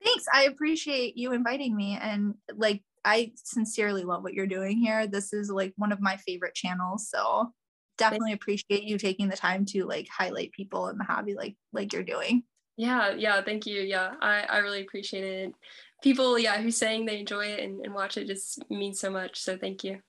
Thanks. 0.03 0.25
I 0.33 0.43
appreciate 0.43 1.15
you 1.15 1.31
inviting 1.33 1.75
me. 1.75 1.97
And 2.01 2.35
like, 2.55 2.83
I 3.05 3.31
sincerely 3.35 4.03
love 4.03 4.23
what 4.23 4.33
you're 4.33 4.47
doing 4.47 4.77
here. 4.77 5.07
This 5.07 5.33
is 5.33 5.49
like 5.49 5.73
one 5.77 5.91
of 5.91 6.01
my 6.01 6.17
favorite 6.17 6.55
channels. 6.55 7.09
So 7.09 7.51
definitely 7.97 8.33
appreciate 8.33 8.83
you 8.83 8.97
taking 8.97 9.29
the 9.29 9.37
time 9.37 9.65
to 9.65 9.85
like 9.85 10.07
highlight 10.09 10.51
people 10.53 10.87
in 10.87 10.97
the 10.97 11.03
hobby 11.03 11.35
like 11.35 11.55
like 11.71 11.93
you're 11.93 12.03
doing. 12.03 12.43
Yeah, 12.77 13.11
yeah, 13.11 13.41
thank 13.43 13.67
you. 13.67 13.81
Yeah, 13.81 14.13
I, 14.21 14.41
I 14.41 14.57
really 14.59 14.81
appreciate 14.81 15.23
it. 15.23 15.53
People, 16.01 16.39
yeah, 16.39 16.59
who's 16.59 16.77
saying 16.77 17.05
they 17.05 17.19
enjoy 17.19 17.45
it 17.45 17.63
and, 17.63 17.85
and 17.85 17.93
watch 17.93 18.17
it 18.17 18.25
just 18.25 18.63
means 18.71 18.99
so 18.99 19.11
much. 19.11 19.39
So 19.39 19.55
thank 19.55 19.83
you. 19.83 19.99